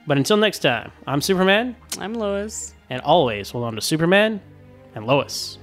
But 0.05 0.17
until 0.17 0.37
next 0.37 0.59
time, 0.59 0.91
I'm 1.07 1.21
Superman, 1.21 1.75
I'm 1.99 2.13
Lois. 2.13 2.73
and 2.89 3.01
always 3.01 3.51
hold 3.51 3.63
on 3.63 3.75
to 3.75 3.81
Superman 3.81 4.41
and 4.95 5.05
Lois. 5.05 5.57